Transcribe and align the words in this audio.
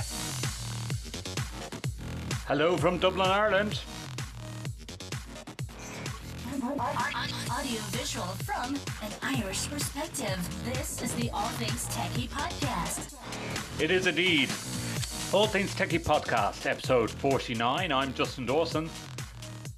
Hello 2.47 2.77
from 2.77 2.99
Dublin, 2.99 3.29
Ireland. 3.29 3.81
Audio 6.63 7.81
visual 7.91 8.27
from 8.45 8.77
an 9.03 9.11
Irish 9.23 9.69
perspective. 9.69 10.39
This 10.65 11.03
is 11.03 11.13
the 11.15 11.29
All 11.31 11.49
Things 11.59 11.87
Techie 11.89 12.29
podcast. 12.29 13.17
It 13.81 13.91
is 13.91 14.07
indeed. 14.07 14.49
All 15.35 15.49
Things 15.49 15.75
Techie 15.75 15.99
Podcast, 16.01 16.65
episode 16.65 17.11
49. 17.11 17.91
I'm 17.91 18.15
Justin 18.15 18.47
Dawson. 18.47 18.89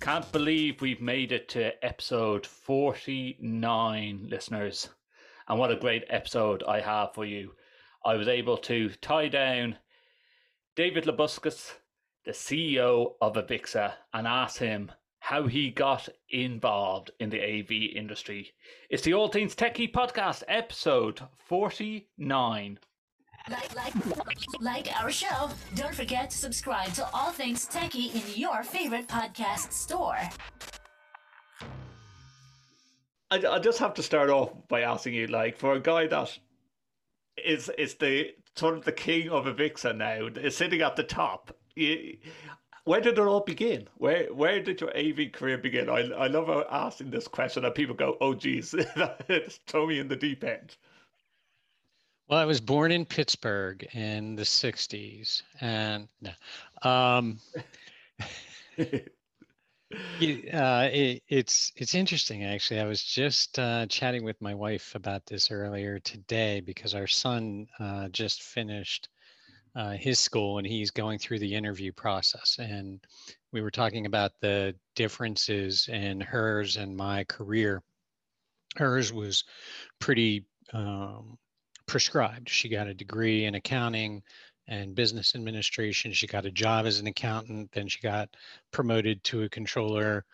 Can't 0.00 0.30
believe 0.30 0.82
we've 0.82 1.00
made 1.00 1.32
it 1.32 1.48
to 1.48 1.82
episode 1.82 2.46
49, 2.46 4.26
listeners. 4.28 4.90
And 5.48 5.58
what 5.58 5.70
a 5.70 5.76
great 5.76 6.04
episode 6.10 6.62
I 6.68 6.80
have 6.80 7.14
for 7.14 7.24
you. 7.24 7.52
I 8.04 8.16
was 8.16 8.28
able 8.28 8.58
to 8.58 8.90
tie 9.00 9.28
down 9.28 9.78
David 10.76 11.04
Labuskes, 11.04 11.72
the 12.26 12.32
CEO 12.32 13.14
of 13.22 13.36
Avixa, 13.36 13.94
and 14.12 14.26
ask 14.26 14.58
him 14.58 14.92
how 15.20 15.46
he 15.46 15.70
got 15.70 16.06
involved 16.28 17.12
in 17.18 17.30
the 17.30 17.42
AV 17.42 17.96
industry. 17.96 18.52
It's 18.90 19.04
the 19.04 19.14
All 19.14 19.28
Things 19.28 19.54
Techie 19.54 19.90
Podcast, 19.90 20.42
episode 20.48 21.22
49. 21.48 22.78
Like, 23.48 23.76
like, 23.76 24.60
like 24.60 25.00
our 25.00 25.10
show, 25.10 25.50
don't 25.76 25.94
forget 25.94 26.30
to 26.30 26.36
subscribe 26.36 26.92
to 26.94 27.08
All 27.14 27.30
Things 27.30 27.68
Techie 27.68 28.12
in 28.12 28.40
your 28.40 28.64
favorite 28.64 29.06
podcast 29.06 29.72
store. 29.72 30.18
I, 33.30 33.46
I 33.46 33.58
just 33.60 33.78
have 33.78 33.94
to 33.94 34.02
start 34.02 34.30
off 34.30 34.50
by 34.66 34.80
asking 34.80 35.14
you, 35.14 35.28
like, 35.28 35.58
for 35.58 35.74
a 35.74 35.80
guy 35.80 36.08
that 36.08 36.36
is 37.36 37.68
is 37.78 37.94
the 37.94 38.34
sort 38.56 38.78
of 38.78 38.84
the 38.84 38.92
king 38.92 39.28
of 39.28 39.44
Avixa 39.44 39.96
now, 39.96 40.26
is 40.26 40.56
sitting 40.56 40.80
at 40.80 40.96
the 40.96 41.04
top. 41.04 41.56
You, 41.76 42.16
where 42.84 43.00
did 43.00 43.18
it 43.18 43.20
all 43.20 43.40
begin? 43.40 43.86
Where 43.96 44.32
where 44.34 44.60
did 44.60 44.80
your 44.80 44.96
AV 44.96 45.30
career 45.32 45.58
begin? 45.58 45.88
I 45.88 46.10
I 46.12 46.26
love 46.26 46.50
asking 46.70 47.10
this 47.10 47.28
question, 47.28 47.64
and 47.64 47.74
people 47.74 47.94
go, 47.94 48.16
"Oh, 48.20 48.34
geez, 48.34 48.74
throw 49.68 49.86
me 49.86 50.00
in 50.00 50.08
the 50.08 50.16
deep 50.16 50.42
end." 50.42 50.76
Well, 52.28 52.40
I 52.40 52.44
was 52.44 52.60
born 52.60 52.90
in 52.90 53.04
Pittsburgh 53.04 53.86
in 53.94 54.34
the 54.34 54.42
'60s, 54.42 55.42
and 55.60 56.08
um, 56.82 57.38
uh, 58.78 58.82
it, 60.20 61.22
it's 61.28 61.72
it's 61.76 61.94
interesting 61.94 62.42
actually. 62.42 62.80
I 62.80 62.86
was 62.86 63.00
just 63.00 63.60
uh, 63.60 63.86
chatting 63.86 64.24
with 64.24 64.42
my 64.42 64.54
wife 64.54 64.96
about 64.96 65.24
this 65.26 65.52
earlier 65.52 66.00
today 66.00 66.60
because 66.60 66.96
our 66.96 67.06
son 67.06 67.68
uh, 67.78 68.08
just 68.08 68.42
finished 68.42 69.08
uh, 69.76 69.92
his 69.92 70.18
school 70.18 70.58
and 70.58 70.66
he's 70.66 70.90
going 70.90 71.20
through 71.20 71.38
the 71.38 71.54
interview 71.54 71.92
process, 71.92 72.56
and 72.58 73.06
we 73.52 73.60
were 73.60 73.70
talking 73.70 74.04
about 74.04 74.32
the 74.40 74.74
differences 74.96 75.86
in 75.86 76.20
hers 76.20 76.76
and 76.76 76.96
my 76.96 77.22
career. 77.22 77.84
Hers 78.74 79.12
was 79.12 79.44
pretty 80.00 80.44
um, 80.72 81.38
prescribed. 81.86 82.48
She 82.48 82.68
got 82.68 82.88
a 82.88 82.94
degree 82.94 83.44
in 83.44 83.54
accounting 83.54 84.22
and 84.68 84.94
business 84.94 85.34
administration. 85.34 86.12
She 86.12 86.26
got 86.26 86.46
a 86.46 86.50
job 86.50 86.86
as 86.86 86.98
an 86.98 87.06
accountant. 87.06 87.70
Then 87.72 87.88
she 87.88 88.00
got 88.00 88.28
promoted 88.72 89.22
to 89.24 89.44
a 89.44 89.48
controller. 89.48 90.24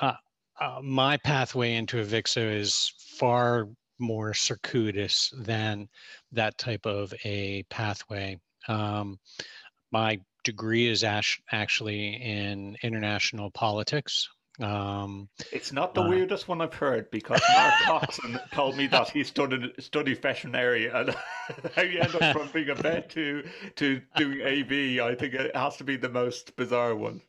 Uh, 0.00 0.14
uh, 0.60 0.80
my 0.82 1.16
pathway 1.16 1.74
into 1.74 1.96
Avixa 1.96 2.54
is 2.54 2.92
far 3.18 3.68
more 3.98 4.34
circuitous 4.34 5.32
than 5.36 5.88
that 6.32 6.58
type 6.58 6.86
of 6.86 7.12
a 7.24 7.64
pathway. 7.64 8.38
Um, 8.68 9.18
my 9.90 10.20
degree 10.44 10.88
is 10.88 11.04
actually 11.04 12.14
in 12.14 12.76
international 12.82 13.50
politics. 13.50 14.28
Um, 14.60 15.28
it's 15.50 15.72
not 15.72 15.94
the 15.94 16.02
uh, 16.02 16.08
weirdest 16.08 16.46
one 16.46 16.60
I've 16.60 16.74
heard 16.74 17.10
because 17.10 17.40
Mark 17.56 17.74
Coxon 17.84 18.38
told 18.52 18.76
me 18.76 18.86
that 18.88 19.08
he 19.08 19.24
studied 19.24 19.72
studied 19.78 20.20
veterinary 20.20 20.88
and 20.88 21.14
how 21.74 21.82
you 21.82 22.00
end 22.00 22.14
up 22.14 22.36
from 22.36 22.48
being 22.52 22.68
a 22.68 22.74
vet 22.74 23.08
to 23.10 23.44
to 23.76 24.02
doing 24.16 24.42
AV. 24.42 25.04
I 25.04 25.14
think 25.14 25.34
it 25.34 25.56
has 25.56 25.76
to 25.78 25.84
be 25.84 25.96
the 25.96 26.10
most 26.10 26.54
bizarre 26.56 26.94
one. 26.94 27.22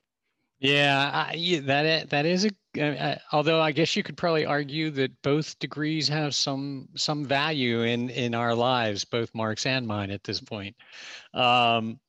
Yeah, 0.60 1.12
I, 1.14 1.34
yeah 1.36 1.62
that 1.62 2.10
that 2.10 2.26
is 2.26 2.46
a. 2.46 2.50
Uh, 2.76 3.16
although 3.32 3.62
I 3.62 3.72
guess 3.72 3.96
you 3.96 4.02
could 4.02 4.18
probably 4.18 4.46
argue 4.46 4.90
that 4.92 5.22
both 5.22 5.60
degrees 5.60 6.08
have 6.10 6.34
some 6.34 6.90
some 6.96 7.24
value 7.24 7.84
in 7.84 8.10
in 8.10 8.36
our 8.36 8.54
lives, 8.54 9.06
both 9.06 9.34
Mark's 9.34 9.66
and 9.66 9.88
mine 9.88 10.12
at 10.12 10.24
this 10.24 10.42
point. 10.42 10.76
Um, 11.34 12.00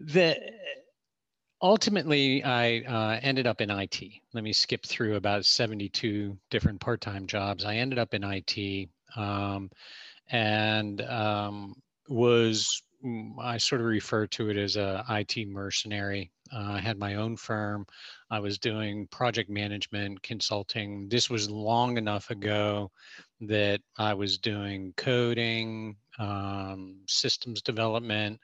the 0.00 0.36
ultimately, 1.64 2.44
I 2.44 2.80
uh, 2.80 3.18
ended 3.22 3.46
up 3.46 3.62
in 3.62 3.70
IT. 3.70 4.02
Let 4.34 4.44
me 4.44 4.52
skip 4.52 4.84
through 4.84 5.16
about 5.16 5.46
72 5.46 6.36
different 6.50 6.78
part 6.78 7.00
time 7.00 7.26
jobs. 7.26 7.64
I 7.64 7.76
ended 7.76 7.98
up 7.98 8.12
in 8.12 8.22
IT 8.22 8.90
um, 9.16 9.70
and 10.30 11.00
um, 11.00 11.74
was, 12.06 12.82
mm, 13.02 13.32
I 13.40 13.56
sort 13.56 13.80
of 13.80 13.86
refer 13.86 14.26
to 14.26 14.50
it 14.50 14.58
as 14.58 14.76
a 14.76 15.04
IT 15.08 15.48
mercenary. 15.48 16.30
Uh, 16.52 16.72
I 16.74 16.80
had 16.80 16.98
my 16.98 17.14
own 17.14 17.34
firm. 17.34 17.86
I 18.30 18.40
was 18.40 18.58
doing 18.58 19.06
project 19.06 19.48
management, 19.48 20.22
consulting. 20.22 21.08
This 21.08 21.30
was 21.30 21.48
long 21.48 21.96
enough 21.96 22.28
ago 22.28 22.90
that 23.40 23.80
I 23.96 24.12
was 24.12 24.36
doing 24.36 24.92
coding, 24.98 25.96
um, 26.18 26.96
systems 27.06 27.62
development. 27.62 28.38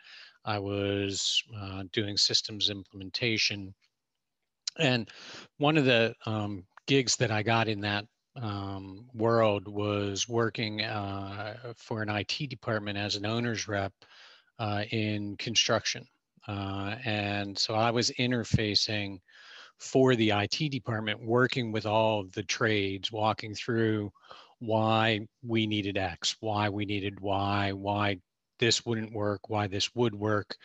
I 0.44 0.58
was 0.58 1.42
uh, 1.58 1.84
doing 1.92 2.16
systems 2.16 2.70
implementation. 2.70 3.74
And 4.78 5.08
one 5.58 5.76
of 5.76 5.84
the 5.84 6.14
um, 6.26 6.64
gigs 6.86 7.16
that 7.16 7.30
I 7.30 7.42
got 7.42 7.68
in 7.68 7.80
that 7.80 8.04
um, 8.36 9.06
world 9.12 9.68
was 9.68 10.28
working 10.28 10.82
uh, 10.82 11.56
for 11.76 12.02
an 12.02 12.08
IT 12.08 12.48
department 12.48 12.96
as 12.96 13.16
an 13.16 13.26
owner's 13.26 13.68
rep 13.68 13.92
uh, 14.58 14.84
in 14.90 15.36
construction. 15.36 16.04
Uh, 16.48 16.96
and 17.04 17.58
so 17.58 17.74
I 17.74 17.90
was 17.90 18.10
interfacing 18.12 19.18
for 19.78 20.14
the 20.14 20.30
IT 20.30 20.70
department, 20.70 21.24
working 21.24 21.72
with 21.72 21.86
all 21.86 22.20
of 22.20 22.32
the 22.32 22.42
trades, 22.42 23.10
walking 23.10 23.54
through 23.54 24.10
why 24.58 25.26
we 25.42 25.66
needed 25.66 25.96
X, 25.96 26.36
why 26.40 26.68
we 26.68 26.84
needed 26.84 27.18
Y, 27.20 27.72
why 27.72 28.18
this 28.60 28.86
wouldn't 28.86 29.12
work, 29.12 29.48
why 29.48 29.66
this 29.66 29.94
would 29.96 30.14
work, 30.14 30.56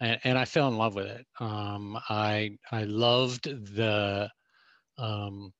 and, 0.00 0.20
and 0.24 0.38
I 0.38 0.44
fell 0.44 0.68
in 0.68 0.76
love 0.76 0.94
with 0.94 1.06
it. 1.06 1.26
Um, 1.40 1.98
I 2.10 2.58
I 2.70 2.84
loved 2.84 3.44
the 3.74 4.30
um, 4.98 5.52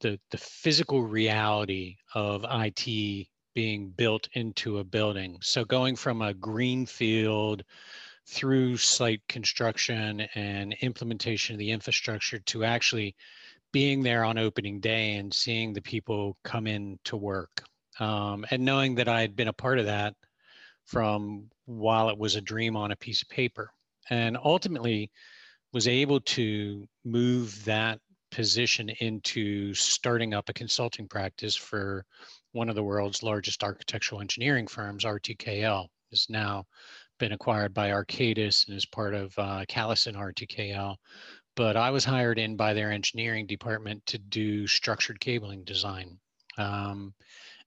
the 0.00 0.18
the 0.30 0.38
physical 0.38 1.02
reality 1.02 1.96
of 2.14 2.44
IT 2.48 3.28
being 3.54 3.90
built 3.90 4.28
into 4.34 4.78
a 4.78 4.84
building. 4.84 5.38
So 5.42 5.64
going 5.64 5.96
from 5.96 6.20
a 6.20 6.34
green 6.34 6.84
field 6.84 7.62
through 8.26 8.76
site 8.76 9.22
construction 9.28 10.20
and 10.34 10.74
implementation 10.80 11.54
of 11.54 11.58
the 11.58 11.70
infrastructure 11.70 12.38
to 12.40 12.64
actually 12.64 13.14
being 13.72 14.02
there 14.02 14.24
on 14.24 14.36
opening 14.36 14.80
day 14.80 15.14
and 15.14 15.32
seeing 15.32 15.72
the 15.72 15.80
people 15.80 16.36
come 16.44 16.66
in 16.66 16.98
to 17.04 17.16
work 17.16 17.64
um, 18.00 18.44
and 18.50 18.64
knowing 18.64 18.94
that 18.96 19.08
I 19.08 19.20
had 19.20 19.36
been 19.36 19.48
a 19.48 19.52
part 19.52 19.78
of 19.78 19.86
that 19.86 20.14
from 20.86 21.50
while 21.66 22.08
it 22.08 22.18
was 22.18 22.36
a 22.36 22.40
dream 22.40 22.76
on 22.76 22.92
a 22.92 22.96
piece 22.96 23.22
of 23.22 23.28
paper 23.28 23.70
and 24.10 24.36
ultimately 24.42 25.10
was 25.72 25.88
able 25.88 26.20
to 26.20 26.86
move 27.04 27.64
that 27.64 28.00
position 28.30 28.88
into 29.00 29.74
starting 29.74 30.34
up 30.34 30.48
a 30.48 30.52
consulting 30.52 31.08
practice 31.08 31.56
for 31.56 32.04
one 32.52 32.68
of 32.68 32.74
the 32.74 32.82
world's 32.82 33.22
largest 33.22 33.62
architectural 33.62 34.20
engineering 34.20 34.66
firms, 34.66 35.04
RTKL, 35.04 35.86
is 36.12 36.26
now 36.28 36.64
been 37.18 37.32
acquired 37.32 37.74
by 37.74 37.90
Arcadis 37.90 38.68
and 38.68 38.76
is 38.76 38.86
part 38.86 39.14
of 39.14 39.38
uh, 39.38 39.64
Callison 39.68 40.14
RTKL. 40.14 40.96
But 41.54 41.76
I 41.76 41.90
was 41.90 42.04
hired 42.04 42.38
in 42.38 42.56
by 42.56 42.74
their 42.74 42.92
engineering 42.92 43.46
department 43.46 44.04
to 44.06 44.18
do 44.18 44.66
structured 44.66 45.20
cabling 45.20 45.64
design. 45.64 46.18
Um, 46.58 47.14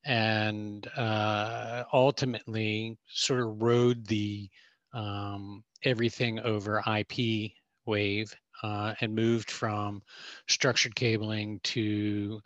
and 0.06 0.88
uh, 0.98 1.84
ultimately 1.94 2.98
sort 3.08 3.42
of 3.42 3.62
rode 3.62 4.06
the 4.08 4.50
um, 4.94 5.64
everything 5.84 6.40
over 6.40 6.82
IP 6.88 7.52
wave 7.86 8.34
uh, 8.64 8.94
and 9.02 9.14
moved 9.16 9.52
from 9.52 10.02
structured 10.48 10.96
cabling 10.96 11.60
to 11.64 12.40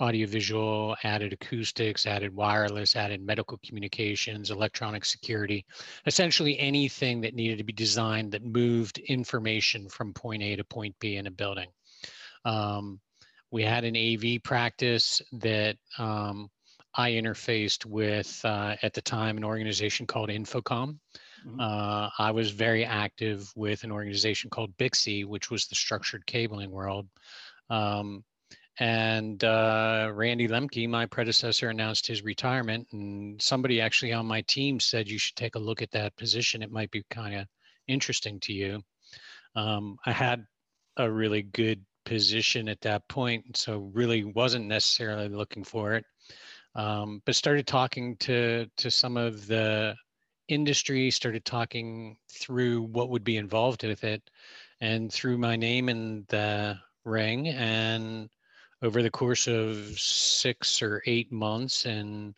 audiovisual, 0.00 0.96
added 1.04 1.32
acoustics, 1.32 2.06
added 2.06 2.34
wireless, 2.34 2.96
added 2.96 3.24
medical 3.24 3.58
communications, 3.64 4.50
electronic 4.50 5.04
security, 5.04 5.64
essentially 6.06 6.58
anything 6.58 7.20
that 7.20 7.34
needed 7.34 7.58
to 7.58 7.64
be 7.64 7.72
designed 7.72 8.32
that 8.32 8.44
moved 8.44 8.98
information 8.98 9.88
from 9.88 10.14
point 10.14 10.42
A 10.42 10.56
to 10.56 10.64
point 10.64 10.94
B 10.98 11.16
in 11.16 11.26
a 11.26 11.30
building. 11.30 11.68
Um, 12.44 13.00
we 13.50 13.62
had 13.62 13.84
an 13.84 13.96
AV 13.96 14.42
practice 14.42 15.20
that 15.32 15.76
um, 15.98 16.50
I 16.94 17.12
interfaced 17.12 17.86
with 17.86 18.40
uh, 18.44 18.76
at 18.82 18.92
the 18.92 19.02
time 19.02 19.36
an 19.36 19.44
organization 19.44 20.06
called 20.06 20.28
InfoComm. 20.28 20.98
Mm-hmm. 21.46 21.60
Uh, 21.60 22.10
I 22.18 22.30
was 22.30 22.50
very 22.50 22.84
active 22.84 23.50
with 23.56 23.84
an 23.84 23.92
organization 23.92 24.50
called 24.50 24.76
BICSI, 24.76 25.26
which 25.26 25.50
was 25.50 25.66
the 25.66 25.74
structured 25.74 26.26
cabling 26.26 26.70
world. 26.70 27.08
Um, 27.70 28.24
and 28.78 29.42
uh, 29.44 30.10
Randy 30.14 30.48
Lemke, 30.48 30.88
my 30.88 31.06
predecessor, 31.06 31.68
announced 31.68 32.06
his 32.06 32.22
retirement. 32.22 32.88
And 32.92 33.40
somebody 33.40 33.80
actually 33.80 34.12
on 34.12 34.26
my 34.26 34.42
team 34.42 34.80
said 34.80 35.08
you 35.08 35.18
should 35.18 35.36
take 35.36 35.56
a 35.56 35.60
look 35.60 35.82
at 35.82 35.90
that 35.92 36.16
position. 36.16 36.62
It 36.62 36.70
might 36.70 36.90
be 36.90 37.04
kind 37.10 37.34
of 37.34 37.46
interesting 37.86 38.40
to 38.40 38.52
you. 38.52 38.82
Um, 39.54 39.96
I 40.06 40.12
had 40.12 40.46
a 40.96 41.10
really 41.10 41.42
good 41.42 41.84
position 42.04 42.68
at 42.68 42.80
that 42.82 43.08
point, 43.08 43.56
so 43.56 43.90
really 43.92 44.24
wasn't 44.24 44.66
necessarily 44.66 45.28
looking 45.28 45.64
for 45.64 45.94
it. 45.94 46.04
Um, 46.74 47.22
but 47.26 47.34
started 47.34 47.66
talking 47.66 48.16
to 48.18 48.66
to 48.78 48.90
some 48.90 49.16
of 49.16 49.46
the 49.46 49.94
industry, 50.48 51.10
started 51.10 51.44
talking 51.44 52.16
through 52.30 52.82
what 52.82 53.10
would 53.10 53.24
be 53.24 53.36
involved 53.36 53.84
with 53.84 54.04
it, 54.04 54.22
and 54.80 55.12
threw 55.12 55.38
my 55.38 55.56
name 55.56 55.88
in 55.88 56.24
the 56.28 56.78
ring. 57.04 57.48
And 57.48 58.30
over 58.82 59.02
the 59.02 59.10
course 59.10 59.46
of 59.46 59.76
six 59.98 60.82
or 60.82 61.02
eight 61.06 61.30
months 61.30 61.86
and 61.86 62.34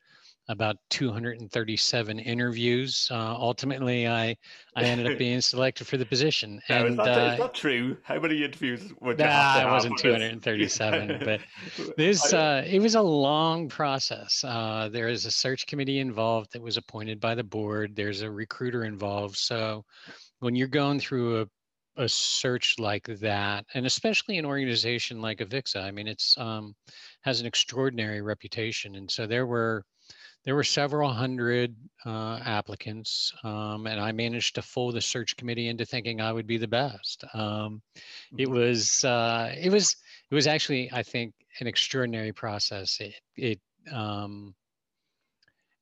about 0.49 0.77
237 0.91 2.19
interviews. 2.19 3.09
Uh, 3.11 3.35
ultimately, 3.39 4.07
I 4.07 4.37
I 4.77 4.85
ended 4.85 5.11
up 5.11 5.19
being 5.19 5.41
selected 5.41 5.87
for 5.87 5.97
the 5.97 6.07
position. 6.07 6.61
And 6.69 6.91
is, 6.91 6.97
that, 6.97 7.41
uh, 7.41 7.49
true? 7.49 7.97
How 8.03 8.19
many 8.21 8.43
interviews 8.45 8.83
you 8.83 9.15
nah, 9.15 9.61
it 9.61 9.71
wasn't 9.71 9.99
237, 9.99 11.23
but 11.25 11.41
this 11.97 12.33
uh, 12.33 12.65
it 12.67 12.81
was 12.81 12.95
a 12.95 13.03
long 13.03 13.69
process. 13.69 14.45
Uh, 14.47 14.89
there 14.93 15.09
is 15.09 15.27
a 15.27 15.31
search 15.31 15.67
committee 15.67 16.01
involved 16.01 16.53
that 16.53 16.63
was 16.63 16.77
appointed 16.77 17.21
by 17.21 17.35
the 17.35 17.45
board. 17.45 17.97
There's 17.97 18.23
a 18.23 18.31
recruiter 18.31 18.85
involved. 18.85 19.37
So 19.37 19.85
when 20.41 20.55
you're 20.55 20.69
going 20.69 21.01
through 21.01 21.43
a 21.43 21.47
a 21.97 22.09
search 22.09 22.77
like 22.79 23.07
that, 23.21 23.65
and 23.75 23.87
especially 23.87 24.39
an 24.39 24.45
organization 24.45 25.21
like 25.21 25.39
Avixa. 25.39 25.83
I 25.83 25.91
mean, 25.91 26.09
it's 26.09 26.37
um, 26.39 26.75
has 27.23 27.41
an 27.41 27.47
extraordinary 27.47 28.21
reputation, 28.21 28.97
and 28.97 29.11
so 29.11 29.27
there 29.27 29.47
were 29.47 29.85
there 30.45 30.55
were 30.55 30.65
several 30.65 31.11
hundred 31.11 31.75
uh, 32.05 32.39
applicants, 32.45 33.33
um, 33.45 33.87
and 33.87 33.99
I 33.99 34.13
managed 34.13 34.57
to 34.57 34.63
fool 34.63 34.93
the 34.93 35.01
search 35.01 35.37
committee 35.37 35.69
into 35.69 35.87
thinking 35.87 36.21
I 36.21 36.33
would 36.33 36.47
be 36.47 36.59
the 36.59 36.69
best. 36.69 37.25
Um, 37.33 37.81
it 38.37 38.49
mm-hmm. 38.49 38.53
was 38.53 39.05
uh, 39.05 39.55
it 39.59 39.71
was 39.71 39.97
it 40.31 40.35
was 40.35 40.47
actually 40.47 40.91
I 40.93 41.03
think 41.03 41.35
an 41.61 41.67
extraordinary 41.67 42.33
process. 42.33 42.99
It 43.01 43.15
it 43.37 43.61
um, 43.91 44.55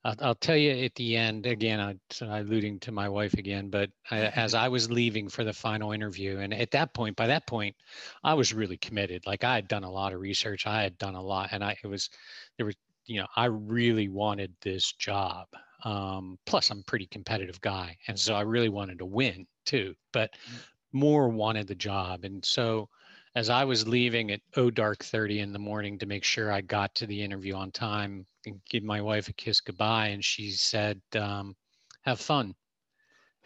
I'll, 0.05 0.17
I'll, 0.21 0.35
tell 0.35 0.57
you 0.57 0.85
at 0.85 0.95
the 0.95 1.17
end 1.17 1.47
again. 1.47 1.81
I'm 1.81 2.01
alluding 2.21 2.81
to 2.81 2.93
my 2.93 3.09
wife 3.09 3.35
again, 3.35 3.69
but 3.69 3.91
I, 4.11 4.19
as 4.37 4.55
I 4.55 4.69
was 4.69 4.91
leaving 4.91 5.29
for 5.29 5.45
the 5.45 5.53
final 5.53 5.93
interview, 5.93 6.39
and 6.39 6.55
at 6.55 6.71
that 6.73 6.95
point, 6.95 7.17
by 7.17 7.27
that 7.29 7.47
point, 7.47 7.75
I 8.23 8.35
was 8.35 8.55
really 8.55 8.77
committed. 8.77 9.27
Like 9.27 9.43
I 9.43 9.57
had 9.57 9.69
done 9.69 9.85
a 9.85 9.91
lot 9.91 10.13
of 10.13 10.21
research, 10.21 10.67
I 10.69 10.83
had 10.83 10.99
done 10.99 11.17
a 11.17 11.23
lot, 11.23 11.51
and 11.53 11.65
I 11.65 11.77
it 11.83 11.87
was 11.89 12.11
there 12.57 12.67
was 12.67 12.77
you 13.07 13.21
know 13.21 13.27
I 13.37 13.47
really 13.47 14.09
wanted 14.09 14.55
this 14.61 14.93
job. 14.93 15.49
Um, 15.85 16.39
plus, 16.47 16.71
I'm 16.71 16.79
a 16.81 16.85
pretty 16.85 17.07
competitive 17.07 17.61
guy, 17.61 17.97
and 18.07 18.19
so 18.19 18.35
I 18.35 18.43
really 18.43 18.69
wanted 18.69 18.99
to 18.99 19.07
win 19.07 19.47
too. 19.67 19.95
But 20.13 20.33
mm. 20.33 20.65
more 20.93 21.29
wanted 21.29 21.67
the 21.67 21.75
job, 21.75 22.25
and 22.25 22.45
so 22.45 22.89
as 23.35 23.49
I 23.49 23.65
was 23.65 23.89
leaving 23.89 24.31
at 24.31 24.41
oh 24.57 24.71
dark 24.71 25.03
30 25.03 25.41
in 25.41 25.53
the 25.53 25.59
morning 25.59 25.99
to 25.99 26.07
make 26.07 26.25
sure 26.25 26.53
I 26.53 26.61
got 26.61 26.95
to 26.97 27.07
the 27.07 27.23
interview 27.23 27.55
on 27.55 27.71
time 27.73 28.27
and 28.47 28.61
give 28.69 28.83
my 28.85 29.01
wife 29.01 29.29
a 29.29 29.33
kiss 29.33 29.61
goodbye, 29.61 30.09
and 30.09 30.25
she 30.25 30.51
said, 30.51 31.01
um, 31.15 31.57
"Have 32.03 32.21
fun," 32.21 32.55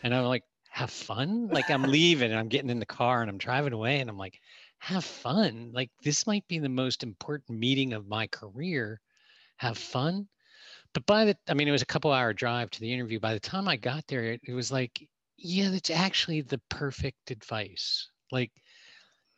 and 0.02 0.14
I'm 0.14 0.24
like, 0.24 0.44
"Have 0.70 0.90
fun?" 0.90 1.48
Like 1.48 1.70
I'm 1.70 1.82
leaving 1.98 2.30
and 2.30 2.38
I'm 2.40 2.48
getting 2.48 2.70
in 2.70 2.80
the 2.80 2.86
car 2.86 3.22
and 3.22 3.30
I'm 3.30 3.38
driving 3.38 3.72
away, 3.72 4.00
and 4.00 4.10
I'm 4.10 4.18
like, 4.18 4.40
"Have 4.78 5.04
fun!" 5.04 5.70
Like 5.72 5.90
this 6.02 6.26
might 6.26 6.46
be 6.48 6.58
the 6.58 6.68
most 6.68 7.02
important 7.02 7.58
meeting 7.58 7.92
of 7.92 8.08
my 8.08 8.26
career. 8.26 9.00
Have 9.56 9.78
fun. 9.78 10.28
But 10.92 11.06
by 11.06 11.26
the, 11.26 11.36
I 11.48 11.54
mean, 11.54 11.68
it 11.68 11.72
was 11.72 11.82
a 11.82 11.86
couple 11.86 12.12
hour 12.12 12.32
drive 12.32 12.70
to 12.70 12.80
the 12.80 12.92
interview. 12.92 13.20
By 13.20 13.34
the 13.34 13.40
time 13.40 13.68
I 13.68 13.76
got 13.76 14.06
there, 14.06 14.24
it, 14.24 14.40
it 14.44 14.54
was 14.54 14.72
like, 14.72 15.06
yeah, 15.36 15.68
that's 15.70 15.90
actually 15.90 16.40
the 16.40 16.60
perfect 16.70 17.30
advice. 17.30 18.08
Like 18.32 18.52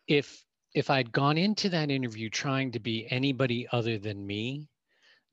if 0.06 0.44
if 0.74 0.90
I'd 0.90 1.12
gone 1.12 1.38
into 1.38 1.68
that 1.70 1.90
interview 1.90 2.30
trying 2.30 2.72
to 2.72 2.80
be 2.80 3.06
anybody 3.10 3.66
other 3.72 3.98
than 3.98 4.26
me, 4.26 4.68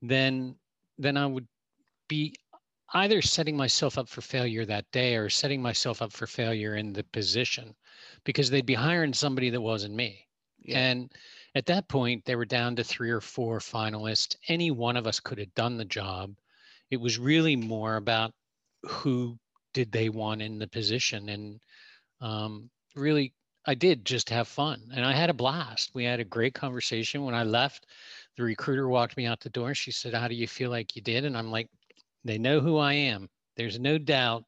then 0.02 0.56
then 0.98 1.16
I 1.16 1.26
would 1.26 1.46
be 2.08 2.34
either 2.94 3.20
setting 3.20 3.56
myself 3.56 3.98
up 3.98 4.08
for 4.08 4.20
failure 4.20 4.64
that 4.64 4.90
day 4.92 5.16
or 5.16 5.28
setting 5.28 5.60
myself 5.60 6.02
up 6.02 6.12
for 6.12 6.26
failure 6.26 6.76
in 6.76 6.92
the 6.92 7.04
position 7.04 7.74
because 8.24 8.48
they'd 8.48 8.66
be 8.66 8.74
hiring 8.74 9.12
somebody 9.12 9.50
that 9.50 9.60
wasn't 9.60 9.94
me. 9.94 10.26
Yeah. 10.58 10.78
And 10.78 11.12
at 11.56 11.64
that 11.66 11.88
point, 11.88 12.22
they 12.26 12.36
were 12.36 12.44
down 12.44 12.76
to 12.76 12.84
three 12.84 13.10
or 13.10 13.22
four 13.22 13.60
finalists. 13.60 14.36
Any 14.46 14.70
one 14.70 14.94
of 14.94 15.06
us 15.06 15.20
could 15.20 15.38
have 15.38 15.54
done 15.54 15.78
the 15.78 15.86
job. 15.86 16.34
It 16.90 16.98
was 16.98 17.18
really 17.18 17.56
more 17.56 17.96
about 17.96 18.32
who 18.82 19.38
did 19.72 19.90
they 19.90 20.10
want 20.10 20.42
in 20.42 20.58
the 20.58 20.68
position 20.68 21.30
and 21.30 21.60
um, 22.20 22.68
really 22.94 23.32
I 23.66 23.74
did 23.74 24.04
just 24.04 24.28
have 24.30 24.48
fun 24.48 24.90
and 24.94 25.04
I 25.04 25.12
had 25.12 25.30
a 25.30 25.34
blast. 25.34 25.92
We 25.94 26.04
had 26.04 26.20
a 26.20 26.24
great 26.24 26.54
conversation. 26.54 27.24
When 27.24 27.34
I 27.34 27.42
left, 27.42 27.86
the 28.36 28.44
recruiter 28.44 28.88
walked 28.88 29.16
me 29.16 29.24
out 29.24 29.40
the 29.40 29.50
door. 29.50 29.74
She 29.74 29.90
said, 29.90 30.12
How 30.12 30.28
do 30.28 30.34
you 30.34 30.46
feel 30.46 30.70
like 30.70 30.94
you 30.94 31.02
did? 31.02 31.24
And 31.24 31.36
I'm 31.36 31.50
like, 31.50 31.68
They 32.22 32.36
know 32.36 32.60
who 32.60 32.76
I 32.76 32.92
am. 32.92 33.28
There's 33.56 33.80
no 33.80 33.96
doubt 33.96 34.44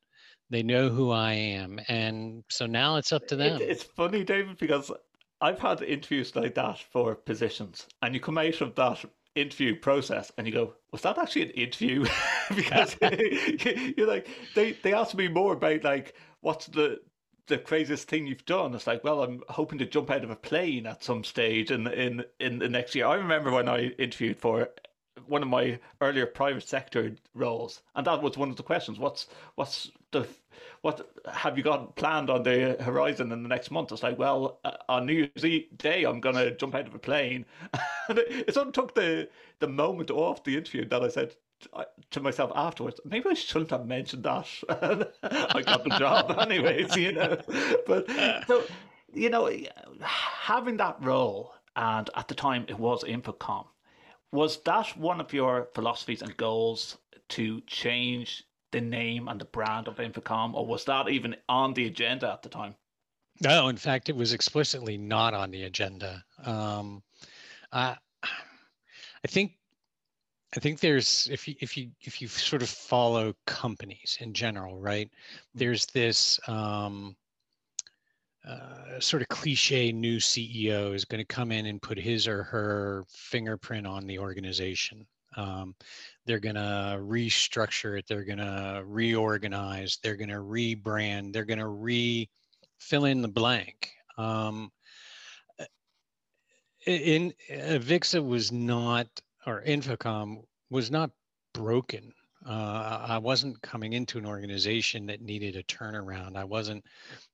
they 0.51 0.63
know 0.63 0.89
who 0.89 1.11
I 1.11 1.33
am. 1.33 1.81
And 1.89 2.45
so 2.49 2.67
now 2.67 2.97
it's 2.97 3.13
up 3.13 3.27
to 3.29 3.37
them. 3.37 3.61
It, 3.61 3.71
it's 3.71 3.83
funny, 3.83 4.25
David, 4.25 4.59
because 4.59 4.91
I've 5.41 5.59
had 5.59 5.83
interviews 5.83 6.35
like 6.35 6.55
that 6.55 6.79
for 6.79 7.15
positions, 7.15 7.87
and 8.03 8.15
you 8.15 8.21
come 8.21 8.39
out 8.39 8.61
of 8.61 8.75
that 8.75 9.05
interview 9.35 9.77
process 9.77 10.33
and 10.37 10.47
you 10.47 10.53
go, 10.53 10.75
was 10.91 11.03
that 11.03 11.19
actually 11.19 11.43
an 11.43 11.51
interview? 11.51 12.05
because 12.55 12.97
you're 13.01 14.07
like, 14.07 14.29
they, 14.55 14.73
they 14.73 14.93
asked 14.93 15.15
me 15.15 15.29
more 15.29 15.53
about 15.53 15.85
like, 15.85 16.15
what's 16.41 16.67
the 16.67 17.01
the 17.49 17.59
craziest 17.59 18.09
thing 18.09 18.27
you've 18.27 18.45
done. 18.45 18.75
It's 18.75 18.87
like, 18.87 19.03
well, 19.03 19.23
I'm 19.23 19.43
hoping 19.49 19.79
to 19.79 19.87
jump 19.87 20.11
out 20.11 20.23
of 20.23 20.31
a 20.31 20.37
plane 20.37 20.87
at 20.87 21.03
some 21.03 21.25
stage 21.25 21.71
in 21.71 21.87
in 21.89 22.25
in 22.39 22.59
the 22.59 22.69
next 22.69 22.95
year. 22.95 23.07
I 23.07 23.15
remember 23.15 23.51
when 23.51 23.69
I 23.69 23.87
interviewed 23.99 24.39
for 24.39 24.69
one 25.27 25.43
of 25.43 25.49
my 25.49 25.79
earlier 26.01 26.27
private 26.27 26.69
sector 26.69 27.15
roles, 27.35 27.83
and 27.95 28.07
that 28.07 28.23
was 28.23 28.37
one 28.37 28.51
of 28.51 28.57
the 28.57 28.63
questions. 28.63 28.99
What's 28.99 29.27
what's 29.55 29.91
the 30.11 30.27
what 30.83 31.09
have 31.33 31.57
you 31.57 31.65
got 31.65 31.97
planned 31.97 32.31
on 32.31 32.43
the 32.43 32.77
horizon 32.81 33.33
in 33.33 33.43
the 33.43 33.49
next 33.49 33.71
month? 33.71 33.93
It's 33.93 34.03
like, 34.03 34.19
well, 34.19 34.61
uh, 34.65 34.73
on 34.89 35.07
New 35.07 35.29
Year's 35.37 35.65
Day, 35.77 36.05
I'm 36.05 36.21
gonna 36.21 36.53
jump 36.53 36.75
out 36.75 36.87
of 36.87 36.95
a 36.95 36.99
plane. 36.99 37.45
and 38.09 38.19
it, 38.19 38.49
it 38.49 38.55
sort 38.55 38.69
of 38.69 38.73
took 38.73 38.95
the 38.95 39.29
the 39.59 39.69
moment 39.69 40.11
off 40.11 40.45
the 40.45 40.57
interview 40.57 40.87
that 40.89 41.03
I 41.03 41.09
said, 41.09 41.35
to 42.11 42.21
myself 42.21 42.53
afterwards, 42.55 43.01
maybe 43.05 43.31
I 43.31 43.35
shouldn't 43.35 43.71
have 43.71 43.87
mentioned 43.87 44.25
that. 44.25 44.47
I 44.69 45.63
got 45.63 45.85
the 45.85 45.97
job 45.99 46.31
anyways, 46.39 46.97
you 46.97 47.13
know. 47.13 47.37
But 47.87 48.09
so, 48.47 48.65
you 49.13 49.31
know, 49.31 49.51
having 50.01 50.77
that 50.79 50.97
role, 51.01 51.55
and 51.77 52.09
at 52.15 52.29
the 52.29 52.35
time 52.35 52.67
it 52.69 52.79
was 52.79 53.05
InfoComm, 53.05 53.67
was 54.33 54.63
that 54.63 54.97
one 54.97 55.21
of 55.21 55.33
your 55.33 55.69
philosophies 55.75 56.23
and 56.23 56.37
goals 56.37 56.99
to 57.31 57.61
change 57.63 58.45
the 58.71 58.81
name 58.81 59.29
and 59.29 59.41
the 59.41 59.47
brand 59.47 59.89
of 59.89 59.97
InfoComm, 59.97 60.55
or 60.55 60.67
was 60.67 60.85
that 60.85 61.09
even 61.09 61.37
on 61.49 61.75
the 61.75 61.87
agenda 61.87 62.31
at 62.31 62.43
the 62.43 62.49
time? 62.49 62.75
No, 63.41 63.69
in 63.69 63.77
fact, 63.77 64.09
it 64.09 64.17
was 64.17 64.33
explicitly 64.33 64.99
not 64.99 65.33
on 65.33 65.51
the 65.51 65.63
agenda. 65.65 66.25
Um, 66.45 67.03
I, 67.73 67.97
I 68.23 69.29
think 69.29 69.53
I 70.57 70.61
think 70.61 70.81
there's 70.81 71.29
if 71.31 71.47
you 71.47 71.55
if 71.61 71.77
you 71.77 71.91
if 72.01 72.21
you 72.21 72.29
sort 72.29 72.63
of 72.63 72.69
follow 72.69 73.35
companies 73.47 74.17
in 74.21 74.33
general, 74.33 74.81
right? 74.81 75.11
There's 75.55 75.87
this 75.87 76.41
um, 76.49 77.17
sort 79.01 79.23
of 79.23 79.29
cliche 79.29 79.93
new 79.93 80.19
CEO 80.19 80.95
is 80.95 81.05
going 81.05 81.21
to 81.21 81.25
come 81.25 81.53
in 81.53 81.67
and 81.67 81.83
put 81.83 81.99
his 81.99 82.27
or 82.27 82.43
her 82.45 83.05
fingerprint 83.09 83.87
on 83.87 84.07
the 84.07 84.19
organization. 84.19 85.07
Um, 85.37 85.75
they're 86.27 86.41
going 86.41 86.55
to 86.55 86.99
restructure 87.01 87.99
it. 87.99 88.07
They're 88.09 88.25
going 88.25 88.39
to 88.39 88.83
reorganize. 88.85 89.99
They're 90.03 90.17
going 90.17 90.31
to 90.31 90.37
rebrand. 90.37 91.33
They're 91.33 91.45
going 91.45 91.59
to 91.59 91.69
re 91.69 92.29
fill 92.79 93.05
in 93.05 93.23
the 93.23 93.29
blank. 93.29 93.93
Um, 94.17 94.71
in 96.87 97.35
uh, 97.51 97.79
Avixa 97.79 98.27
was 98.27 98.51
not, 98.51 99.07
or 99.47 99.63
InfoComm 99.63 100.43
was 100.71 100.91
not 100.91 101.11
broken. 101.53 102.13
Uh, 102.49 103.05
I 103.07 103.19
wasn't 103.19 103.61
coming 103.61 103.93
into 103.93 104.17
an 104.17 104.25
organization 104.25 105.07
that 105.07 105.21
needed 105.21 105.57
a 105.57 105.63
turnaround. 105.65 106.37
I 106.37 106.45
wasn't 106.45 106.85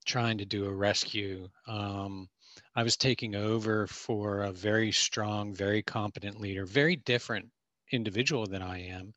trying 0.05 0.39
to 0.39 0.45
do 0.45 0.65
a 0.65 0.75
rescue. 0.75 1.49
Um, 1.69 2.29
I 2.75 2.83
was 2.83 2.97
taking 2.97 3.37
over 3.37 3.87
for 3.87 4.43
a 4.43 4.53
very 4.53 4.91
strong, 4.91 5.55
very 5.55 5.83
competent 5.83 6.41
leader, 6.41 6.67
very 6.67 6.97
different 6.97 7.47
individual 7.93 8.47
than 8.47 8.63
I 8.63 8.89
am. 8.89 9.15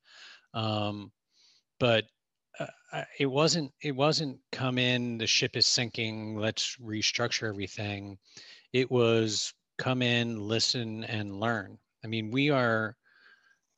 Um, 0.54 1.12
but 1.80 2.06
uh, 2.60 3.04
it 3.20 3.26
wasn't 3.26 3.72
it 3.82 3.96
wasn't 3.96 4.40
come 4.52 4.78
in 4.78 5.18
the 5.18 5.28
ship 5.28 5.56
is 5.56 5.66
sinking 5.66 6.36
let's 6.38 6.76
restructure 6.78 7.48
everything 7.48 8.18
it 8.74 8.90
was 8.90 9.54
come 9.78 10.02
in 10.02 10.40
listen 10.40 11.04
and 11.04 11.40
learn 11.40 11.78
i 12.04 12.08
mean 12.08 12.32
we 12.32 12.50
are 12.50 12.96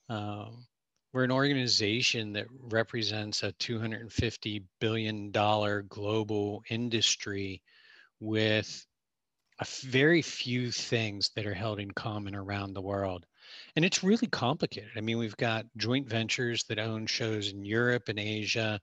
um, 0.07 0.65
we're 1.13 1.23
an 1.23 1.31
organization 1.31 2.33
that 2.33 2.45
represents 2.59 3.43
a 3.43 3.51
250 3.53 4.63
billion 4.79 5.31
dollar 5.31 5.83
global 5.83 6.63
industry 6.69 7.61
with 8.19 8.85
a 9.59 9.65
very 9.83 10.21
few 10.21 10.71
things 10.71 11.31
that 11.35 11.45
are 11.45 11.53
held 11.53 11.79
in 11.79 11.91
common 11.91 12.35
around 12.35 12.73
the 12.73 12.81
world 12.81 13.25
and 13.75 13.85
it's 13.85 14.03
really 14.03 14.27
complicated. 14.27 14.91
I 14.95 15.01
mean, 15.01 15.17
we've 15.17 15.37
got 15.37 15.65
joint 15.77 16.07
ventures 16.07 16.63
that 16.65 16.79
own 16.79 17.05
shows 17.05 17.51
in 17.51 17.65
Europe 17.65 18.09
and 18.09 18.19
Asia. 18.19 18.79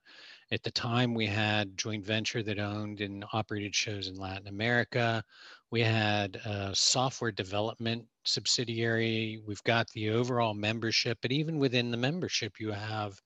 At 0.51 0.63
the 0.63 0.71
time, 0.71 1.13
we 1.13 1.25
had 1.25 1.77
joint 1.77 2.05
venture 2.05 2.43
that 2.43 2.59
owned 2.59 3.01
and 3.01 3.25
operated 3.33 3.75
shows 3.75 4.07
in 4.07 4.15
Latin 4.15 4.47
America. 4.47 5.23
We 5.71 5.81
had 5.81 6.37
a 6.37 6.73
software 6.73 7.31
development 7.31 8.05
subsidiary. 8.27 9.41
We've 9.45 9.63
got 9.63 9.89
the 9.91 10.09
overall 10.11 10.53
membership, 10.53 11.17
but 11.21 11.31
even 11.31 11.57
within 11.57 11.91
the 11.91 11.97
membership, 11.97 12.59
you 12.59 12.71
have 12.71 13.19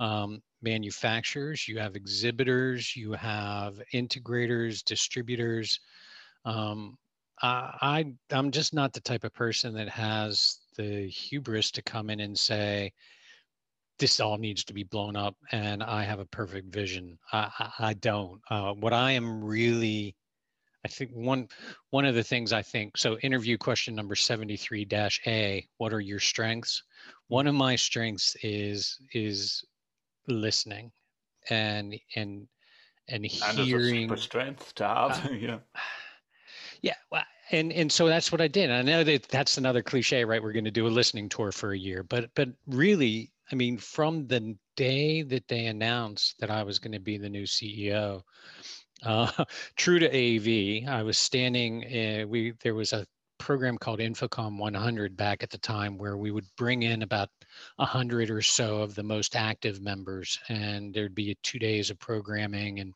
um, 0.00 0.42
manufacturers, 0.62 1.68
you 1.68 1.78
have 1.78 1.96
exhibitors, 1.96 2.96
you 2.96 3.12
have 3.12 3.80
integrators, 3.92 4.84
distributors. 4.84 5.80
Um, 6.44 6.96
I, 7.42 7.76
I 8.30 8.36
I'm 8.36 8.50
just 8.50 8.74
not 8.74 8.92
the 8.92 9.00
type 9.00 9.24
of 9.24 9.32
person 9.34 9.74
that 9.74 9.88
has 9.88 10.58
the 10.76 11.08
hubris 11.08 11.70
to 11.72 11.82
come 11.82 12.10
in 12.10 12.20
and 12.20 12.38
say, 12.38 12.92
this 13.98 14.18
all 14.18 14.38
needs 14.38 14.64
to 14.64 14.74
be 14.74 14.82
blown 14.82 15.16
up 15.16 15.36
and 15.52 15.82
I 15.82 16.02
have 16.02 16.18
a 16.18 16.26
perfect 16.26 16.72
vision. 16.72 17.18
I, 17.32 17.50
I, 17.58 17.70
I 17.78 17.94
don't. 17.94 18.40
Uh, 18.50 18.72
what 18.72 18.92
I 18.92 19.12
am 19.12 19.42
really, 19.44 20.16
I 20.84 20.88
think 20.88 21.10
one 21.12 21.48
one 21.90 22.04
of 22.04 22.14
the 22.14 22.22
things 22.22 22.52
I 22.52 22.62
think, 22.62 22.96
so 22.96 23.18
interview 23.18 23.56
question 23.56 23.94
number 23.94 24.14
73 24.14 24.84
dash 24.84 25.20
A, 25.26 25.66
what 25.78 25.92
are 25.92 26.00
your 26.00 26.20
strengths? 26.20 26.82
One 27.28 27.46
of 27.46 27.54
my 27.54 27.76
strengths 27.76 28.36
is 28.42 28.98
is 29.12 29.64
listening 30.28 30.92
and 31.50 31.94
and 32.16 32.46
and 33.08 33.24
hearing 33.24 34.10
and 34.10 34.18
strength 34.18 34.74
to 34.76 34.86
have, 34.86 35.26
uh, 35.30 35.32
yeah. 35.32 35.58
Yeah, 36.82 36.94
well, 37.10 37.24
and 37.50 37.72
and 37.72 37.90
so 37.90 38.06
that's 38.06 38.30
what 38.30 38.42
I 38.42 38.48
did. 38.48 38.70
I 38.70 38.82
know 38.82 39.04
that 39.04 39.28
that's 39.28 39.56
another 39.56 39.82
cliche, 39.82 40.24
right? 40.24 40.42
We're 40.42 40.52
going 40.52 40.66
to 40.66 40.70
do 40.70 40.86
a 40.86 40.88
listening 40.88 41.30
tour 41.30 41.50
for 41.50 41.72
a 41.72 41.78
year, 41.78 42.02
but 42.02 42.30
but 42.34 42.50
really, 42.66 43.32
I 43.50 43.54
mean, 43.54 43.78
from 43.78 44.26
the 44.26 44.56
day 44.76 45.22
that 45.22 45.48
they 45.48 45.66
announced 45.66 46.38
that 46.40 46.50
I 46.50 46.62
was 46.62 46.78
going 46.78 46.92
to 46.92 47.00
be 47.00 47.16
the 47.16 47.30
new 47.30 47.44
CEO, 47.44 48.22
uh, 49.02 49.30
true 49.76 49.98
to 49.98 50.06
AV, 50.06 50.88
I 50.88 51.02
was 51.02 51.18
standing. 51.18 51.84
Uh, 51.84 52.26
we 52.26 52.52
there 52.62 52.74
was 52.74 52.92
a 52.92 53.06
program 53.38 53.76
called 53.76 53.98
InfoComm 53.98 54.58
100 54.58 55.16
back 55.16 55.42
at 55.42 55.50
the 55.50 55.58
time 55.58 55.98
where 55.98 56.16
we 56.16 56.30
would 56.30 56.46
bring 56.56 56.82
in 56.82 57.02
about 57.02 57.28
100 57.76 58.30
or 58.30 58.40
so 58.40 58.80
of 58.80 58.94
the 58.94 59.02
most 59.02 59.36
active 59.36 59.80
members 59.80 60.38
and 60.48 60.94
there'd 60.94 61.14
be 61.14 61.36
two 61.42 61.58
days 61.58 61.90
of 61.90 61.98
programming 61.98 62.80
and 62.80 62.94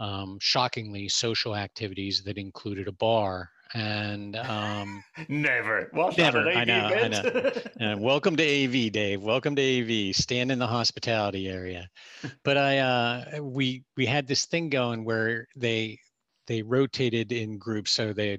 um, 0.00 0.38
shockingly 0.40 1.08
social 1.08 1.54
activities 1.54 2.22
that 2.24 2.38
included 2.38 2.88
a 2.88 2.92
bar 2.92 3.50
and 3.74 4.36
um, 4.36 5.02
never, 5.28 5.88
what 5.92 6.16
never. 6.16 6.48
I 6.48 6.64
know, 6.64 6.86
I 6.86 7.08
know. 7.08 7.52
uh, 7.80 7.96
welcome 7.98 8.36
to 8.36 8.42
AV, 8.42 8.92
Dave. 8.92 9.20
Welcome 9.20 9.56
to 9.56 9.62
AV. 10.10 10.14
Stand 10.14 10.52
in 10.52 10.60
the 10.60 10.66
hospitality 10.66 11.48
area. 11.48 11.88
But 12.44 12.56
I, 12.56 12.78
uh, 12.78 13.42
we 13.42 13.82
we 13.96 14.06
had 14.06 14.28
this 14.28 14.46
thing 14.46 14.70
going 14.70 15.04
where 15.04 15.48
they 15.56 15.98
they 16.46 16.62
rotated 16.62 17.32
in 17.32 17.58
groups, 17.58 17.90
so 17.90 18.12
they 18.12 18.38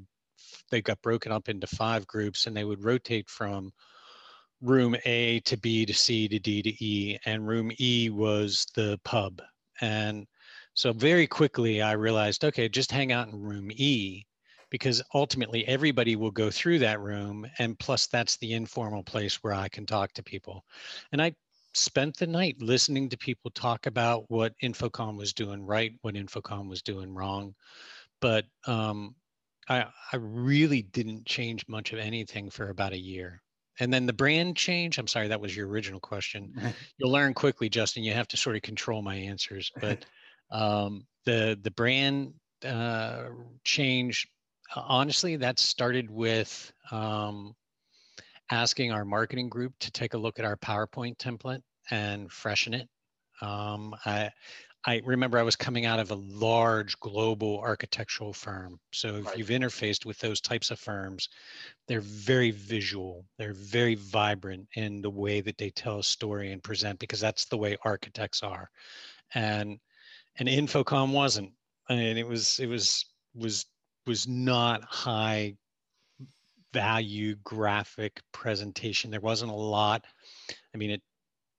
they 0.71 0.81
got 0.81 1.01
broken 1.01 1.33
up 1.33 1.49
into 1.49 1.67
five 1.67 2.07
groups, 2.07 2.47
and 2.47 2.55
they 2.55 2.63
would 2.63 2.83
rotate 2.83 3.29
from 3.29 3.71
room 4.61 4.95
A 5.05 5.41
to 5.41 5.57
B 5.57 5.85
to 5.85 5.93
C 5.93 6.29
to 6.29 6.39
D 6.39 6.61
to 6.61 6.83
E, 6.83 7.19
and 7.25 7.45
room 7.45 7.71
E 7.77 8.09
was 8.09 8.65
the 8.73 8.97
pub. 9.03 9.41
And 9.81 10.25
so 10.75 10.93
very 10.93 11.27
quickly, 11.27 11.81
I 11.81 11.91
realized, 11.91 12.45
okay, 12.45 12.69
just 12.69 12.91
hang 12.91 13.11
out 13.11 13.27
in 13.27 13.37
room 13.37 13.69
E 13.73 14.23
because 14.75 15.01
ultimately 15.13 15.65
everybody 15.69 16.17
will 16.17 16.31
go 16.31 16.51
through 16.51 16.77
that 16.79 16.99
room 16.99 17.47
and 17.59 17.79
plus 17.79 18.07
that's 18.07 18.35
the 18.39 18.51
informal 18.51 19.01
place 19.01 19.41
where 19.41 19.53
i 19.53 19.69
can 19.69 19.85
talk 19.85 20.11
to 20.11 20.21
people. 20.21 20.65
And 21.13 21.21
i 21.21 21.33
spent 21.73 22.17
the 22.17 22.27
night 22.27 22.57
listening 22.59 23.07
to 23.07 23.17
people 23.17 23.51
talk 23.51 23.85
about 23.85 24.25
what 24.27 24.51
infocomm 24.61 25.15
was 25.15 25.31
doing 25.31 25.65
right 25.65 25.93
what 26.01 26.15
infocomm 26.15 26.67
was 26.67 26.81
doing 26.81 27.13
wrong. 27.13 27.55
But 28.19 28.43
um, 28.67 29.15
I, 29.69 29.85
I 30.11 30.17
really 30.17 30.81
didn't 30.81 31.25
change 31.25 31.65
much 31.69 31.93
of 31.93 31.99
anything 31.99 32.49
for 32.49 32.67
about 32.67 32.91
a 32.91 32.99
year. 32.99 33.41
And 33.79 33.93
then 33.93 34.05
the 34.05 34.11
brand 34.11 34.57
change 34.57 34.97
i'm 34.97 35.07
sorry 35.07 35.29
that 35.29 35.39
was 35.39 35.55
your 35.55 35.69
original 35.69 36.01
question. 36.01 36.53
You'll 36.97 37.13
learn 37.13 37.33
quickly 37.33 37.69
justin 37.69 38.03
you 38.03 38.11
have 38.11 38.27
to 38.27 38.35
sort 38.35 38.57
of 38.57 38.61
control 38.61 39.01
my 39.01 39.15
answers 39.15 39.71
but 39.79 40.05
um, 40.51 41.07
the 41.23 41.57
the 41.61 41.71
brand 41.71 42.33
uh, 42.65 43.29
change 43.63 44.27
honestly, 44.75 45.35
that 45.37 45.59
started 45.59 46.09
with 46.09 46.71
um, 46.91 47.55
asking 48.51 48.91
our 48.91 49.05
marketing 49.05 49.49
group 49.49 49.73
to 49.79 49.91
take 49.91 50.13
a 50.13 50.17
look 50.17 50.39
at 50.39 50.45
our 50.45 50.57
PowerPoint 50.57 51.17
template 51.17 51.61
and 51.91 52.31
freshen 52.31 52.73
it. 52.73 52.87
Um, 53.41 53.95
I, 54.05 54.31
I 54.87 55.01
remember 55.03 55.39
I 55.39 55.43
was 55.43 55.55
coming 55.55 55.85
out 55.85 55.99
of 55.99 56.11
a 56.11 56.15
large 56.15 56.99
global 56.99 57.59
architectural 57.59 58.33
firm. 58.33 58.79
So 58.93 59.15
if 59.15 59.25
right. 59.25 59.37
you've 59.37 59.47
interfaced 59.47 60.05
with 60.05 60.19
those 60.19 60.39
types 60.39 60.69
of 60.69 60.79
firms, 60.79 61.29
they're 61.87 62.01
very 62.01 62.51
visual. 62.51 63.25
They're 63.37 63.55
very 63.55 63.95
vibrant 63.95 64.67
in 64.75 65.01
the 65.01 65.09
way 65.09 65.41
that 65.41 65.57
they 65.57 65.71
tell 65.71 65.99
a 65.99 66.03
story 66.03 66.51
and 66.51 66.61
present 66.61 66.99
because 66.99 67.19
that's 67.19 67.45
the 67.45 67.57
way 67.57 67.77
architects 67.83 68.43
are. 68.43 68.69
And 69.33 69.79
and 70.37 70.49
InfoComm 70.49 71.13
wasn't. 71.13 71.51
I 71.89 71.95
mean, 71.95 72.17
it 72.17 72.27
was 72.27 72.59
it 72.59 72.67
was 72.67 73.05
was 73.33 73.65
was 74.05 74.27
not 74.27 74.83
high 74.83 75.55
value 76.73 77.35
graphic 77.43 78.21
presentation. 78.31 79.11
There 79.11 79.21
wasn't 79.21 79.51
a 79.51 79.55
lot. 79.55 80.05
I 80.73 80.77
mean, 80.77 80.91
it 80.91 81.01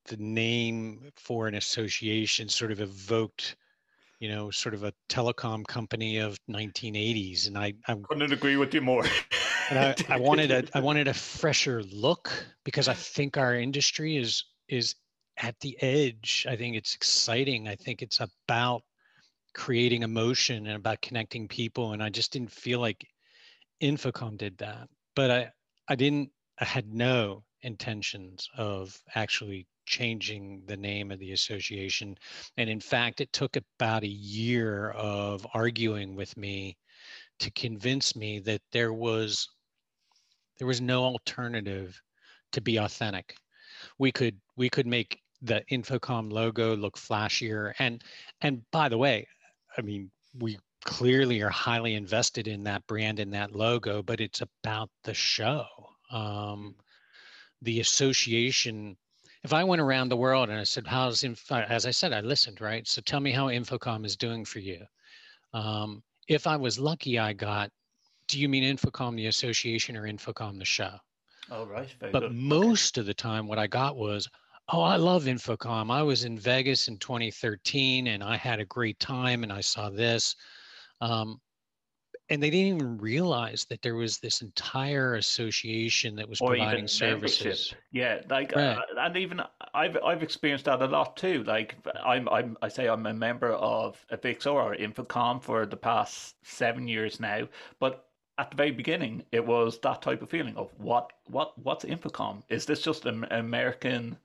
the 0.06 0.16
name 0.18 1.10
for 1.16 1.48
an 1.48 1.54
association 1.54 2.48
sort 2.48 2.70
of 2.70 2.80
evoked, 2.80 3.56
you 4.20 4.28
know, 4.28 4.50
sort 4.50 4.74
of 4.74 4.84
a 4.84 4.92
telecom 5.08 5.66
company 5.66 6.18
of 6.18 6.38
1980s, 6.48 7.48
and 7.48 7.58
I, 7.58 7.74
I 7.88 7.94
couldn't 7.94 8.32
agree 8.32 8.56
with 8.56 8.72
you 8.72 8.80
more. 8.80 9.04
I, 9.70 9.94
I 10.08 10.18
wanted 10.18 10.50
a 10.50 10.64
I 10.74 10.80
wanted 10.88 11.08
a 11.08 11.14
fresher 11.14 11.82
look 11.82 12.30
because 12.64 12.88
I 12.88 12.94
think 12.94 13.36
our 13.36 13.54
industry 13.54 14.16
is 14.16 14.44
is 14.68 14.94
at 15.38 15.58
the 15.60 15.76
edge. 15.82 16.46
I 16.48 16.56
think 16.56 16.76
it's 16.76 16.94
exciting. 16.94 17.68
I 17.68 17.74
think 17.74 18.02
it's 18.02 18.20
about 18.20 18.82
creating 19.56 20.02
emotion 20.02 20.66
and 20.66 20.76
about 20.76 21.00
connecting 21.00 21.48
people 21.48 21.92
and 21.92 22.02
i 22.02 22.10
just 22.10 22.30
didn't 22.30 22.52
feel 22.52 22.78
like 22.78 23.06
infocomm 23.82 24.36
did 24.36 24.56
that. 24.58 24.88
But 25.14 25.30
i 25.30 25.50
i 25.88 25.94
didn't 25.94 26.30
i 26.60 26.64
had 26.64 26.92
no 26.92 27.44
intentions 27.62 28.48
of 28.56 29.00
actually 29.14 29.66
changing 29.86 30.62
the 30.66 30.76
name 30.76 31.10
of 31.10 31.18
the 31.20 31.32
association. 31.32 32.16
And 32.56 32.68
in 32.68 32.80
fact 32.80 33.20
it 33.20 33.32
took 33.32 33.56
about 33.56 34.02
a 34.02 34.08
year 34.08 34.90
of 34.90 35.46
arguing 35.54 36.16
with 36.16 36.36
me 36.36 36.76
to 37.38 37.50
convince 37.52 38.16
me 38.16 38.40
that 38.40 38.62
there 38.72 38.92
was 38.92 39.48
there 40.58 40.66
was 40.66 40.80
no 40.80 41.04
alternative 41.04 42.00
to 42.52 42.60
be 42.60 42.78
authentic. 42.78 43.36
We 43.98 44.12
could 44.12 44.38
we 44.56 44.68
could 44.68 44.86
make 44.86 45.20
the 45.42 45.62
infocomm 45.70 46.32
logo 46.32 46.74
look 46.76 46.98
flashier. 46.98 47.74
And 47.78 48.02
and 48.40 48.62
by 48.70 48.88
the 48.88 48.98
way 48.98 49.26
I 49.76 49.82
mean, 49.82 50.10
we 50.38 50.58
clearly 50.84 51.40
are 51.42 51.50
highly 51.50 51.94
invested 51.94 52.48
in 52.48 52.64
that 52.64 52.86
brand 52.86 53.18
and 53.18 53.32
that 53.34 53.54
logo, 53.54 54.02
but 54.02 54.20
it's 54.20 54.40
about 54.40 54.90
the 55.04 55.14
show. 55.14 55.66
Um, 56.10 56.76
the 57.62 57.80
association. 57.80 58.96
If 59.42 59.52
I 59.52 59.64
went 59.64 59.80
around 59.80 60.08
the 60.08 60.16
world 60.16 60.50
and 60.50 60.58
I 60.58 60.64
said, 60.64 60.86
"How's 60.86 61.24
Inf-? 61.24 61.50
as 61.50 61.86
I 61.86 61.90
said, 61.90 62.12
I 62.12 62.20
listened, 62.20 62.60
right? 62.60 62.86
So 62.86 63.00
tell 63.00 63.20
me 63.20 63.32
how 63.32 63.48
InfoComm 63.48 64.04
is 64.04 64.16
doing 64.16 64.44
for 64.44 64.58
you. 64.58 64.84
Um, 65.52 66.02
if 66.28 66.46
I 66.46 66.56
was 66.56 66.78
lucky, 66.78 67.18
I 67.18 67.32
got 67.32 67.70
do 68.28 68.40
you 68.40 68.48
mean 68.48 68.64
InfoComm 68.76 69.16
the 69.16 69.26
association 69.26 69.96
or 69.96 70.02
InfoComm 70.02 70.58
the 70.58 70.64
show? 70.64 70.98
Oh, 71.50 71.64
right. 71.64 71.94
Very 72.00 72.12
but 72.12 72.20
good. 72.20 72.32
most 72.32 72.98
of 72.98 73.06
the 73.06 73.14
time, 73.14 73.46
what 73.46 73.58
I 73.58 73.68
got 73.68 73.96
was, 73.96 74.28
oh, 74.68 74.82
I 74.82 74.96
love 74.96 75.24
InfoComm. 75.24 75.90
I 75.90 76.02
was 76.02 76.24
in 76.24 76.38
Vegas 76.38 76.88
in 76.88 76.98
2013 76.98 78.08
and 78.08 78.22
I 78.22 78.36
had 78.36 78.60
a 78.60 78.64
great 78.64 78.98
time 78.98 79.42
and 79.42 79.52
I 79.52 79.60
saw 79.60 79.90
this. 79.90 80.34
Um, 81.00 81.40
and 82.28 82.42
they 82.42 82.50
didn't 82.50 82.74
even 82.74 82.98
realize 82.98 83.66
that 83.70 83.82
there 83.82 83.94
was 83.94 84.18
this 84.18 84.42
entire 84.42 85.14
association 85.14 86.16
that 86.16 86.28
was 86.28 86.40
or 86.40 86.48
providing 86.48 86.88
services. 86.88 87.40
membership. 87.40 87.82
Yeah, 87.92 88.20
like 88.28 88.52
Right. 88.54 88.76
uh, 88.76 88.82
and 88.98 89.16
even 89.16 89.40
I've 89.74 89.96
I've 90.02 90.24
experienced 90.24 90.64
that 90.64 90.82
a 90.82 90.86
lot 90.86 91.16
too. 91.16 91.44
Like 91.44 91.76
I'm 92.04 92.28
I'm 92.28 92.56
I 92.62 92.68
say 92.68 92.88
I'm 92.88 93.06
a 93.06 93.14
member 93.14 93.52
of 93.52 94.04
Avixa 94.10 94.52
or 94.52 94.74
InfoComm 94.74 95.40
for 95.40 95.66
the 95.66 95.76
past 95.76 96.34
seven 96.44 96.88
years 96.88 97.20
now, 97.20 97.48
but 97.78 98.08
at 98.38 98.50
the 98.50 98.56
very 98.56 98.72
beginning 98.72 99.24
it 99.30 99.46
was 99.46 99.78
that 99.80 100.02
type 100.02 100.20
of 100.20 100.28
feeling 100.28 100.56
of 100.56 100.72
what 100.78 101.12
what 101.26 101.56
what's 101.62 101.84
InfoComm? 101.84 102.42
Is 102.48 102.66
this 102.66 102.82
just 102.82 103.06
an 103.06 103.24
American 103.30 104.18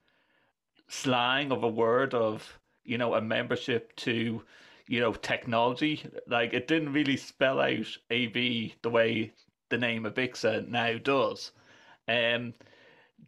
slang 0.92 1.50
of 1.50 1.62
a 1.62 1.68
word 1.68 2.12
of 2.12 2.60
you 2.84 2.98
know 2.98 3.14
a 3.14 3.20
membership 3.20 3.96
to 3.96 4.42
you 4.86 5.00
know 5.00 5.12
technology? 5.14 6.04
Like 6.26 6.52
it 6.52 6.68
didn't 6.68 6.92
really 6.92 7.16
spell 7.16 7.60
out 7.60 7.96
AV 8.10 8.34
the 8.82 8.90
way 8.90 9.32
the 9.70 9.78
name 9.78 10.04
Avixa 10.04 10.68
now 10.68 10.98
does. 10.98 11.52
Um, 12.06 12.54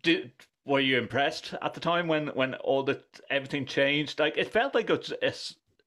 did 0.03 0.33
were 0.67 0.81
you 0.81 0.99
impressed 0.99 1.55
at 1.63 1.75
the 1.75 1.81
time 1.81 2.07
when 2.07 2.29
when 2.29 2.55
all 2.57 2.83
the 2.83 3.03
everything 3.31 3.67
changed? 3.67 4.19
Like 4.19 4.37
it 4.37 4.53
felt 4.53 4.75
like 4.75 4.91
a 4.91 5.01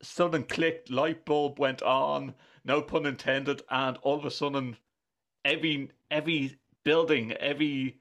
sudden 0.02 0.44
click, 0.44 0.88
light 0.90 1.26
bulb 1.26 1.60
went 1.60 1.82
on, 1.82 2.34
no 2.64 2.82
pun 2.82 3.06
intended, 3.06 3.62
and 3.70 3.98
all 4.02 4.18
of 4.18 4.26
a 4.26 4.32
sudden, 4.32 4.78
every 5.46 5.92
every 6.10 6.58
building, 6.84 7.34
every 7.34 7.98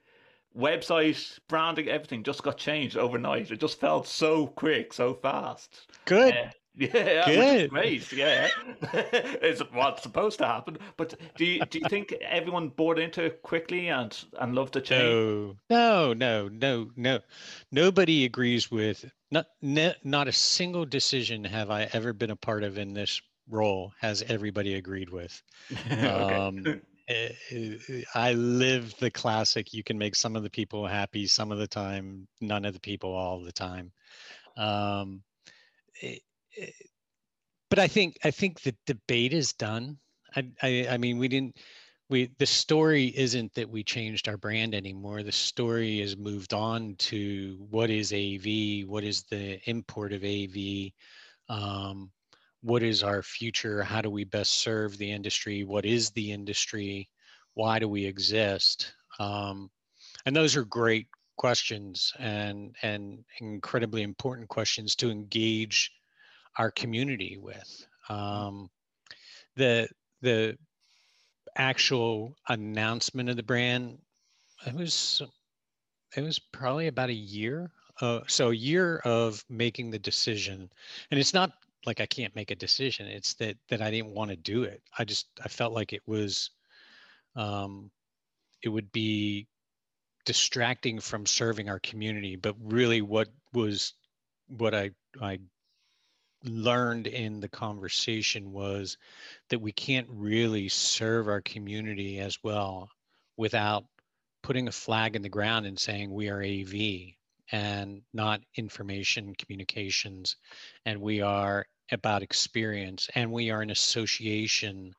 website, 0.57 1.39
branding, 1.49 1.89
everything 1.89 2.23
just 2.23 2.43
got 2.43 2.57
changed 2.57 2.97
overnight. 2.97 3.51
It 3.51 3.61
just 3.61 3.81
felt 3.81 4.07
so 4.07 4.47
quick, 4.47 4.93
so 4.93 5.15
fast. 5.15 5.87
Good. 6.05 6.35
Uh, 6.35 6.51
yeah, 6.77 7.25
Good. 7.27 7.71
great. 7.71 8.13
Yeah, 8.13 8.49
it's 8.93 9.61
what's 9.73 10.03
supposed 10.03 10.39
to 10.39 10.47
happen. 10.47 10.79
But 10.97 11.15
do 11.37 11.45
you 11.45 11.65
do 11.65 11.79
you 11.79 11.89
think 11.89 12.13
everyone 12.21 12.69
bought 12.69 12.99
into 12.99 13.25
it 13.25 13.43
quickly 13.43 13.89
and 13.89 14.17
and 14.39 14.55
loved 14.55 14.75
the 14.75 14.83
change? 14.83 15.57
No, 15.71 16.13
no, 16.13 16.13
no, 16.13 16.49
no, 16.49 16.91
no. 16.97 17.21
Nobody 17.73 18.27
agrees 18.27 18.71
with 18.71 19.11
not 19.31 19.47
ne, 19.63 19.95
not 20.05 20.29
a 20.29 20.33
single 20.33 20.85
decision 20.85 21.45
have 21.45 21.71
I 21.71 21.89
ever 21.93 22.13
been 22.13 22.31
a 22.31 22.37
part 22.37 22.63
of 22.63 22.77
in 22.77 22.93
this 22.93 23.21
role 23.49 23.93
has 24.01 24.23
everybody 24.23 24.75
agreed 24.75 25.11
with. 25.11 25.43
okay. 25.91 26.07
Um, 26.09 26.83
I 27.09 28.33
live 28.33 28.95
the 28.99 29.11
classic. 29.11 29.73
You 29.73 29.85
can 29.85 29.97
make 29.97 30.17
some 30.17 30.35
of 30.35 30.43
the 30.43 30.51
people 30.51 30.87
happy 30.87 31.27
some 31.27 31.53
of 31.53 31.59
the 31.59 31.67
time, 31.67 32.27
none 32.41 32.65
of 32.65 32.75
the 32.75 32.81
people 32.81 33.15
all 33.15 33.41
the 33.41 33.53
time. 33.53 33.93
Um, 34.57 35.23
eh, 36.03 36.17
eh, 36.59 36.71
but 37.71 37.79
I 37.79 37.89
think 37.89 38.19
I 38.25 38.31
think 38.31 38.61
the 38.61 38.75
debate 38.87 39.33
is 39.33 39.53
done. 39.53 39.99
I, 40.35 40.49
I 40.63 40.87
I 40.91 40.97
mean 40.99 41.19
we 41.19 41.29
didn't 41.29 41.57
we 42.09 42.31
the 42.39 42.47
story 42.47 43.07
isn't 43.17 43.55
that 43.55 43.69
we 43.69 43.83
changed 43.83 44.29
our 44.29 44.37
brand 44.37 44.75
anymore. 44.75 45.23
The 45.23 45.33
story 45.33 46.01
has 46.01 46.17
moved 46.17 46.55
on 46.55 46.95
to 46.97 47.57
what 47.71 47.91
is 47.91 48.13
AV, 48.13 48.89
what 48.89 49.05
is 49.05 49.25
the 49.25 49.61
import 49.69 50.13
of 50.13 50.25
AV, 50.25 50.93
um, 51.49 52.11
what 52.67 52.83
is 52.83 53.05
our 53.05 53.23
future, 53.23 53.85
how 53.85 54.03
do 54.03 54.11
we 54.11 54.25
best 54.25 54.55
serve 54.55 54.99
the 54.99 55.13
industry, 55.13 55.63
what 55.63 55.85
is 55.85 56.11
the 56.11 56.33
industry, 56.33 57.09
why 57.55 57.79
do 57.79 57.89
we 57.89 58.05
exist, 58.05 58.93
um, 59.21 59.71
and 60.27 60.35
those 60.35 60.57
are 60.57 60.65
great 60.65 61.07
questions 61.37 62.13
and 62.19 62.75
and 62.83 63.25
incredibly 63.41 64.03
important 64.03 64.49
questions 64.49 64.97
to 64.97 65.11
engage 65.11 65.93
our 66.59 66.73
community 66.73 67.39
with. 67.41 67.87
Um, 68.09 68.69
the 69.55 69.89
the 70.23 70.59
actual 71.57 72.35
announcement 72.49 73.29
of 73.29 73.37
the 73.37 73.45
brand 73.45 73.97
it 74.67 74.75
was 74.75 75.23
it 76.17 76.23
was 76.23 76.41
probably 76.41 76.89
about 76.89 77.11
a 77.11 77.15
year 77.15 77.71
uh, 78.01 78.21
so 78.27 78.51
a 78.51 78.55
year 78.55 78.99
of 79.05 79.45
making 79.49 79.91
the 79.91 79.99
decision. 80.01 80.69
And 81.11 81.21
it's 81.21 81.33
not 81.33 81.53
like 81.87 82.01
i 82.01 82.07
can't 82.07 82.35
make 82.35 82.51
a 82.51 82.57
decision 82.57 83.07
it's 83.07 83.35
that 83.35 83.57
that 83.69 83.81
i 83.81 83.91
didn't 83.91 84.15
want 84.15 84.31
to 84.31 84.37
do 84.37 84.65
it. 84.65 84.83
I 84.99 85.05
just 85.05 85.27
i 85.45 85.49
felt 85.49 85.73
like 85.73 85.93
it 85.93 86.03
was 86.07 86.51
um 87.37 87.91
it 88.63 88.69
would 88.69 88.91
be 88.93 89.47
distracting 90.25 90.99
from 90.99 91.25
serving 91.25 91.69
our 91.69 91.79
community 91.79 92.37
but 92.37 92.57
really 92.61 93.01
what 93.03 93.29
was 93.53 93.95
what 94.49 94.75
i 94.75 94.91
i 95.23 95.39
learned 96.45 97.07
in 97.07 97.41
the 97.41 97.49
conversation 97.49 98.53
was 98.53 98.99
that 99.51 99.61
we 99.61 99.73
can't 99.73 100.09
really 100.11 100.69
serve 100.69 101.29
our 101.29 101.41
community 101.41 102.19
as 102.19 102.39
well 102.43 102.91
without 103.37 103.85
putting 104.43 104.69
a 104.69 104.73
flag 104.73 105.17
in 105.17 105.23
the 105.23 105.29
ground 105.29 105.67
and 105.67 105.79
saying 105.79 106.13
we 106.13 106.29
are 106.29 106.43
AV 106.43 107.15
and 107.53 108.03
not 108.13 108.41
information 108.57 109.35
communications 109.35 110.37
and 110.85 111.01
we 111.01 111.21
are 111.21 111.67
about 111.93 112.23
experience 112.23 113.09
and 113.15 113.31
we 113.31 113.51
are 113.51 113.63
an 113.63 113.71
association 113.71 114.95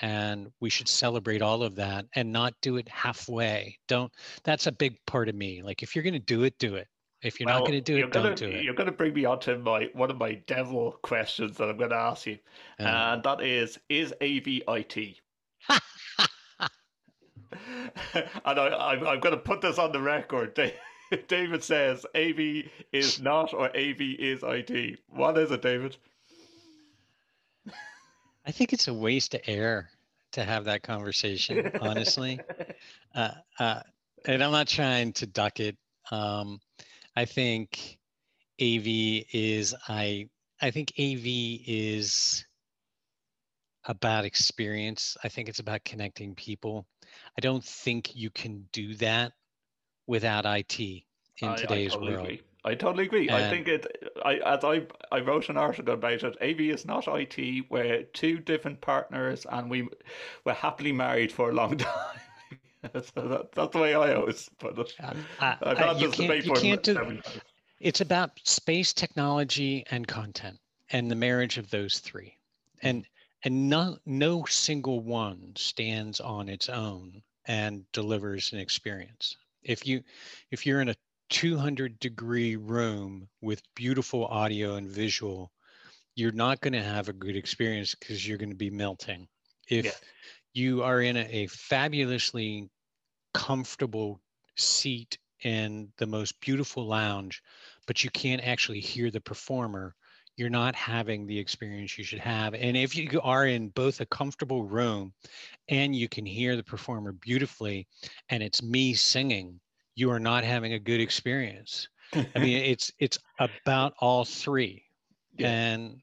and 0.00 0.50
we 0.60 0.70
should 0.70 0.88
celebrate 0.88 1.42
all 1.42 1.62
of 1.62 1.74
that 1.76 2.06
and 2.14 2.32
not 2.32 2.54
do 2.62 2.76
it 2.76 2.88
halfway 2.88 3.76
don't 3.88 4.12
that's 4.42 4.66
a 4.66 4.72
big 4.72 4.96
part 5.06 5.28
of 5.28 5.34
me 5.34 5.62
like 5.62 5.82
if 5.82 5.94
you're 5.94 6.02
going 6.02 6.12
to 6.14 6.18
do 6.18 6.44
it 6.44 6.58
do 6.58 6.74
it 6.76 6.88
if 7.22 7.38
you're 7.38 7.48
not 7.48 7.60
going 7.60 7.72
to 7.72 7.80
do 7.80 7.96
it 7.96 8.10
gonna, 8.10 8.28
don't 8.28 8.38
do 8.38 8.48
it 8.48 8.64
You're 8.64 8.74
going 8.74 8.86
to 8.86 8.92
bring 8.92 9.14
me 9.14 9.24
on 9.24 9.38
to 9.40 9.56
my 9.58 9.88
one 9.92 10.10
of 10.10 10.18
my 10.18 10.34
devil 10.46 10.98
questions 11.02 11.56
that 11.56 11.68
I'm 11.68 11.76
going 11.76 11.90
to 11.90 11.96
ask 11.96 12.26
you, 12.26 12.38
Uh, 12.80 12.82
and 12.82 13.22
that 13.22 13.40
is: 13.40 13.78
Is 13.88 14.12
AVIT? 14.20 15.20
And 18.44 18.58
I, 18.58 18.92
I'm, 18.92 19.06
I'm 19.06 19.20
going 19.20 19.34
to 19.34 19.40
put 19.40 19.60
this 19.60 19.78
on 19.78 19.92
the 19.92 20.00
record. 20.00 20.58
David 21.28 21.62
says 21.62 22.06
AV 22.14 22.64
is 22.92 23.20
not 23.20 23.52
or 23.52 23.66
AV 23.76 24.00
is 24.00 24.42
IT. 24.42 24.98
What 25.08 25.36
is 25.36 25.50
it, 25.50 25.62
David? 25.62 25.96
I 28.46 28.50
think 28.50 28.72
it's 28.72 28.88
a 28.88 28.94
waste 28.94 29.34
of 29.34 29.40
air 29.46 29.90
to 30.32 30.42
have 30.42 30.64
that 30.64 30.82
conversation, 30.82 31.70
honestly. 31.80 32.40
uh, 33.14 33.30
uh, 33.58 33.80
and 34.26 34.42
I'm 34.42 34.52
not 34.52 34.68
trying 34.68 35.12
to 35.14 35.26
duck 35.26 35.60
it. 35.60 35.76
Um, 36.10 36.60
I 37.14 37.24
think 37.24 37.98
AV 38.60 39.26
is 39.32 39.74
I 39.88 40.28
I 40.60 40.70
think 40.70 40.92
AV 40.98 41.60
is 41.66 42.44
about 43.84 44.24
experience. 44.24 45.16
I 45.24 45.28
think 45.28 45.48
it's 45.48 45.58
about 45.58 45.84
connecting 45.84 46.34
people. 46.34 46.86
I 47.36 47.40
don't 47.40 47.64
think 47.64 48.14
you 48.14 48.30
can 48.30 48.68
do 48.72 48.94
that 48.96 49.32
without 50.06 50.46
IT 50.46 50.80
in 50.80 51.48
I, 51.48 51.54
today's 51.54 51.92
I 51.92 51.96
totally 51.96 52.12
world. 52.12 52.26
agree. 52.26 52.42
I 52.64 52.74
totally 52.74 53.04
agree. 53.04 53.30
I 53.30 53.50
think 53.50 53.68
it. 53.68 53.86
I 54.24 54.36
as 54.36 54.64
I 54.64 54.86
I 55.10 55.20
wrote 55.20 55.48
an 55.48 55.56
article 55.56 55.94
about 55.94 56.22
it. 56.22 56.36
AV 56.40 56.60
is 56.60 56.84
not 56.84 57.08
IT. 57.08 57.66
We're 57.70 58.04
two 58.12 58.38
different 58.38 58.80
partners, 58.80 59.46
and 59.50 59.70
we 59.70 59.88
we're 60.44 60.54
happily 60.54 60.92
married 60.92 61.32
for 61.32 61.50
a 61.50 61.52
long 61.52 61.76
time. 61.78 62.20
so 62.94 63.28
that, 63.28 63.52
that's 63.52 63.72
the 63.72 63.78
way 63.78 63.94
I 63.94 64.14
always 64.14 64.50
put 64.58 64.78
it. 64.78 64.94
Uh, 65.00 65.14
uh, 65.40 65.54
uh, 65.62 65.94
you 65.98 66.10
can't, 66.10 66.44
you 66.44 66.52
can't 66.52 66.82
do, 66.82 67.20
it's 67.80 68.00
about 68.00 68.30
space 68.44 68.92
technology 68.92 69.84
and 69.90 70.06
content 70.06 70.58
and 70.90 71.10
the 71.10 71.16
marriage 71.16 71.58
of 71.58 71.70
those 71.70 71.98
three 71.98 72.36
and 72.82 73.06
and 73.44 73.68
no 73.68 73.98
no 74.06 74.44
single 74.44 75.00
one 75.00 75.52
stands 75.56 76.20
on 76.20 76.48
its 76.48 76.68
own 76.68 77.22
and 77.46 77.84
delivers 77.92 78.52
an 78.52 78.58
experience 78.58 79.36
if 79.62 79.86
you 79.86 80.02
if 80.50 80.64
you're 80.64 80.80
in 80.80 80.90
a 80.90 80.94
200 81.32 81.98
degree 81.98 82.56
room 82.56 83.28
with 83.40 83.62
beautiful 83.74 84.26
audio 84.26 84.76
and 84.76 84.88
visual 84.90 85.52
you're 86.14 86.32
not 86.32 86.60
going 86.60 86.74
to 86.74 86.82
have 86.82 87.08
a 87.08 87.14
good 87.14 87.36
experience 87.36 87.94
because 87.94 88.26
you're 88.26 88.38
going 88.38 88.50
to 88.50 88.56
be 88.56 88.70
melting 88.70 89.28
if 89.68 89.86
Yeah. 89.86 89.92
you 90.54 90.82
are 90.82 91.00
in 91.00 91.16
a, 91.16 91.22
a 91.22 91.46
fabulously 91.48 92.70
comfortable 93.34 94.20
seat 94.56 95.18
in 95.44 95.92
the 95.98 96.06
most 96.06 96.40
beautiful 96.40 96.86
lounge, 96.86 97.42
but 97.86 98.04
you 98.04 98.10
can't 98.10 98.42
actually 98.46 98.80
hear 98.80 99.10
the 99.10 99.20
performer, 99.20 99.94
you're 100.36 100.50
not 100.50 100.74
having 100.74 101.26
the 101.26 101.38
experience 101.38 101.98
you 101.98 102.04
should 102.04 102.20
have. 102.20 102.54
And 102.54 102.76
if 102.76 102.96
you 102.96 103.20
are 103.22 103.46
in 103.46 103.70
both 103.70 104.00
a 104.00 104.06
comfortable 104.06 104.64
room 104.64 105.14
and 105.68 105.96
you 105.96 106.08
can 106.08 106.26
hear 106.26 106.56
the 106.56 106.64
performer 106.64 107.12
beautifully 107.12 107.88
and 108.30 108.42
it's 108.42 108.62
me 108.62 108.94
singing, 108.94 109.60
you 109.94 110.10
are 110.10 110.20
not 110.20 110.44
having 110.44 110.72
a 110.72 110.78
good 110.78 111.00
experience. 111.00 111.88
I 112.14 112.38
mean, 112.38 112.56
it's 112.64 112.92
it's 112.98 113.18
about 113.38 113.94
all 114.00 114.24
three. 114.24 114.84
Yeah. 115.36 115.48
And 115.48 116.00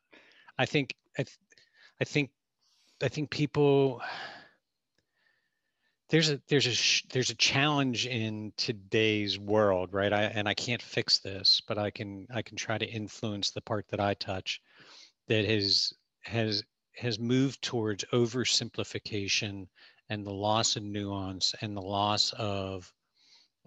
I 0.58 0.66
think 0.66 0.96
I, 1.18 1.24
th- 1.24 1.38
I 2.02 2.04
think 2.04 2.32
I 3.02 3.08
think 3.08 3.30
people 3.30 4.02
there's 6.10 6.30
a 6.30 6.42
there's 6.48 6.68
a 6.68 6.74
sh- 6.74 7.06
there's 7.12 7.30
a 7.30 7.36
challenge 7.36 8.08
in 8.08 8.52
today's 8.58 9.40
world 9.40 9.94
right 9.94 10.12
I, 10.12 10.24
and 10.24 10.48
i 10.48 10.54
can't 10.54 10.82
fix 10.82 11.20
this 11.20 11.62
but 11.68 11.78
i 11.78 11.90
can 11.90 12.28
i 12.34 12.42
can 12.42 12.58
try 12.58 12.78
to 12.78 12.86
influence 12.86 13.52
the 13.52 13.62
part 13.62 13.88
that 13.90 14.00
i 14.00 14.14
touch 14.16 14.62
that 15.28 15.46
has 15.46 15.94
has 16.22 16.64
has 16.96 17.20
moved 17.20 17.62
towards 17.62 18.04
oversimplification 18.12 19.68
and 20.10 20.26
the 20.26 20.34
loss 20.34 20.76
of 20.76 20.84
nuance 20.84 21.54
and 21.62 21.78
the 21.78 21.82
loss 21.82 22.34
of 22.34 22.92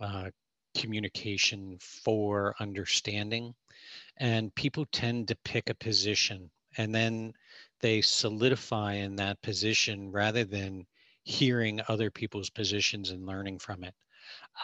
uh, 0.02 0.30
communication 0.76 1.78
for 1.80 2.54
understanding 2.60 3.54
and 4.18 4.54
people 4.54 4.86
tend 4.92 5.28
to 5.28 5.36
pick 5.44 5.70
a 5.70 5.74
position 5.74 6.50
and 6.76 6.94
then 6.94 7.32
they 7.80 8.00
solidify 8.00 8.94
in 8.94 9.16
that 9.16 9.40
position 9.42 10.10
rather 10.10 10.44
than 10.44 10.86
hearing 11.24 11.80
other 11.88 12.10
people's 12.10 12.50
positions 12.50 13.10
and 13.10 13.26
learning 13.26 13.58
from 13.58 13.84
it. 13.84 13.94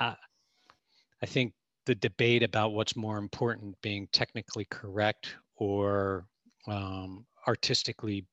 Uh, 0.00 0.14
I 1.22 1.26
think 1.26 1.52
the 1.86 1.94
debate 1.94 2.42
about 2.42 2.72
what's 2.72 2.96
more 2.96 3.18
important, 3.18 3.80
being 3.82 4.08
technically 4.12 4.66
correct 4.70 5.34
or 5.56 6.26
um, 6.66 7.26
artistically 7.46 8.26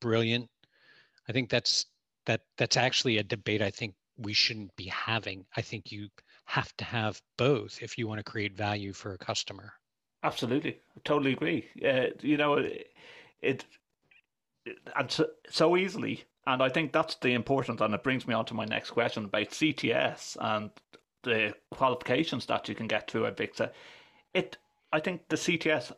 brilliant, 0.00 0.48
I 1.28 1.32
think 1.32 1.50
that's 1.50 1.86
that 2.26 2.42
that's 2.56 2.76
actually 2.76 3.18
a 3.18 3.22
debate 3.22 3.62
I 3.62 3.70
think 3.70 3.94
we 4.16 4.32
shouldn't 4.32 4.74
be 4.76 4.86
having. 4.86 5.44
I 5.56 5.62
think 5.62 5.90
you 5.90 6.08
have 6.44 6.76
to 6.76 6.84
have 6.84 7.20
both 7.36 7.78
if 7.82 7.96
you 7.96 8.06
want 8.06 8.18
to 8.18 8.24
create 8.24 8.56
value 8.56 8.92
for 8.92 9.12
a 9.12 9.18
customer. 9.18 9.72
Absolutely, 10.22 10.78
I 10.96 11.00
totally 11.04 11.32
agree. 11.32 11.68
Uh, 11.84 12.06
you 12.20 12.36
know, 12.36 12.54
it, 12.54 12.88
it, 13.40 13.64
and 14.96 15.10
so, 15.10 15.26
so 15.48 15.76
easily 15.76 16.24
and 16.46 16.62
I 16.62 16.68
think 16.68 16.92
that's 16.92 17.14
the 17.16 17.34
important, 17.34 17.80
and 17.80 17.94
it 17.94 18.02
brings 18.02 18.26
me 18.26 18.34
on 18.34 18.44
to 18.46 18.54
my 18.54 18.64
next 18.64 18.90
question 18.90 19.26
about 19.26 19.50
CTS 19.50 20.36
and 20.40 20.70
the 21.22 21.54
qualifications 21.70 22.46
that 22.46 22.68
you 22.68 22.74
can 22.74 22.88
get 22.88 23.08
through 23.08 23.30
Avixa. 23.30 23.70
It, 24.34 24.56
I 24.92 24.98
think 24.98 25.28
the 25.28 25.36
CTS, 25.36 25.92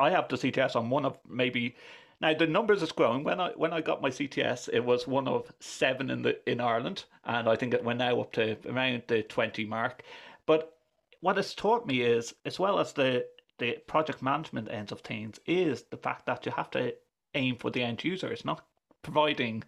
I 0.00 0.10
have 0.10 0.28
the 0.28 0.36
CTS 0.36 0.76
on 0.76 0.90
one 0.90 1.04
of 1.04 1.18
maybe. 1.28 1.76
Now 2.20 2.32
the 2.32 2.46
numbers 2.46 2.82
is 2.82 2.92
growing. 2.92 3.24
When 3.24 3.40
I 3.40 3.50
when 3.50 3.72
I 3.72 3.80
got 3.80 4.00
my 4.00 4.08
CTS, 4.08 4.70
it 4.72 4.84
was 4.84 5.06
one 5.06 5.28
of 5.28 5.52
seven 5.60 6.10
in 6.10 6.22
the 6.22 6.50
in 6.50 6.60
Ireland, 6.60 7.04
and 7.24 7.48
I 7.48 7.56
think 7.56 7.74
it 7.74 7.84
went 7.84 7.98
now 7.98 8.20
up 8.20 8.32
to 8.32 8.56
around 8.66 9.02
the 9.06 9.22
twenty 9.22 9.64
mark. 9.66 10.02
But 10.46 10.78
what 11.20 11.38
it's 11.38 11.54
taught 11.54 11.86
me 11.86 12.00
is, 12.02 12.34
as 12.44 12.58
well 12.58 12.78
as 12.78 12.92
the 12.94 13.26
the 13.58 13.78
project 13.86 14.22
management 14.22 14.70
ends 14.70 14.92
of 14.92 15.00
things, 15.00 15.40
is 15.46 15.82
the 15.84 15.96
fact 15.96 16.26
that 16.26 16.46
you 16.46 16.52
have 16.52 16.70
to 16.70 16.94
aim 17.34 17.56
for 17.56 17.70
the 17.70 17.82
end 17.82 18.02
user. 18.04 18.32
It's 18.32 18.44
not 18.44 18.66
providing 19.02 19.64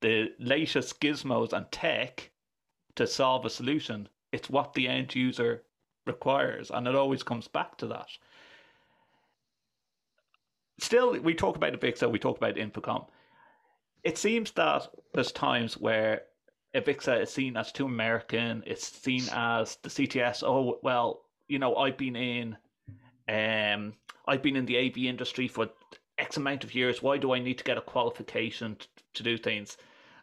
the 0.00 0.32
latest 0.38 1.00
gizmos 1.00 1.52
and 1.52 1.70
tech 1.72 2.30
to 2.94 3.06
solve 3.06 3.44
a 3.44 3.50
solution. 3.50 4.08
It's 4.32 4.50
what 4.50 4.74
the 4.74 4.88
end 4.88 5.14
user 5.14 5.62
requires, 6.06 6.70
and 6.70 6.86
it 6.86 6.94
always 6.94 7.22
comes 7.22 7.48
back 7.48 7.76
to 7.78 7.86
that. 7.88 8.08
Still, 10.80 11.20
we 11.20 11.34
talk 11.34 11.56
about 11.56 11.74
Avixa, 11.74 12.10
we 12.10 12.18
talk 12.18 12.38
about 12.38 12.54
InfoComm. 12.54 13.06
It 14.02 14.16
seems 14.16 14.50
that 14.52 14.88
there's 15.12 15.30
times 15.30 15.76
where 15.76 16.22
Avixa 16.74 17.22
is 17.22 17.30
seen 17.30 17.56
as 17.56 17.70
too 17.70 17.84
American. 17.84 18.62
It's 18.66 18.86
seen 18.86 19.24
as 19.32 19.76
the 19.82 19.90
CTS. 19.90 20.42
Oh 20.42 20.78
well, 20.82 21.22
you 21.48 21.58
know, 21.58 21.76
I've 21.76 21.98
been 21.98 22.16
in, 22.16 22.56
um, 23.28 23.92
I've 24.26 24.42
been 24.42 24.56
in 24.56 24.64
the 24.64 24.78
AV 24.78 24.98
industry 24.98 25.48
for 25.48 25.68
X 26.16 26.38
amount 26.38 26.64
of 26.64 26.74
years. 26.74 27.02
Why 27.02 27.18
do 27.18 27.34
I 27.34 27.40
need 27.40 27.58
to 27.58 27.64
get 27.64 27.76
a 27.76 27.82
qualification 27.82 28.76
to, 28.76 28.86
to 29.14 29.22
do 29.22 29.36
things? 29.36 29.76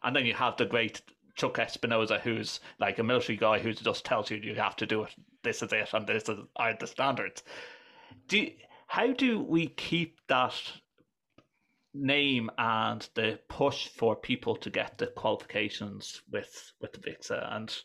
And 0.04 0.16
then 0.16 0.26
you 0.26 0.34
have 0.34 0.58
the 0.58 0.66
great 0.66 1.02
Chuck 1.36 1.56
Espinoza, 1.58 2.20
who's 2.20 2.62
like 2.80 2.98
a 2.98 3.04
military 3.04 3.38
guy 3.38 3.60
who 3.60 3.74
just 3.74 4.06
tells 4.06 4.32
you 4.32 4.38
you 4.38 4.56
have 4.56 4.76
to 4.78 4.88
do 4.88 5.04
it. 5.04 5.14
This 5.44 5.62
is 5.62 5.72
it, 5.72 5.94
and 5.94 6.08
this 6.08 6.28
is 6.28 6.40
are 6.56 6.74
the 6.80 6.88
standards. 6.88 7.44
Do 8.28 8.40
you, 8.40 8.52
how 8.88 9.12
do 9.12 9.40
we 9.40 9.68
keep 9.68 10.20
that 10.28 10.56
name 11.94 12.50
and 12.58 13.08
the 13.16 13.40
push 13.50 13.88
for 13.88 14.16
people 14.16 14.56
to 14.56 14.70
get 14.70 14.98
the 14.98 15.08
qualifications 15.08 16.22
with 16.32 16.74
with 16.82 17.02
Avixa 17.02 17.56
and 17.56 17.76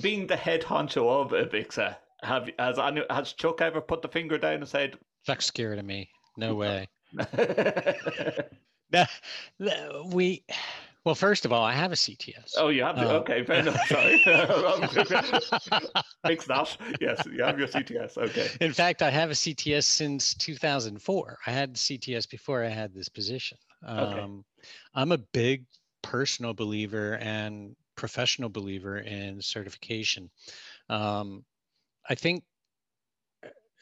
being 0.00 0.26
the 0.26 0.36
head 0.36 0.62
honcho 0.62 1.08
of 1.08 1.30
Avixa? 1.30 1.96
Have 2.22 2.50
has 2.58 2.78
has 3.10 3.32
Chuck 3.32 3.60
ever 3.60 3.80
put 3.80 4.02
the 4.02 4.08
finger 4.08 4.38
down 4.38 4.54
and 4.54 4.68
said, 4.68 4.98
"That's 5.26 5.46
scary 5.46 5.76
to 5.76 5.82
me"? 5.82 6.10
No 6.36 6.54
way. 6.54 6.88
no, 9.58 10.08
we 10.12 10.44
well, 11.04 11.16
first 11.16 11.44
of 11.44 11.52
all, 11.52 11.64
I 11.64 11.72
have 11.72 11.90
a 11.90 11.96
CTS. 11.96 12.52
Oh, 12.56 12.68
you 12.68 12.84
have 12.84 12.96
the, 12.96 13.08
um, 13.08 13.16
okay, 13.22 13.44
fair 13.44 13.60
enough. 13.60 13.76
Sorry, 13.88 14.18
fix 16.24 16.44
that. 16.46 16.76
Yes, 17.00 17.26
you 17.26 17.42
have 17.42 17.58
your 17.58 17.68
CTS. 17.68 18.18
Okay. 18.18 18.48
In 18.60 18.72
fact, 18.72 19.02
I 19.02 19.10
have 19.10 19.30
a 19.30 19.34
CTS 19.34 19.84
since 19.84 20.34
2004. 20.34 21.38
I 21.46 21.50
had 21.50 21.74
CTS 21.74 22.30
before 22.30 22.64
I 22.64 22.68
had 22.68 22.94
this 22.94 23.08
position. 23.08 23.58
Okay. 23.88 24.20
Um, 24.20 24.44
I'm 24.94 25.10
a 25.10 25.18
big 25.18 25.64
personal 26.02 26.54
believer 26.54 27.16
and 27.16 27.74
professional 27.96 28.48
believer 28.48 28.98
in 28.98 29.42
certification. 29.42 30.30
Um, 30.88 31.44
I 32.08 32.14
think 32.14 32.44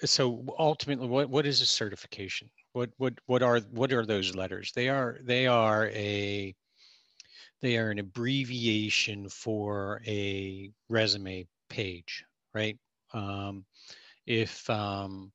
so 0.04 0.42
ultimately 0.58 1.06
what, 1.06 1.28
what 1.28 1.44
is 1.44 1.60
a 1.60 1.66
certification 1.66 2.48
what 2.72 2.88
what 2.96 3.12
what 3.26 3.42
are 3.42 3.60
what 3.70 3.92
are 3.92 4.06
those 4.06 4.34
letters 4.34 4.72
they 4.74 4.88
are 4.88 5.18
they 5.24 5.46
are 5.46 5.88
a 5.88 6.54
they 7.60 7.76
are 7.76 7.90
an 7.90 7.98
abbreviation 7.98 9.28
for 9.28 10.00
a 10.06 10.70
resume 10.88 11.46
page 11.68 12.24
right? 12.54 12.78
Um, 13.12 13.64
if 14.26 14.68
um, 14.70 15.32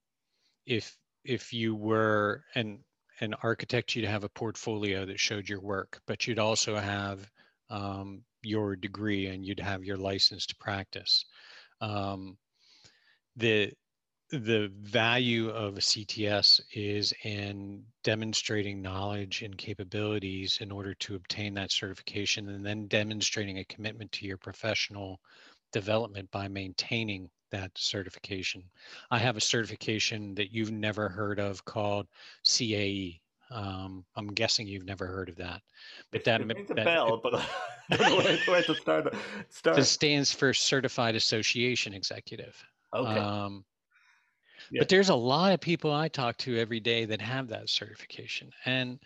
if 0.66 0.98
if 1.24 1.54
you 1.54 1.76
were 1.76 2.44
an 2.56 2.80
an 3.22 3.34
architect 3.44 3.96
you'd 3.96 4.06
have 4.06 4.24
a 4.24 4.30
portfolio 4.30 5.06
that 5.06 5.20
showed 5.20 5.48
your 5.48 5.62
work 5.62 6.02
but 6.06 6.28
you'd 6.28 6.40
also 6.40 6.76
have 6.76 7.30
um, 7.70 8.22
your 8.42 8.76
degree 8.76 9.28
and 9.28 9.46
you'd 9.46 9.60
have 9.60 9.84
your 9.84 9.98
license 9.98 10.46
to 10.46 10.56
practice. 10.58 11.26
Um, 11.82 12.38
the 13.38 13.72
the 14.32 14.72
value 14.82 15.50
of 15.50 15.78
a 15.78 15.82
CTS 15.82 16.60
is 16.74 17.14
in 17.24 17.84
demonstrating 18.04 18.82
knowledge 18.82 19.44
and 19.44 19.58
capabilities 19.58 20.60
in 20.62 20.72
order 20.72 20.96
to 20.96 21.16
obtain 21.16 21.54
that 21.54 21.72
certification 21.72 22.50
and 22.50 22.66
then 22.66 22.88
demonstrating 22.88 23.60
a 23.60 23.66
commitment 23.66 24.12
to 24.14 24.26
your 24.26 24.38
professional 24.38 25.20
development 25.72 26.30
by 26.32 26.48
maintaining 26.48 27.30
that 27.52 27.72
certification. 27.76 28.64
I 29.12 29.20
have 29.20 29.38
a 29.38 29.42
certification 29.42 30.34
that 30.36 30.52
you've 30.52 30.72
never 30.72 31.08
heard 31.08 31.40
of 31.40 31.64
called 31.64 32.08
CAE. 32.46 33.22
Um, 33.52 34.04
I'm 34.16 34.28
guessing 34.28 34.68
you've 34.68 34.86
never 34.86 35.06
heard 35.06 35.30
of 35.30 35.36
that. 35.36 35.62
But 36.12 36.24
that, 36.24 36.42
it 36.42 36.48
rings 36.48 36.72
a 36.72 36.76
bell, 36.76 37.20
but 37.22 37.36
I 37.92 37.98
don't 37.98 38.10
know 38.10 38.18
where, 38.18 38.38
where 38.48 38.64
to 38.64 38.76
start. 38.76 39.14
start. 39.50 39.76
This 39.76 39.92
stands 39.92 40.34
for 40.34 40.52
Certified 40.52 41.16
Association 41.16 41.94
Executive. 41.94 42.62
Okay. 42.94 43.20
Um, 43.20 43.64
But 44.74 44.90
there's 44.90 45.10
a 45.10 45.16
lot 45.16 45.54
of 45.54 45.60
people 45.60 45.92
I 45.92 46.08
talk 46.08 46.38
to 46.40 46.58
every 46.58 46.80
day 46.80 47.06
that 47.06 47.22
have 47.22 47.48
that 47.50 47.70
certification. 47.70 48.52
And 48.66 49.00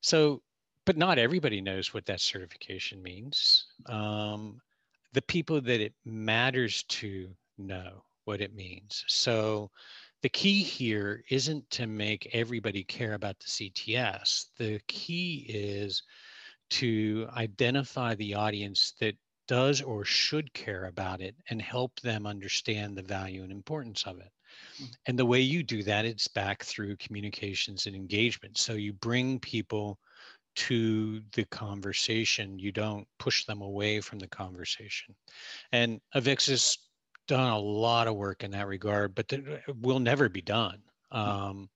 so, 0.00 0.42
but 0.86 0.96
not 0.96 1.18
everybody 1.18 1.60
knows 1.60 1.92
what 1.92 2.06
that 2.06 2.20
certification 2.20 3.02
means. 3.02 3.66
Um, 3.86 4.60
the 5.12 5.22
people 5.22 5.60
that 5.60 5.80
it 5.80 5.94
matters 6.04 6.84
to 6.84 7.30
know 7.58 8.04
what 8.24 8.40
it 8.40 8.54
means. 8.54 9.04
So, 9.08 9.70
the 10.22 10.28
key 10.28 10.62
here 10.62 11.24
isn't 11.30 11.68
to 11.70 11.86
make 11.86 12.28
everybody 12.34 12.84
care 12.84 13.14
about 13.14 13.38
the 13.38 13.46
CTS. 13.46 14.46
The 14.58 14.78
key 14.86 15.46
is 15.48 16.02
to 16.70 17.26
identify 17.36 18.14
the 18.14 18.34
audience 18.34 18.92
that 19.00 19.16
does 19.48 19.80
or 19.80 20.04
should 20.04 20.52
care 20.52 20.84
about 20.84 21.20
it 21.20 21.34
and 21.48 21.60
help 21.60 21.98
them 22.00 22.26
understand 22.26 22.96
the 22.96 23.02
value 23.02 23.42
and 23.42 23.50
importance 23.50 24.04
of 24.04 24.20
it. 24.20 24.30
And 25.06 25.18
the 25.18 25.26
way 25.26 25.40
you 25.40 25.62
do 25.62 25.82
that, 25.84 26.04
it's 26.04 26.28
back 26.28 26.64
through 26.64 26.96
communications 26.96 27.86
and 27.86 27.94
engagement. 27.94 28.58
So 28.58 28.74
you 28.74 28.92
bring 28.92 29.38
people 29.38 29.98
to 30.56 31.22
the 31.32 31.44
conversation. 31.46 32.58
You 32.58 32.72
don't 32.72 33.06
push 33.18 33.44
them 33.44 33.62
away 33.62 34.00
from 34.00 34.18
the 34.18 34.28
conversation. 34.28 35.14
And 35.72 36.00
Avixa 36.14 36.50
has 36.50 36.78
done 37.28 37.52
a 37.52 37.58
lot 37.58 38.08
of 38.08 38.16
work 38.16 38.42
in 38.42 38.50
that 38.50 38.66
regard, 38.66 39.14
but 39.14 39.32
it 39.32 39.62
will 39.80 40.00
never 40.00 40.28
be 40.28 40.42
done. 40.42 40.78
Mm. 41.12 41.18
Um, 41.18 41.70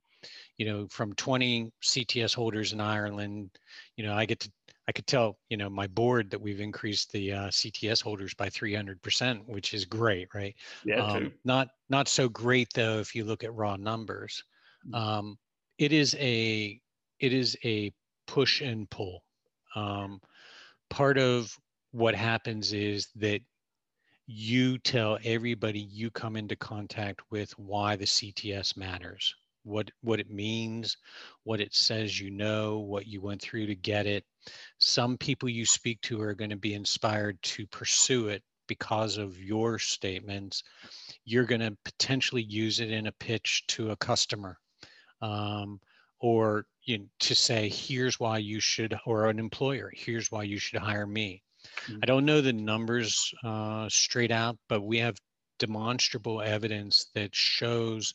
you 0.57 0.67
know, 0.67 0.87
from 0.89 1.13
20 1.15 1.71
CTS 1.83 2.35
holders 2.35 2.73
in 2.73 2.81
Ireland, 2.81 3.51
you 3.97 4.05
know, 4.05 4.15
I 4.15 4.25
get 4.25 4.41
to 4.41 4.51
I 4.87 4.93
could 4.93 5.07
tell, 5.07 5.39
you 5.49 5.57
know, 5.57 5.71
my 5.71 5.87
board 5.87 6.31
that 6.31 6.41
we've 6.41 6.61
increased 6.61 7.11
the 7.13 7.33
uh, 7.33 7.49
CTS 7.49 8.03
holders 8.03 8.35
by 8.35 8.49
300%, 8.49 9.47
which 9.47 9.73
is 9.73 9.85
great, 9.85 10.29
right? 10.35 10.55
Yeah, 10.85 11.03
um, 11.03 11.33
not 11.45 11.69
not 11.89 12.09
so 12.09 12.29
great 12.29 12.69
though 12.75 12.99
if 12.99 13.15
you 13.15 13.25
look 13.25 13.45
at 13.45 13.55
raw 13.55 13.77
numbers. 13.77 14.45
Mm. 14.87 14.95
Um, 14.95 15.39
it 15.79 15.93
is 15.93 16.15
a 16.19 16.81
it 17.19 17.33
is 17.33 17.57
a 17.65 17.93
push 18.27 18.61
and 18.61 18.89
pull. 18.91 19.23
Um, 19.75 20.21
part 20.91 21.19
of 21.19 21.57
what 21.93 22.15
happens 22.15 22.73
is 22.73 23.09
that 23.17 23.41
you 24.27 24.79
tell 24.79 25.19
everybody 25.25 25.81
you 25.81 26.11
come 26.11 26.37
into 26.37 26.57
contact 26.57 27.21
with 27.31 27.51
why 27.59 27.97
the 27.97 28.05
CTS 28.05 28.77
matters, 28.77 29.35
what 29.65 29.91
what 30.03 30.21
it 30.21 30.31
means, 30.31 30.97
what 31.43 31.61
it 31.61 31.75
says 31.75 32.19
you 32.19 32.31
know, 32.31 32.79
what 32.79 33.07
you 33.07 33.21
went 33.21 33.43
through 33.43 33.67
to 33.67 33.75
get 33.75 34.07
it. 34.07 34.25
Some 34.79 35.17
people 35.17 35.49
you 35.49 35.67
speak 35.67 36.01
to 36.03 36.21
are 36.21 36.35
going 36.35 36.51
to 36.51 36.57
be 36.57 36.75
inspired 36.75 37.43
to 37.43 37.67
pursue 37.67 38.29
it 38.29 38.43
because 38.67 39.19
of 39.19 39.43
your 39.43 39.79
statements. 39.79 40.63
You're 41.25 41.45
going 41.45 41.61
to 41.61 41.77
potentially 41.85 42.43
use 42.43 42.81
it 42.81 42.91
in 42.91 43.07
a 43.07 43.13
pitch 43.13 43.65
to 43.69 43.91
a 43.91 43.97
customer. 43.97 44.59
Um, 45.21 45.81
or 46.21 46.65
you 46.85 46.99
know, 46.99 47.05
to 47.21 47.35
say 47.35 47.69
here's 47.69 48.19
why 48.19 48.39
you 48.39 48.59
should 48.61 48.99
or 49.05 49.29
an 49.29 49.39
employer 49.39 49.91
here's 49.95 50.31
why 50.31 50.43
you 50.43 50.59
should 50.59 50.81
hire 50.81 51.07
me 51.07 51.43
mm-hmm. 51.87 51.99
i 52.03 52.07
don't 52.07 52.25
know 52.25 52.41
the 52.41 52.53
numbers 52.53 53.35
uh, 53.45 53.87
straight 53.91 54.31
out 54.31 54.57
but 54.69 54.81
we 54.81 54.99
have 54.99 55.19
demonstrable 55.59 56.41
evidence 56.41 57.07
that 57.15 57.35
shows 57.35 58.15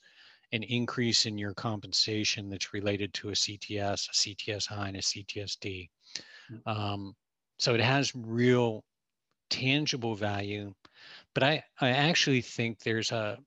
an 0.51 0.63
increase 0.63 1.25
in 1.25 1.37
your 1.37 1.53
compensation 1.53 2.49
that's 2.49 2.73
related 2.73 3.13
to 3.13 3.29
a 3.29 3.33
cts 3.33 4.09
a 4.09 4.13
cts-i 4.13 4.87
and 4.87 4.97
a 4.97 5.01
cts-d 5.01 5.89
mm-hmm. 6.51 6.69
um, 6.69 7.15
so 7.57 7.73
it 7.73 7.81
has 7.81 8.13
real 8.15 8.83
tangible 9.49 10.15
value 10.15 10.73
but 11.33 11.43
i 11.43 11.63
i 11.81 11.89
actually 11.89 12.41
think 12.41 12.79
there's 12.79 13.11
a 13.11 13.37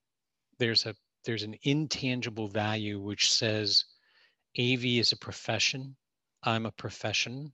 there's 0.58 0.86
a 0.86 0.94
there's 1.24 1.42
an 1.42 1.56
intangible 1.62 2.48
value 2.48 3.00
which 3.00 3.32
says 3.32 3.84
AV 4.58 4.84
is 4.84 5.12
a 5.12 5.16
profession. 5.16 5.96
I'm 6.42 6.66
a 6.66 6.72
profession, 6.72 7.52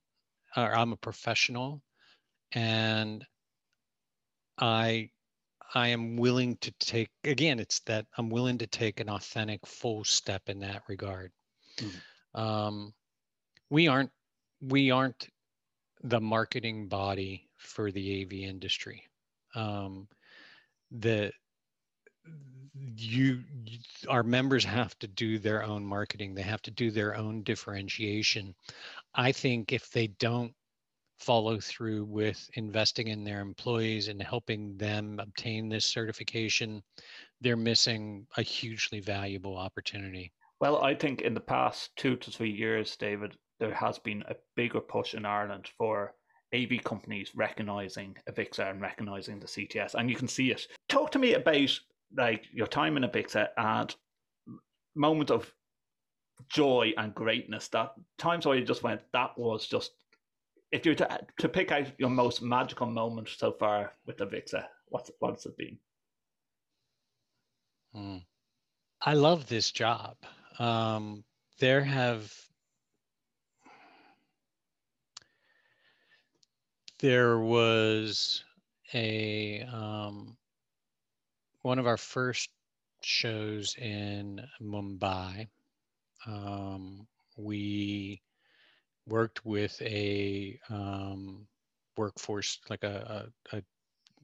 or 0.56 0.74
I'm 0.74 0.92
a 0.92 0.96
professional, 0.96 1.82
and 2.52 3.24
I 4.58 5.10
I 5.74 5.88
am 5.88 6.16
willing 6.16 6.56
to 6.58 6.70
take 6.78 7.10
again. 7.24 7.60
It's 7.60 7.80
that 7.80 8.06
I'm 8.16 8.30
willing 8.30 8.58
to 8.58 8.66
take 8.66 9.00
an 9.00 9.10
authentic 9.10 9.66
full 9.66 10.04
step 10.04 10.48
in 10.48 10.60
that 10.60 10.82
regard. 10.88 11.32
Mm-hmm. 11.76 12.40
Um, 12.40 12.94
we 13.70 13.88
aren't 13.88 14.10
we 14.60 14.90
aren't 14.90 15.28
the 16.02 16.20
marketing 16.20 16.88
body 16.88 17.48
for 17.56 17.90
the 17.90 18.22
AV 18.22 18.32
industry. 18.32 19.02
Um, 19.54 20.08
the 20.90 21.32
you, 22.96 23.42
you, 23.64 23.78
our 24.08 24.22
members 24.22 24.64
have 24.64 24.98
to 25.00 25.08
do 25.08 25.38
their 25.38 25.64
own 25.64 25.84
marketing 25.84 26.34
they 26.34 26.42
have 26.42 26.62
to 26.62 26.70
do 26.70 26.90
their 26.90 27.16
own 27.16 27.42
differentiation 27.42 28.54
i 29.14 29.32
think 29.32 29.72
if 29.72 29.90
they 29.90 30.06
don't 30.06 30.52
follow 31.18 31.58
through 31.60 32.04
with 32.04 32.48
investing 32.54 33.08
in 33.08 33.24
their 33.24 33.40
employees 33.40 34.08
and 34.08 34.22
helping 34.22 34.76
them 34.76 35.18
obtain 35.20 35.68
this 35.68 35.84
certification 35.84 36.82
they're 37.40 37.56
missing 37.56 38.26
a 38.36 38.42
hugely 38.42 39.00
valuable 39.00 39.56
opportunity 39.56 40.32
well 40.60 40.82
i 40.82 40.94
think 40.94 41.20
in 41.22 41.34
the 41.34 41.40
past 41.40 41.90
two 41.96 42.16
to 42.16 42.30
three 42.30 42.50
years 42.50 42.96
david 42.96 43.36
there 43.58 43.74
has 43.74 43.98
been 43.98 44.22
a 44.28 44.36
bigger 44.56 44.80
push 44.80 45.14
in 45.14 45.24
ireland 45.24 45.68
for 45.76 46.14
AV 46.54 46.82
companies 46.82 47.32
recognizing 47.34 48.16
Avixa 48.26 48.70
and 48.70 48.80
recognizing 48.80 49.38
the 49.38 49.46
CTS, 49.46 49.94
and 49.94 50.08
you 50.08 50.16
can 50.16 50.26
see 50.26 50.50
it. 50.50 50.66
Talk 50.88 51.10
to 51.10 51.18
me 51.18 51.34
about 51.34 51.78
like 52.16 52.46
your 52.52 52.66
time 52.66 52.96
in 52.96 53.02
Avixa 53.02 53.48
and 53.58 53.94
moment 54.94 55.30
of 55.30 55.52
joy 56.48 56.92
and 56.96 57.14
greatness 57.14 57.68
that 57.68 57.92
times 58.16 58.46
where 58.46 58.56
you 58.56 58.64
just 58.64 58.82
went 58.82 59.00
that 59.12 59.36
was 59.36 59.66
just 59.66 59.92
if 60.70 60.84
you 60.84 60.92
were 60.92 60.96
to, 60.96 61.20
to 61.38 61.48
pick 61.48 61.72
out 61.72 61.86
your 61.98 62.10
most 62.10 62.42
magical 62.42 62.86
moment 62.86 63.28
so 63.28 63.52
far 63.52 63.92
with 64.06 64.18
the 64.18 64.26
Avixa 64.26 64.64
what's 64.90 65.10
what's 65.18 65.46
it 65.46 65.56
been? 65.56 65.78
Mm. 67.96 68.22
i 69.02 69.14
love 69.14 69.46
this 69.48 69.70
job. 69.70 70.16
Um, 70.58 71.24
there 71.58 71.82
have 71.82 72.32
there 77.00 77.38
was 77.38 78.44
a 78.92 79.62
um, 79.72 80.36
one 81.62 81.78
of 81.78 81.86
our 81.86 81.96
first 81.96 82.50
shows 83.02 83.74
in 83.76 84.44
Mumbai, 84.60 85.48
um, 86.26 87.06
we 87.36 88.20
worked 89.08 89.44
with 89.44 89.80
a 89.82 90.58
um, 90.70 91.46
workforce, 91.96 92.58
like 92.70 92.84
a, 92.84 93.28
a, 93.52 93.56
a, 93.56 93.62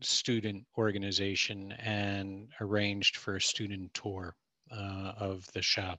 student 0.01 0.65
organization, 0.77 1.73
and 1.73 2.49
arranged 2.61 3.17
for 3.17 3.37
a 3.37 3.41
student 3.41 3.93
tour 3.95 4.35
uh, 4.71 5.13
of 5.17 5.47
the 5.53 5.63
shop. 5.63 5.99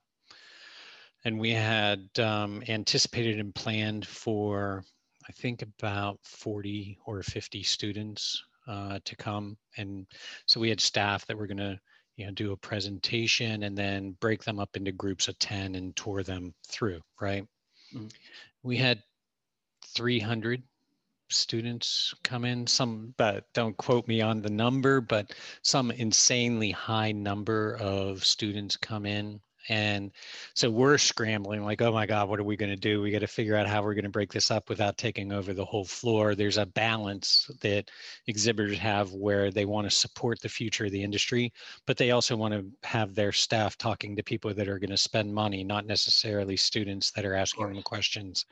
And 1.24 1.40
we 1.40 1.52
had 1.52 2.08
um, 2.20 2.62
anticipated 2.68 3.40
and 3.40 3.56
planned 3.56 4.06
for, 4.06 4.84
I 5.28 5.32
think, 5.32 5.62
about 5.62 6.20
40 6.24 7.00
or 7.06 7.24
50 7.24 7.64
students 7.64 8.44
uh, 8.68 9.00
to 9.06 9.16
come. 9.16 9.58
And 9.78 10.06
so 10.46 10.60
we 10.60 10.70
had 10.70 10.82
staff 10.82 11.26
that 11.26 11.38
were 11.38 11.48
going 11.48 11.58
to 11.58 11.80
you 12.18 12.26
know 12.26 12.32
do 12.32 12.52
a 12.52 12.58
presentation 12.58 13.64
and 13.64 13.78
then 13.78 14.16
break 14.20 14.44
them 14.44 14.60
up 14.60 14.76
into 14.76 14.92
groups 14.92 15.28
of 15.28 15.38
10 15.40 15.76
and 15.76 15.96
tour 15.96 16.24
them 16.24 16.54
through 16.68 17.02
right 17.20 17.46
we 18.64 18.78
had 18.78 19.02
300 19.96 20.64
students 21.30 22.14
come 22.24 22.46
in 22.46 22.68
some 22.68 23.14
but 23.18 23.46
don't 23.54 23.78
quote 23.78 24.08
me 24.08 24.22
on 24.22 24.42
the 24.42 24.50
number 24.50 25.02
but 25.02 25.34
some 25.64 25.92
insanely 25.92 26.72
high 26.72 27.12
number 27.12 27.76
of 27.78 28.24
students 28.24 28.78
come 28.78 29.06
in 29.06 29.40
and 29.70 30.12
so 30.54 30.70
we're 30.70 30.98
scrambling 30.98 31.64
like, 31.64 31.82
oh 31.82 31.92
my 31.92 32.06
God, 32.06 32.30
what 32.30 32.40
are 32.40 32.44
we 32.44 32.56
going 32.56 32.72
to 32.72 32.76
do? 32.76 33.02
We 33.02 33.12
got 33.12 33.20
to 33.20 33.28
figure 33.28 33.56
out 33.56 33.68
how 33.68 33.82
we're 33.82 33.94
going 33.94 34.04
to 34.04 34.10
break 34.10 34.32
this 34.32 34.52
up 34.52 34.70
without 34.70 34.98
taking 34.98 35.32
over 35.32 35.54
the 35.54 35.66
whole 35.66 35.86
floor. 35.86 36.36
There's 36.36 36.58
a 36.58 36.66
balance 36.66 37.50
that 37.62 37.90
exhibitors 38.28 38.78
have 38.78 39.14
where 39.14 39.52
they 39.52 39.66
want 39.66 39.90
to 39.90 39.96
support 39.96 40.40
the 40.42 40.50
future 40.50 40.86
of 40.86 40.92
the 40.92 41.04
industry, 41.04 41.52
but 41.88 41.98
they 41.98 42.12
also 42.12 42.36
want 42.36 42.54
to 42.54 42.66
have 42.88 43.16
their 43.16 43.32
staff 43.32 43.78
talking 43.78 44.16
to 44.16 44.24
people 44.24 44.54
that 44.54 44.68
are 44.68 44.80
going 44.80 44.90
to 44.90 44.98
spend 44.98 45.34
money, 45.34 45.64
not 45.64 45.86
necessarily 45.86 46.58
students 46.58 47.12
that 47.12 47.26
are 47.26 47.36
asking 47.36 47.74
them 47.74 47.82
questions. 47.82 48.46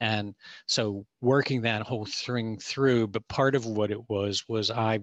And 0.00 0.34
so 0.66 1.04
working 1.20 1.62
that 1.62 1.82
whole 1.82 2.06
thing 2.06 2.58
through, 2.58 3.08
but 3.08 3.26
part 3.28 3.54
of 3.54 3.66
what 3.66 3.90
it 3.90 4.08
was, 4.08 4.48
was 4.48 4.70
I 4.70 5.00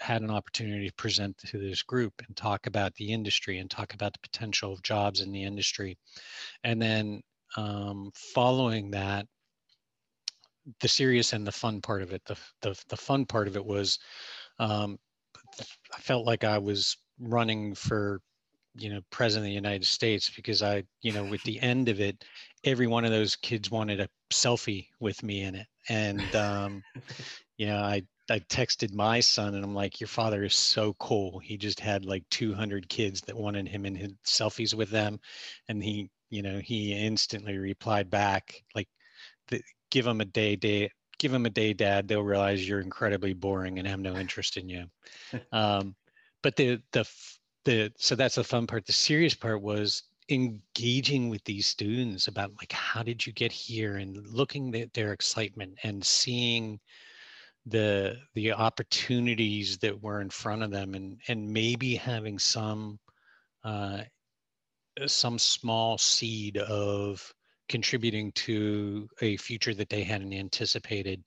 had 0.00 0.22
an 0.22 0.30
opportunity 0.30 0.88
to 0.88 0.94
present 0.94 1.36
to 1.38 1.58
this 1.58 1.82
group 1.82 2.14
and 2.26 2.36
talk 2.36 2.66
about 2.66 2.94
the 2.94 3.12
industry 3.12 3.58
and 3.58 3.70
talk 3.70 3.94
about 3.94 4.12
the 4.12 4.18
potential 4.20 4.72
of 4.72 4.82
jobs 4.82 5.20
in 5.20 5.30
the 5.30 5.42
industry. 5.42 5.96
And 6.64 6.80
then 6.80 7.22
um, 7.56 8.10
following 8.14 8.90
that, 8.92 9.26
the 10.80 10.88
serious 10.88 11.32
and 11.32 11.46
the 11.46 11.52
fun 11.52 11.80
part 11.80 12.02
of 12.02 12.12
it, 12.12 12.22
the, 12.24 12.36
the, 12.62 12.80
the 12.88 12.96
fun 12.96 13.26
part 13.26 13.46
of 13.46 13.56
it 13.56 13.64
was 13.64 13.98
um, 14.58 14.98
I 15.94 16.00
felt 16.00 16.26
like 16.26 16.44
I 16.44 16.58
was 16.58 16.96
running 17.18 17.74
for 17.74 18.20
you 18.76 18.88
know 18.88 19.00
president 19.10 19.46
of 19.46 19.50
the 19.50 19.54
united 19.54 19.84
states 19.84 20.30
because 20.30 20.62
i 20.62 20.82
you 21.02 21.12
know 21.12 21.24
with 21.24 21.42
the 21.42 21.60
end 21.62 21.88
of 21.88 22.00
it 22.00 22.24
every 22.64 22.86
one 22.86 23.04
of 23.04 23.10
those 23.10 23.34
kids 23.36 23.70
wanted 23.70 24.00
a 24.00 24.08
selfie 24.32 24.86
with 25.00 25.22
me 25.22 25.42
in 25.42 25.56
it 25.56 25.66
and 25.88 26.22
um 26.36 26.82
you 27.60 27.66
know 27.66 27.76
i 27.76 28.02
I 28.30 28.38
texted 28.38 28.94
my 28.94 29.18
son 29.18 29.56
and 29.56 29.64
I'm 29.64 29.74
like, 29.74 29.98
your 30.00 30.06
father 30.06 30.44
is 30.44 30.54
so 30.54 30.94
cool. 31.00 31.40
He 31.40 31.56
just 31.56 31.80
had 31.80 32.04
like 32.04 32.22
200 32.30 32.88
kids 32.88 33.20
that 33.22 33.36
wanted 33.36 33.66
him 33.66 33.84
in 33.84 33.96
his 33.96 34.12
selfies 34.24 34.72
with 34.72 34.88
them. 34.88 35.18
And 35.68 35.82
he, 35.82 36.10
you 36.30 36.42
know, 36.42 36.60
he 36.60 36.92
instantly 36.94 37.58
replied 37.58 38.08
back 38.08 38.62
like, 38.72 38.88
give 39.90 40.06
him 40.06 40.20
a 40.20 40.24
day, 40.24 40.54
day, 40.54 40.90
give 41.18 41.34
him 41.34 41.44
a 41.44 41.50
day, 41.50 41.72
dad. 41.72 42.06
They'll 42.06 42.22
realize 42.22 42.68
you're 42.68 42.80
incredibly 42.80 43.32
boring 43.32 43.80
and 43.80 43.88
have 43.88 43.98
no 43.98 44.14
interest 44.14 44.56
in 44.56 44.68
you. 44.68 44.86
um, 45.52 45.96
but 46.42 46.54
the, 46.54 46.80
the, 46.92 47.04
the, 47.64 47.92
so 47.96 48.14
that's 48.14 48.36
the 48.36 48.44
fun 48.44 48.68
part. 48.68 48.86
The 48.86 48.92
serious 48.92 49.34
part 49.34 49.60
was 49.60 50.04
engaging 50.28 51.28
with 51.28 51.42
these 51.42 51.66
students 51.66 52.28
about 52.28 52.52
like, 52.58 52.70
how 52.70 53.02
did 53.02 53.26
you 53.26 53.32
get 53.32 53.50
here 53.50 53.96
and 53.96 54.24
looking 54.28 54.72
at 54.76 54.94
their 54.94 55.12
excitement 55.12 55.78
and 55.82 56.04
seeing, 56.04 56.78
the 57.66 58.16
the 58.34 58.52
opportunities 58.52 59.78
that 59.78 60.02
were 60.02 60.20
in 60.20 60.30
front 60.30 60.62
of 60.62 60.70
them 60.70 60.94
and 60.94 61.20
and 61.28 61.48
maybe 61.48 61.94
having 61.94 62.38
some 62.38 62.98
uh, 63.64 64.02
some 65.06 65.38
small 65.38 65.98
seed 65.98 66.56
of 66.58 67.32
contributing 67.68 68.32
to 68.32 69.08
a 69.20 69.36
future 69.36 69.74
that 69.74 69.88
they 69.88 70.02
hadn't 70.02 70.32
anticipated. 70.32 71.22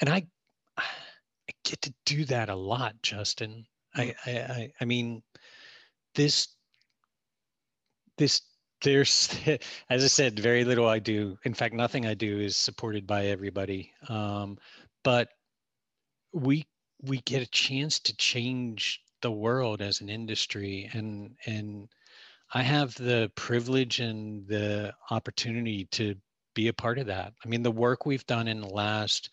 And 0.00 0.08
i 0.08 0.24
i 0.78 1.52
get 1.64 1.80
to 1.82 1.92
do 2.06 2.24
that 2.26 2.48
a 2.48 2.54
lot 2.54 2.94
justin. 3.02 3.66
I 3.94 4.14
hmm. 4.24 4.30
i 4.52 4.70
i 4.80 4.84
mean 4.84 5.22
this 6.14 6.48
this 8.16 8.42
there's 8.82 9.34
as 9.90 10.04
i 10.04 10.06
said 10.06 10.38
very 10.38 10.64
little 10.64 10.88
i 10.88 10.98
do. 10.98 11.36
In 11.44 11.54
fact 11.54 11.74
nothing 11.74 12.06
i 12.06 12.14
do 12.14 12.38
is 12.38 12.56
supported 12.56 13.06
by 13.06 13.26
everybody. 13.26 13.92
Um, 14.08 14.58
but 15.02 15.28
we 16.32 16.66
we 17.02 17.20
get 17.22 17.42
a 17.42 17.46
chance 17.46 17.98
to 18.00 18.16
change 18.16 19.00
the 19.22 19.30
world 19.30 19.80
as 19.82 20.00
an 20.00 20.08
industry 20.08 20.88
and 20.92 21.36
and 21.46 21.88
I 22.52 22.62
have 22.62 22.94
the 22.94 23.30
privilege 23.36 24.00
and 24.00 24.46
the 24.48 24.92
opportunity 25.10 25.84
to 25.92 26.16
be 26.54 26.68
a 26.68 26.72
part 26.72 26.98
of 26.98 27.06
that. 27.06 27.32
I 27.44 27.48
mean, 27.48 27.62
the 27.62 27.70
work 27.70 28.06
we've 28.06 28.26
done 28.26 28.48
in 28.48 28.60
the 28.60 28.68
last 28.68 29.30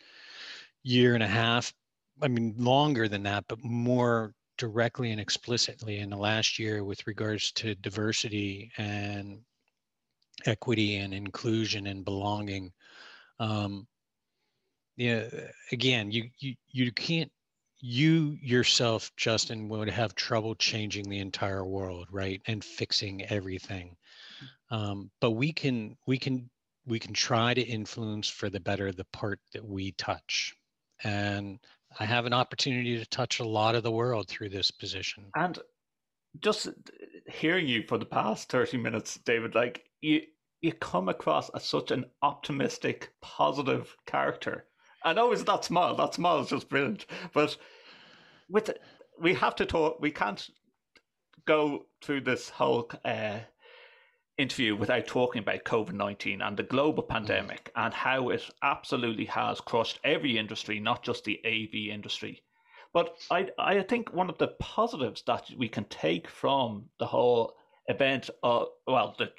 year 0.84 1.16
and 1.16 1.24
a 1.24 1.28
half, 1.28 1.74
I 2.22 2.28
mean, 2.28 2.54
longer 2.58 3.08
than 3.08 3.24
that, 3.24 3.46
but 3.48 3.64
more 3.64 4.34
directly 4.58 5.12
and 5.12 5.20
explicitly 5.20 6.00
in 6.00 6.10
the 6.12 6.18
last 6.18 6.60
year 6.60 6.84
with 6.84 7.06
regards 7.08 7.52
to 7.54 7.76
diversity 7.76 8.72
and 8.78 9.40
equity 10.46 10.98
and 10.98 11.14
inclusion 11.14 11.88
and 11.88 12.06
belonging. 12.06 12.72
Um, 13.40 13.88
yeah, 14.98 15.26
again, 15.72 16.12
you 16.12 16.30
you 16.40 16.56
you 16.72 16.92
can't 16.92 17.32
you 17.80 18.38
yourself, 18.42 19.12
Justin, 19.16 19.70
would 19.70 19.90
have 19.90 20.16
trouble 20.16 20.56
changing 20.56 21.08
the 21.08 21.20
entire 21.20 21.64
world, 21.64 22.08
right, 22.12 22.42
and 22.48 22.64
fixing 22.64 23.24
everything. 23.26 23.96
Um, 24.72 25.12
but 25.22 25.32
we 25.32 25.54
can 25.54 25.96
we 26.08 26.18
can 26.18 26.50
we 26.86 27.00
can 27.00 27.14
try 27.14 27.54
to 27.54 27.62
influence 27.62 28.28
for 28.28 28.50
the 28.50 28.60
better 28.60 28.92
the 28.92 29.06
part 29.06 29.40
that 29.54 29.64
we 29.64 29.92
touch, 29.94 30.56
and 31.04 31.60
I 32.00 32.06
have 32.06 32.26
an 32.26 32.34
opportunity 32.34 32.98
to 32.98 33.06
touch 33.06 33.40
a 33.40 33.48
lot 33.48 33.76
of 33.76 33.84
the 33.84 33.92
world 33.92 34.28
through 34.28 34.50
this 34.50 34.72
position. 34.72 35.26
And 35.36 35.60
just 36.40 36.70
hearing 37.28 37.68
you 37.68 37.84
for 37.88 37.98
the 37.98 38.06
past 38.06 38.50
30 38.50 38.78
minutes, 38.78 39.20
David, 39.26 39.54
like 39.54 39.84
you 40.02 40.24
you 40.62 40.74
come 40.74 41.08
across 41.08 41.50
as 41.52 41.66
such 41.66 41.92
an 41.92 42.06
optimistic, 42.24 43.12
positive 43.22 43.96
character. 44.08 44.66
I 45.08 45.14
know 45.14 45.32
it's 45.32 45.44
that 45.44 45.64
smile. 45.64 45.96
That 45.96 46.16
smile 46.16 46.42
is 46.42 46.50
just 46.50 46.68
brilliant. 46.68 47.06
But 47.34 47.56
with 48.50 48.70
we 49.18 49.34
have 49.36 49.56
to 49.56 49.66
talk. 49.66 50.02
We 50.02 50.12
can't 50.12 50.50
go 51.46 51.86
through 52.04 52.22
this 52.22 52.50
whole 52.50 52.92
uh, 53.06 53.40
interview 54.38 54.76
without 54.76 55.08
talking 55.08 55.40
about 55.40 55.64
COVID 55.64 55.94
19 55.94 56.42
and 56.42 56.58
the 56.58 56.64
global 56.64 57.04
mm. 57.04 57.08
pandemic 57.08 57.72
and 57.78 57.94
how 57.94 58.30
it 58.30 58.50
absolutely 58.62 59.24
has 59.26 59.62
crushed 59.62 60.02
every 60.04 60.38
industry, 60.38 60.78
not 60.78 61.04
just 61.04 61.24
the 61.24 61.40
AV 61.46 61.94
industry. 61.94 62.44
But 62.92 63.16
I, 63.32 63.48
I 63.58 63.82
think 63.84 64.14
one 64.14 64.30
of 64.30 64.38
the 64.38 64.56
positives 64.60 65.24
that 65.26 65.50
we 65.58 65.70
can 65.70 65.86
take 65.86 66.28
from 66.28 66.90
the 67.00 67.06
whole 67.06 67.56
event, 67.88 68.30
of, 68.44 68.68
well, 68.86 69.16
the, 69.18 69.32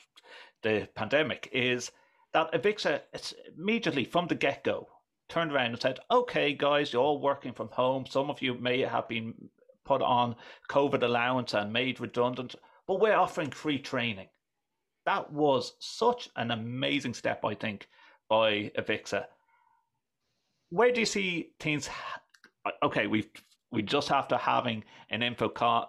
the 0.62 0.88
pandemic, 0.94 1.50
is 1.52 1.90
that 2.32 2.52
Avixa 2.52 3.02
it's 3.12 3.34
immediately 3.58 4.04
from 4.04 4.28
the 4.28 4.34
get 4.34 4.64
go 4.64 4.88
turned 5.28 5.52
around 5.52 5.72
and 5.72 5.80
said, 5.80 6.00
okay, 6.10 6.52
guys, 6.52 6.92
you're 6.92 7.02
all 7.02 7.20
working 7.20 7.52
from 7.52 7.68
home. 7.68 8.06
Some 8.06 8.30
of 8.30 8.42
you 8.42 8.54
may 8.54 8.80
have 8.80 9.08
been 9.08 9.34
put 9.84 10.02
on 10.02 10.36
COVID 10.70 11.02
allowance 11.02 11.54
and 11.54 11.72
made 11.72 12.00
redundant, 12.00 12.54
but 12.86 13.00
we're 13.00 13.16
offering 13.16 13.50
free 13.50 13.78
training 13.78 14.28
that 15.08 15.32
was 15.32 15.72
such 15.78 16.28
an 16.36 16.50
amazing 16.50 17.14
step, 17.14 17.42
I 17.42 17.54
think, 17.54 17.88
by 18.28 18.70
Avixa. 18.76 19.24
Where 20.68 20.92
do 20.92 21.00
you 21.00 21.06
see 21.06 21.52
things? 21.58 21.88
Okay, 22.82 23.06
we 23.06 23.30
we 23.72 23.80
just 23.80 24.10
after 24.10 24.36
having 24.36 24.84
an 25.08 25.20
InfoComm 25.22 25.86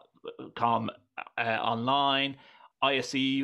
uh, 1.38 1.41
online, 1.41 2.38
ISE. 2.82 3.43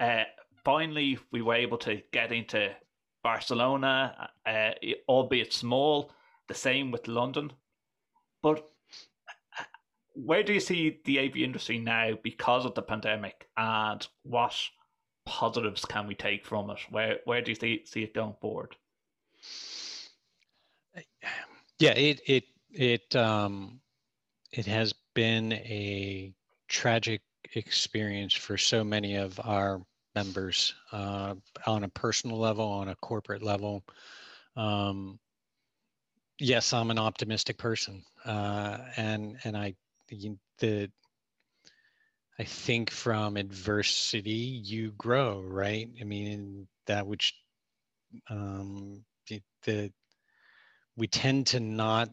Uh, 0.00 0.24
finally, 0.64 1.18
we 1.30 1.42
were 1.42 1.56
able 1.56 1.76
to 1.76 2.00
get 2.10 2.32
into 2.32 2.70
Barcelona, 3.22 4.30
uh, 4.46 4.70
albeit 5.08 5.52
small. 5.52 6.10
The 6.48 6.54
same 6.54 6.90
with 6.90 7.08
London, 7.08 7.52
but 8.42 8.58
uh, 9.58 9.64
where 10.14 10.42
do 10.42 10.52
you 10.52 10.60
see 10.60 11.00
the 11.04 11.20
AV 11.20 11.36
industry 11.36 11.78
now 11.78 12.18
because 12.22 12.66
of 12.66 12.74
the 12.74 12.82
pandemic, 12.82 13.48
and 13.56 14.06
what 14.24 14.54
positives 15.24 15.84
can 15.84 16.06
we 16.06 16.14
take 16.14 16.44
from 16.44 16.70
it? 16.70 16.78
Where 16.90 17.20
where 17.24 17.40
do 17.40 17.52
you 17.52 17.54
see, 17.54 17.84
see 17.86 18.02
it 18.02 18.14
going 18.14 18.34
forward? 18.40 18.76
Yeah, 21.78 21.92
it 21.92 22.20
it 22.26 22.44
it 22.70 23.16
um 23.16 23.80
it 24.50 24.66
has 24.66 24.92
been 25.14 25.52
a 25.52 26.34
tragic 26.68 27.22
experience 27.54 28.34
for 28.34 28.56
so 28.56 28.84
many 28.84 29.16
of 29.16 29.40
our 29.44 29.80
members 30.14 30.74
uh, 30.92 31.34
on 31.66 31.84
a 31.84 31.88
personal 31.88 32.38
level, 32.38 32.66
on 32.66 32.88
a 32.88 32.96
corporate 32.96 33.42
level. 33.42 33.82
Um, 34.56 35.18
yes, 36.38 36.72
I'm 36.72 36.90
an 36.90 36.98
optimistic 36.98 37.58
person, 37.58 38.02
uh, 38.24 38.78
and 38.96 39.38
and 39.44 39.56
I 39.56 39.74
the 40.58 40.90
I 42.38 42.44
think 42.44 42.90
from 42.90 43.36
adversity 43.36 44.30
you 44.64 44.92
grow, 44.92 45.42
right? 45.42 45.88
I 46.00 46.04
mean, 46.04 46.66
that 46.86 47.06
which 47.06 47.34
um, 48.28 49.04
the, 49.28 49.40
the 49.64 49.92
we 50.96 51.06
tend 51.06 51.46
to 51.48 51.60
not 51.60 52.08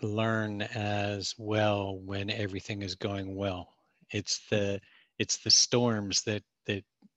learn 0.00 0.62
as 0.62 1.34
well 1.38 1.98
when 1.98 2.30
everything 2.30 2.82
is 2.82 2.94
going 2.94 3.34
well. 3.34 3.74
It's 4.10 4.40
the 4.50 4.80
it's 5.18 5.38
the 5.38 5.50
storms 5.50 6.22
that 6.22 6.42
that 6.42 6.51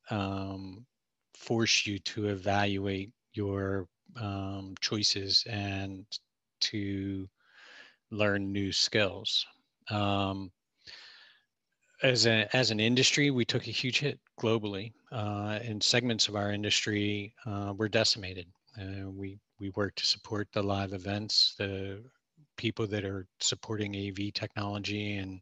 um, 0.09 0.85
force 1.33 1.85
you 1.85 1.99
to 1.99 2.27
evaluate 2.27 3.11
your 3.33 3.87
um, 4.19 4.75
choices 4.79 5.43
and 5.49 6.05
to 6.61 7.27
learn 8.11 8.51
new 8.51 8.71
skills. 8.71 9.45
Um, 9.89 10.51
as 12.03 12.25
a 12.25 12.47
as 12.55 12.71
an 12.71 12.79
industry, 12.79 13.31
we 13.31 13.45
took 13.45 13.67
a 13.67 13.71
huge 13.71 13.99
hit 13.99 14.19
globally, 14.39 14.93
uh, 15.11 15.59
and 15.63 15.81
segments 15.81 16.27
of 16.27 16.35
our 16.35 16.51
industry 16.51 17.33
uh, 17.45 17.73
were 17.75 17.89
decimated. 17.89 18.47
Uh, 18.79 19.09
we 19.09 19.39
we 19.59 19.69
work 19.71 19.95
to 19.95 20.05
support 20.05 20.47
the 20.51 20.61
live 20.61 20.93
events, 20.93 21.55
the 21.57 22.03
people 22.57 22.85
that 22.87 23.05
are 23.05 23.27
supporting 23.39 23.95
AV 23.95 24.33
technology, 24.33 25.17
and 25.17 25.39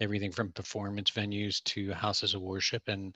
everything 0.00 0.32
from 0.32 0.52
performance 0.52 1.10
venues 1.10 1.62
to 1.64 1.92
houses 1.92 2.34
of 2.34 2.42
worship. 2.42 2.82
And 2.86 3.14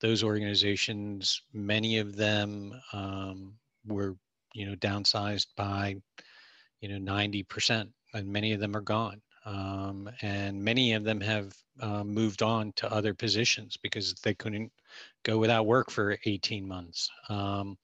those 0.00 0.22
organizations, 0.22 1.42
many 1.52 1.98
of 1.98 2.16
them 2.16 2.80
um, 2.92 3.54
were 3.86 4.16
you 4.54 4.66
know 4.66 4.74
downsized 4.76 5.46
by 5.56 5.96
you 6.80 6.88
know 6.88 6.98
ninety 6.98 7.42
percent, 7.42 7.90
and 8.14 8.26
many 8.26 8.52
of 8.52 8.60
them 8.60 8.76
are 8.76 8.82
gone 8.82 9.22
um, 9.44 10.10
and 10.20 10.62
many 10.62 10.92
of 10.92 11.04
them 11.04 11.20
have 11.20 11.54
uh, 11.80 12.04
moved 12.04 12.42
on 12.42 12.72
to 12.76 12.92
other 12.92 13.14
positions 13.14 13.76
because 13.76 14.14
they 14.22 14.34
couldn't 14.34 14.72
go 15.24 15.38
without 15.38 15.66
work 15.66 15.90
for 15.90 16.16
18 16.24 16.66
months. 16.66 17.10
Um, 17.28 17.76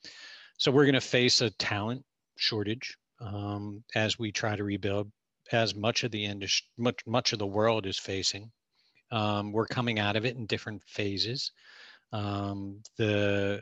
so 0.56 0.70
we're 0.70 0.84
going 0.84 0.94
to 0.94 1.00
face 1.00 1.40
a 1.40 1.50
talent 1.50 2.04
shortage 2.36 2.96
um, 3.20 3.82
as 3.94 4.18
we 4.18 4.30
try 4.30 4.54
to 4.54 4.64
rebuild, 4.64 5.10
as 5.52 5.74
much 5.74 6.04
of 6.04 6.10
the 6.10 6.24
industry, 6.24 6.66
much 6.76 7.00
much 7.06 7.32
of 7.32 7.38
the 7.38 7.46
world 7.46 7.86
is 7.86 7.98
facing. 7.98 8.50
Um, 9.10 9.52
we're 9.52 9.66
coming 9.66 9.98
out 9.98 10.16
of 10.16 10.26
it 10.26 10.36
in 10.36 10.46
different 10.46 10.82
phases. 10.86 11.52
Um, 12.12 12.82
the 12.96 13.60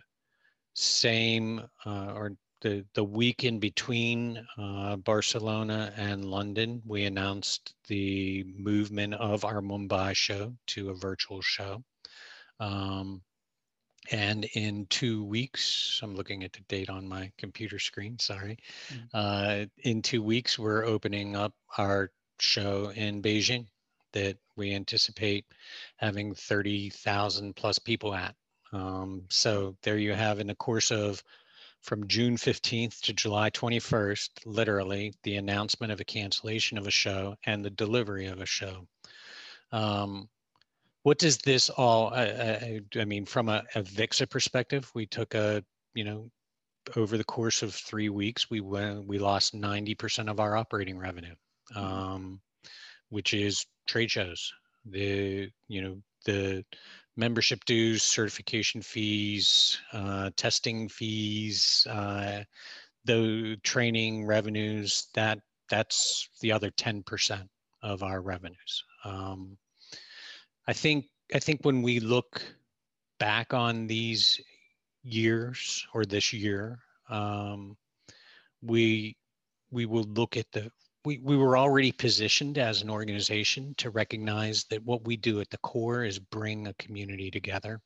same 0.74 1.62
uh, 1.84 2.12
or 2.14 2.32
the, 2.62 2.84
the 2.94 3.04
week 3.04 3.44
in 3.44 3.58
between 3.58 4.44
uh, 4.58 4.96
Barcelona 4.96 5.92
and 5.96 6.24
London, 6.24 6.82
we 6.86 7.04
announced 7.04 7.74
the 7.88 8.44
movement 8.56 9.14
of 9.14 9.44
our 9.44 9.60
Mumbai 9.60 10.14
show 10.16 10.54
to 10.68 10.90
a 10.90 10.94
virtual 10.94 11.40
show. 11.42 11.84
Um, 12.58 13.22
and 14.10 14.44
in 14.44 14.86
two 14.86 15.24
weeks, 15.24 16.00
I'm 16.02 16.14
looking 16.14 16.44
at 16.44 16.52
the 16.52 16.60
date 16.68 16.88
on 16.88 17.08
my 17.08 17.32
computer 17.38 17.78
screen, 17.78 18.18
sorry. 18.18 18.58
Mm. 18.92 19.08
Uh, 19.12 19.66
in 19.78 20.02
two 20.02 20.22
weeks, 20.22 20.58
we're 20.58 20.84
opening 20.84 21.36
up 21.36 21.54
our 21.78 22.10
show 22.38 22.90
in 22.94 23.22
Beijing 23.22 23.66
that 24.12 24.36
we 24.56 24.74
anticipate 24.74 25.44
having 25.96 26.34
30,000 26.34 27.54
plus 27.54 27.78
people 27.78 28.14
at. 28.14 28.34
Um, 28.72 29.24
so 29.28 29.76
there 29.82 29.98
you 29.98 30.14
have 30.14 30.40
in 30.40 30.46
the 30.46 30.54
course 30.54 30.90
of 30.90 31.22
from 31.82 32.08
June 32.08 32.36
15th 32.36 33.00
to 33.02 33.12
July 33.12 33.50
21st, 33.50 34.30
literally, 34.44 35.14
the 35.22 35.36
announcement 35.36 35.92
of 35.92 36.00
a 36.00 36.04
cancellation 36.04 36.78
of 36.78 36.86
a 36.86 36.90
show 36.90 37.36
and 37.44 37.64
the 37.64 37.70
delivery 37.70 38.26
of 38.26 38.40
a 38.40 38.46
show. 38.46 38.86
Um, 39.70 40.28
what 41.06 41.20
does 41.20 41.38
this 41.38 41.70
all, 41.70 42.12
I, 42.12 42.24
I, 42.24 42.80
I 42.96 43.04
mean, 43.04 43.26
from 43.26 43.48
a, 43.48 43.62
Avixa 43.76 44.28
perspective, 44.28 44.90
we 44.92 45.06
took 45.06 45.36
a, 45.36 45.62
you 45.94 46.02
know, 46.02 46.28
over 46.96 47.16
the 47.16 47.22
course 47.22 47.62
of 47.62 47.72
three 47.72 48.08
weeks, 48.08 48.50
we 48.50 48.60
went, 48.60 49.06
we 49.06 49.20
lost 49.20 49.54
90% 49.54 50.28
of 50.28 50.40
our 50.40 50.56
operating 50.56 50.98
revenue, 50.98 51.36
mm-hmm. 51.76 51.80
um, 51.80 52.40
which 53.10 53.34
is 53.34 53.64
trade 53.86 54.10
shows. 54.10 54.52
The, 54.84 55.48
you 55.68 55.80
know, 55.80 56.02
the 56.24 56.64
membership 57.16 57.64
dues, 57.66 58.02
certification 58.02 58.82
fees, 58.82 59.78
uh, 59.92 60.30
testing 60.36 60.88
fees, 60.88 61.86
uh, 61.88 62.42
the 63.04 63.56
training 63.62 64.26
revenues, 64.26 65.06
that 65.14 65.38
that's 65.70 66.28
the 66.40 66.50
other 66.50 66.72
10% 66.72 67.46
of 67.84 68.02
our 68.02 68.20
revenues. 68.20 68.82
Um, 69.04 69.56
I 70.68 70.72
think 70.72 71.06
I 71.34 71.38
think 71.38 71.60
when 71.62 71.82
we 71.82 72.00
look 72.00 72.42
back 73.18 73.54
on 73.54 73.86
these 73.86 74.40
years 75.02 75.86
or 75.94 76.04
this 76.04 76.32
year, 76.32 76.78
um, 77.08 77.76
we 78.62 79.16
we 79.70 79.86
will 79.86 80.04
look 80.04 80.36
at 80.36 80.50
the 80.52 80.70
we, 81.04 81.18
we 81.18 81.36
were 81.36 81.56
already 81.56 81.92
positioned 81.92 82.58
as 82.58 82.82
an 82.82 82.90
organization 82.90 83.74
to 83.78 83.90
recognize 83.90 84.64
that 84.70 84.82
what 84.82 85.04
we 85.04 85.16
do 85.16 85.40
at 85.40 85.48
the 85.50 85.58
core 85.58 86.02
is 86.02 86.18
bring 86.18 86.66
a 86.66 86.74
community 86.74 87.30
together. 87.30 87.80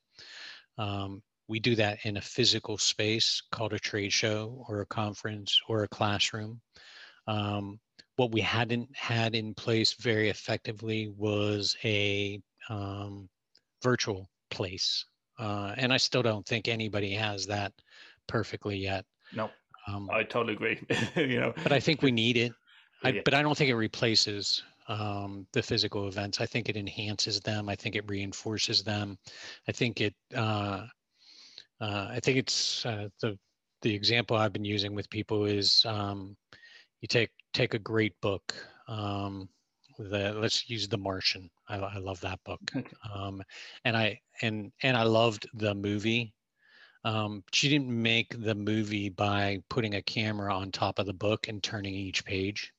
Um, 0.78 1.22
we 1.47 1.61
do 1.61 1.74
that 1.74 1.99
in 2.05 2.16
a 2.16 2.22
physical 2.22 2.78
space 2.78 3.43
called 3.53 3.74
a 3.74 3.78
trade 3.78 4.12
show 4.12 4.64
or 4.68 4.81
a 4.81 4.87
conference 4.87 5.61
or 5.68 5.83
a 5.83 5.89
classroom. 5.89 6.62
Um, 7.26 7.78
what 8.16 8.33
we 8.33 8.41
hadn't 8.41 8.89
had 8.97 9.35
in 9.35 9.53
place 9.53 9.95
very 9.95 10.31
effectively 10.31 11.09
was 11.09 11.76
a 11.85 12.41
um, 12.70 13.28
virtual 13.82 14.30
place. 14.50 15.04
Uh, 15.38 15.74
and 15.76 15.92
I 15.92 15.96
still 15.96 16.22
don't 16.22 16.46
think 16.46 16.68
anybody 16.68 17.12
has 17.14 17.46
that 17.46 17.72
perfectly 18.26 18.76
yet. 18.76 19.04
No, 19.34 19.50
um, 19.86 20.08
I 20.10 20.22
totally 20.22 20.54
agree. 20.54 20.80
you 21.16 21.40
know, 21.40 21.52
but 21.62 21.72
I 21.72 21.80
think 21.80 22.00
we 22.02 22.12
need 22.12 22.36
it. 22.36 22.52
I, 23.02 23.10
yeah. 23.10 23.20
But 23.24 23.34
I 23.34 23.42
don't 23.42 23.56
think 23.56 23.70
it 23.70 23.76
replaces 23.76 24.62
um, 24.88 25.46
the 25.52 25.62
physical 25.62 26.08
events. 26.08 26.40
I 26.40 26.46
think 26.46 26.68
it 26.68 26.76
enhances 26.76 27.40
them. 27.40 27.68
I 27.68 27.74
think 27.74 27.96
it 27.96 28.08
reinforces 28.08 28.82
them. 28.82 29.18
I 29.68 29.72
think 29.72 30.00
it. 30.00 30.14
Uh, 30.34 30.86
uh, 31.80 32.08
I 32.10 32.20
think 32.22 32.36
it's 32.38 32.84
uh, 32.84 33.08
the 33.20 33.38
the 33.82 33.94
example 33.94 34.36
I've 34.36 34.52
been 34.52 34.64
using 34.64 34.94
with 34.94 35.08
people 35.08 35.46
is 35.46 35.84
um, 35.86 36.36
you 37.00 37.08
take 37.08 37.30
take 37.54 37.74
a 37.74 37.78
great 37.78 38.20
book. 38.20 38.54
Um, 38.88 39.48
the 40.09 40.32
let's 40.32 40.68
use 40.68 40.88
The 40.88 40.98
Martian. 40.98 41.51
I, 41.68 41.76
I 41.76 41.98
love 41.98 42.20
that 42.20 42.40
book. 42.44 42.61
Um, 43.12 43.42
and 43.84 43.96
I 43.96 44.20
and 44.42 44.72
and 44.82 44.96
I 44.96 45.03
loved 45.03 45.48
the 45.55 45.74
movie. 45.74 46.34
Um, 47.05 47.42
she 47.53 47.68
didn't 47.68 47.90
make 47.90 48.34
the 48.44 48.55
movie 48.55 49.09
by 49.09 49.62
putting 49.68 49.94
a 49.94 50.03
camera 50.03 50.55
on 50.55 50.70
top 50.70 50.98
of 50.98 51.07
the 51.07 51.14
book 51.14 51.48
and 51.48 51.62
turning 51.62 51.94
each 51.94 52.24
page 52.24 52.72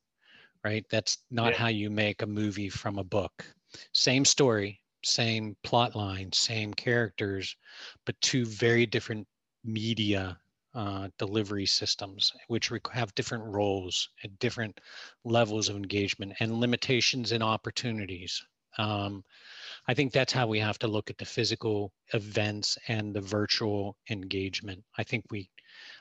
right? 0.63 0.86
That's 0.89 1.17
not 1.30 1.53
yeah. 1.53 1.57
how 1.57 1.67
you 1.67 1.89
make 1.89 2.22
a 2.22 2.28
movie 2.28 2.69
from 2.69 2.97
a 2.97 3.03
book. 3.03 3.45
Same 3.93 4.26
story, 4.26 4.80
same 5.03 5.55
plot 5.63 5.95
line, 5.95 6.32
same 6.32 6.74
characters, 6.74 7.55
but 8.05 8.19
two 8.22 8.45
very 8.45 8.86
different 8.86 9.28
media 9.63 10.38
uh, 10.74 11.09
delivery 11.17 11.65
systems, 11.65 12.32
which 12.47 12.72
have 12.91 13.15
different 13.15 13.43
roles 13.43 14.09
at 14.24 14.39
different 14.39 14.80
levels 15.24 15.69
of 15.69 15.76
engagement 15.76 16.34
and 16.39 16.59
limitations 16.59 17.32
and 17.32 17.43
opportunities. 17.43 18.41
Um, 18.78 19.24
I 19.88 19.93
think 19.93 20.13
that's 20.13 20.32
how 20.32 20.47
we 20.47 20.59
have 20.59 20.80
to 20.80 20.88
look 20.88 21.09
at 21.09 21.17
the 21.17 21.26
physical 21.26 21.91
events 22.13 22.78
and 22.88 23.13
the 23.13 23.22
virtual 23.22 23.97
engagement. 24.09 24.84
I 24.97 25.03
think 25.03 25.26
we, 25.30 25.49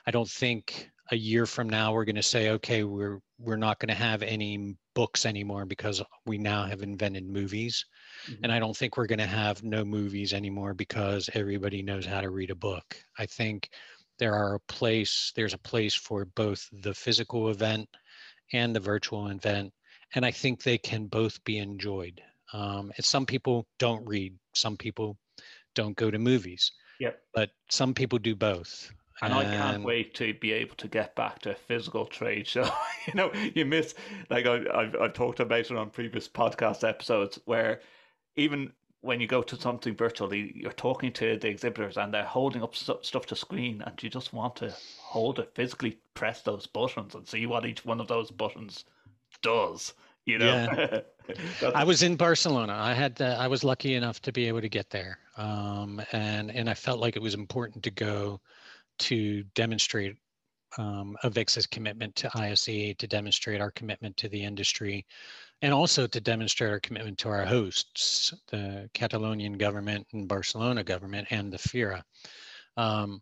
I 0.07 0.11
don't 0.11 0.29
think 0.29 0.91
a 1.11 1.15
year 1.15 1.45
from 1.45 1.69
now 1.69 1.93
we're 1.93 2.05
going 2.05 2.15
to 2.15 2.23
say 2.23 2.49
okay 2.51 2.83
we're 2.83 3.19
we're 3.37 3.57
not 3.57 3.79
going 3.79 3.89
to 3.89 3.93
have 3.93 4.23
any 4.23 4.75
books 4.95 5.25
anymore 5.25 5.65
because 5.65 6.01
we 6.25 6.37
now 6.37 6.63
have 6.63 6.81
invented 6.81 7.27
movies 7.27 7.85
mm-hmm. 8.25 8.43
and 8.43 8.51
i 8.51 8.59
don't 8.59 8.75
think 8.75 8.97
we're 8.97 9.07
going 9.07 9.19
to 9.19 9.25
have 9.25 9.63
no 9.63 9.83
movies 9.83 10.33
anymore 10.33 10.73
because 10.73 11.29
everybody 11.33 11.81
knows 11.81 12.05
how 12.05 12.21
to 12.21 12.29
read 12.29 12.49
a 12.49 12.55
book 12.55 12.95
i 13.19 13.25
think 13.25 13.69
there 14.21 14.35
are 14.35 14.53
a 14.53 14.59
place 14.59 15.33
there's 15.35 15.55
a 15.55 15.57
place 15.57 15.95
for 15.95 16.25
both 16.25 16.69
the 16.71 16.93
physical 16.93 17.49
event 17.49 17.89
and 18.53 18.73
the 18.73 18.79
virtual 18.79 19.27
event 19.27 19.73
and 20.13 20.23
i 20.23 20.31
think 20.31 20.61
they 20.61 20.77
can 20.77 21.07
both 21.07 21.43
be 21.43 21.57
enjoyed 21.57 22.21
um, 22.53 22.91
and 22.95 23.05
some 23.05 23.25
people 23.25 23.65
don't 23.79 24.07
read 24.07 24.33
some 24.53 24.77
people 24.77 25.17
don't 25.73 25.97
go 25.97 26.11
to 26.11 26.19
movies 26.19 26.71
yep. 26.99 27.19
but 27.33 27.49
some 27.69 27.93
people 27.93 28.19
do 28.19 28.35
both 28.35 28.91
and 29.23 29.33
I 29.35 29.43
can't 29.43 29.83
wait 29.83 30.15
to 30.15 30.33
be 30.33 30.51
able 30.51 30.75
to 30.77 30.87
get 30.87 31.15
back 31.15 31.39
to 31.39 31.51
a 31.51 31.55
physical 31.55 32.07
trade 32.07 32.47
show. 32.53 32.67
you 33.05 33.13
know, 33.13 33.31
you 33.53 33.65
miss 33.65 33.93
like 34.31 34.47
I, 34.47 34.83
have 34.83 34.95
I've 34.99 35.13
talked 35.13 35.39
about 35.39 35.59
it 35.59 35.71
on 35.71 35.91
previous 35.91 36.27
podcast 36.27 36.87
episodes 36.87 37.39
where 37.45 37.81
even 38.35 38.73
when 39.01 39.19
you 39.19 39.27
go 39.27 39.41
to 39.41 39.59
something 39.59 39.95
virtually, 39.95 40.53
you're 40.55 40.71
talking 40.71 41.11
to 41.13 41.37
the 41.37 41.47
exhibitors 41.47 41.97
and 41.97 42.13
they're 42.13 42.23
holding 42.23 42.61
up 42.61 42.75
st- 42.75 43.03
stuff 43.03 43.25
to 43.27 43.35
screen, 43.35 43.83
and 43.85 44.01
you 44.01 44.09
just 44.09 44.31
want 44.31 44.55
to 44.57 44.73
hold 44.99 45.39
it 45.39 45.51
physically, 45.55 45.97
press 46.13 46.41
those 46.41 46.67
buttons, 46.67 47.15
and 47.15 47.27
see 47.27 47.45
what 47.47 47.65
each 47.65 47.83
one 47.83 47.99
of 47.99 48.07
those 48.07 48.31
buttons 48.31 48.85
does. 49.41 49.93
You 50.25 50.37
know. 50.37 50.45
Yeah. 50.45 50.99
I 51.75 51.83
was 51.83 52.03
in 52.03 52.15
Barcelona. 52.15 52.73
I 52.73 52.93
had 52.93 53.19
uh, 53.21 53.37
I 53.39 53.47
was 53.47 53.63
lucky 53.63 53.95
enough 53.95 54.21
to 54.21 54.31
be 54.31 54.47
able 54.47 54.61
to 54.61 54.69
get 54.69 54.91
there, 54.91 55.17
um, 55.35 56.01
and 56.11 56.51
and 56.51 56.69
I 56.69 56.75
felt 56.75 56.99
like 56.99 57.15
it 57.15 57.21
was 57.21 57.33
important 57.33 57.83
to 57.83 57.91
go 57.91 58.39
to 58.99 59.43
demonstrate 59.55 60.17
um, 60.77 61.17
Avixa's 61.23 61.67
commitment 61.67 62.15
to 62.15 62.29
ISE, 62.35 62.95
to 62.97 63.07
demonstrate 63.07 63.61
our 63.61 63.71
commitment 63.71 64.15
to 64.17 64.29
the 64.29 64.43
industry, 64.43 65.05
and 65.61 65.73
also 65.73 66.07
to 66.07 66.21
demonstrate 66.21 66.71
our 66.71 66.79
commitment 66.79 67.17
to 67.19 67.29
our 67.29 67.45
hosts, 67.45 68.33
the 68.47 68.89
Catalonian 68.93 69.57
government 69.57 70.07
and 70.13 70.27
Barcelona 70.27 70.83
government 70.83 71.27
and 71.31 71.51
the 71.51 71.57
FIRA. 71.57 72.03
Um, 72.77 73.21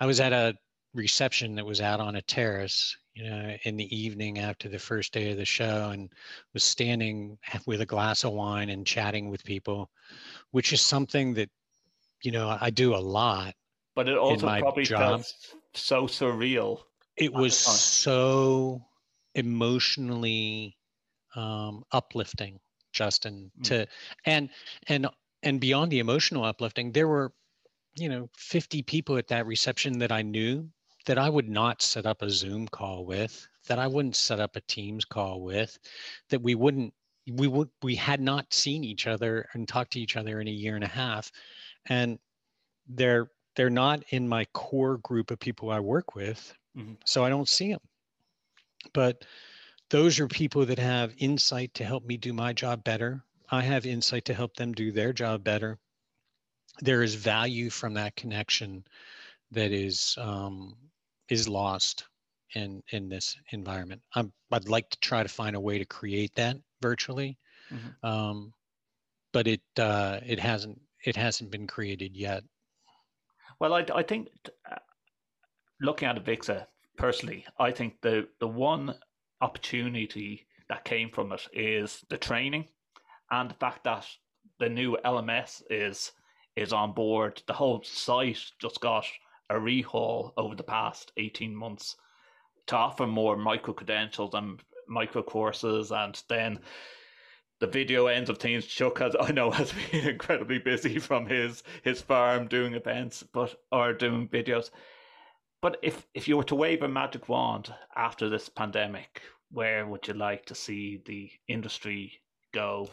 I 0.00 0.06
was 0.06 0.20
at 0.20 0.32
a 0.32 0.54
reception 0.94 1.54
that 1.54 1.66
was 1.66 1.80
out 1.80 2.00
on 2.00 2.16
a 2.16 2.22
terrace, 2.22 2.96
you 3.14 3.24
know, 3.24 3.56
in 3.64 3.76
the 3.76 3.96
evening 3.96 4.38
after 4.38 4.68
the 4.68 4.78
first 4.78 5.12
day 5.12 5.30
of 5.30 5.36
the 5.36 5.44
show 5.44 5.90
and 5.92 6.10
was 6.52 6.64
standing 6.64 7.38
with 7.66 7.80
a 7.80 7.86
glass 7.86 8.24
of 8.24 8.32
wine 8.32 8.70
and 8.70 8.86
chatting 8.86 9.30
with 9.30 9.44
people, 9.44 9.90
which 10.50 10.72
is 10.72 10.80
something 10.80 11.34
that, 11.34 11.48
you 12.22 12.32
know, 12.32 12.56
I 12.60 12.70
do 12.70 12.94
a 12.94 12.96
lot 12.96 13.54
but 13.94 14.08
it 14.08 14.16
also 14.16 14.46
probably 14.46 14.84
job. 14.84 15.22
felt 15.22 15.34
so 15.74 16.06
surreal. 16.06 16.80
It 17.16 17.32
was 17.32 17.56
so 17.56 18.84
emotionally 19.34 20.76
um, 21.36 21.84
uplifting, 21.92 22.58
Justin. 22.92 23.50
Mm. 23.60 23.64
To 23.64 23.86
and 24.24 24.50
and 24.88 25.06
and 25.42 25.60
beyond 25.60 25.92
the 25.92 26.00
emotional 26.00 26.44
uplifting, 26.44 26.92
there 26.92 27.08
were, 27.08 27.32
you 27.96 28.08
know, 28.08 28.30
50 28.36 28.82
people 28.82 29.16
at 29.16 29.28
that 29.28 29.46
reception 29.46 29.98
that 29.98 30.10
I 30.10 30.22
knew 30.22 30.68
that 31.06 31.18
I 31.18 31.28
would 31.28 31.48
not 31.48 31.82
set 31.82 32.06
up 32.06 32.22
a 32.22 32.30
Zoom 32.30 32.66
call 32.66 33.04
with, 33.04 33.46
that 33.68 33.78
I 33.78 33.86
wouldn't 33.86 34.16
set 34.16 34.40
up 34.40 34.56
a 34.56 34.62
Teams 34.62 35.04
call 35.04 35.42
with, 35.42 35.78
that 36.30 36.42
we 36.42 36.54
wouldn't 36.54 36.94
we 37.30 37.46
would 37.46 37.68
we 37.82 37.94
had 37.94 38.20
not 38.20 38.52
seen 38.52 38.84
each 38.84 39.06
other 39.06 39.48
and 39.52 39.66
talked 39.66 39.92
to 39.92 40.00
each 40.00 40.16
other 40.16 40.40
in 40.40 40.48
a 40.48 40.52
year 40.52 40.74
and 40.74 40.84
a 40.84 40.88
half 40.88 41.30
and 41.86 42.18
they're 42.86 43.30
they're 43.56 43.70
not 43.70 44.02
in 44.10 44.28
my 44.28 44.44
core 44.46 44.98
group 44.98 45.30
of 45.30 45.38
people 45.38 45.70
I 45.70 45.80
work 45.80 46.14
with, 46.14 46.54
mm-hmm. 46.76 46.94
so 47.04 47.24
I 47.24 47.28
don't 47.28 47.48
see 47.48 47.70
them. 47.70 47.80
But 48.92 49.24
those 49.90 50.18
are 50.20 50.28
people 50.28 50.66
that 50.66 50.78
have 50.78 51.14
insight 51.18 51.74
to 51.74 51.84
help 51.84 52.04
me 52.04 52.16
do 52.16 52.32
my 52.32 52.52
job 52.52 52.84
better. 52.84 53.22
I 53.50 53.62
have 53.62 53.86
insight 53.86 54.24
to 54.26 54.34
help 54.34 54.56
them 54.56 54.72
do 54.72 54.90
their 54.92 55.12
job 55.12 55.44
better. 55.44 55.78
There 56.80 57.02
is 57.02 57.14
value 57.14 57.70
from 57.70 57.94
that 57.94 58.16
connection 58.16 58.84
that 59.52 59.70
is 59.70 60.16
um, 60.20 60.74
is 61.28 61.48
lost 61.48 62.06
in 62.54 62.82
in 62.90 63.08
this 63.08 63.36
environment. 63.50 64.02
i 64.14 64.24
would 64.50 64.68
like 64.68 64.90
to 64.90 64.98
try 65.00 65.22
to 65.22 65.28
find 65.28 65.56
a 65.56 65.60
way 65.60 65.78
to 65.78 65.84
create 65.84 66.34
that 66.34 66.56
virtually, 66.80 67.38
mm-hmm. 67.72 68.06
um, 68.06 68.52
but 69.32 69.46
it 69.46 69.62
uh, 69.78 70.20
it 70.26 70.38
hasn't 70.38 70.80
it 71.04 71.16
hasn't 71.16 71.50
been 71.50 71.66
created 71.66 72.16
yet. 72.16 72.42
Well, 73.60 73.74
I, 73.74 73.84
I 73.94 74.02
think 74.02 74.28
uh, 74.70 74.76
looking 75.80 76.08
at 76.08 76.22
Avixa 76.22 76.66
personally, 76.96 77.46
I 77.58 77.70
think 77.70 78.00
the, 78.00 78.28
the 78.40 78.48
one 78.48 78.94
opportunity 79.40 80.46
that 80.68 80.84
came 80.84 81.10
from 81.10 81.32
it 81.32 81.46
is 81.52 82.04
the 82.08 82.16
training 82.16 82.68
and 83.30 83.50
the 83.50 83.54
fact 83.54 83.84
that 83.84 84.06
the 84.58 84.68
new 84.68 84.96
LMS 85.04 85.62
is 85.70 86.12
is 86.56 86.72
on 86.72 86.92
board. 86.92 87.42
The 87.46 87.52
whole 87.52 87.82
site 87.82 88.40
just 88.60 88.80
got 88.80 89.04
a 89.50 89.54
rehaul 89.54 90.32
over 90.36 90.54
the 90.54 90.62
past 90.62 91.12
18 91.16 91.54
months 91.54 91.96
to 92.66 92.76
offer 92.76 93.06
more 93.06 93.36
micro 93.36 93.74
credentials 93.74 94.34
and 94.34 94.60
micro 94.86 95.22
courses 95.22 95.90
and 95.90 96.22
then 96.28 96.60
the 97.60 97.66
video 97.66 98.06
ends 98.06 98.30
of 98.30 98.38
things. 98.38 98.66
Chuck 98.66 98.98
has 98.98 99.14
I 99.18 99.30
know 99.32 99.50
has 99.60 99.72
been 99.72 100.08
incredibly 100.08 100.58
busy 100.58 100.98
from 100.98 101.26
his 101.26 101.62
his 101.82 102.02
farm 102.02 102.48
doing 102.48 102.74
events, 102.74 103.22
but 103.22 103.54
or 103.72 103.92
doing 103.92 104.28
videos. 104.28 104.70
But 105.62 105.78
if 105.82 106.06
if 106.14 106.28
you 106.28 106.36
were 106.36 106.44
to 106.44 106.54
wave 106.54 106.82
a 106.82 106.88
magic 106.88 107.28
wand 107.28 107.72
after 107.96 108.28
this 108.28 108.48
pandemic, 108.48 109.22
where 109.50 109.86
would 109.86 110.06
you 110.08 110.14
like 110.14 110.44
to 110.46 110.54
see 110.54 111.00
the 111.06 111.30
industry 111.48 112.20
go? 112.52 112.90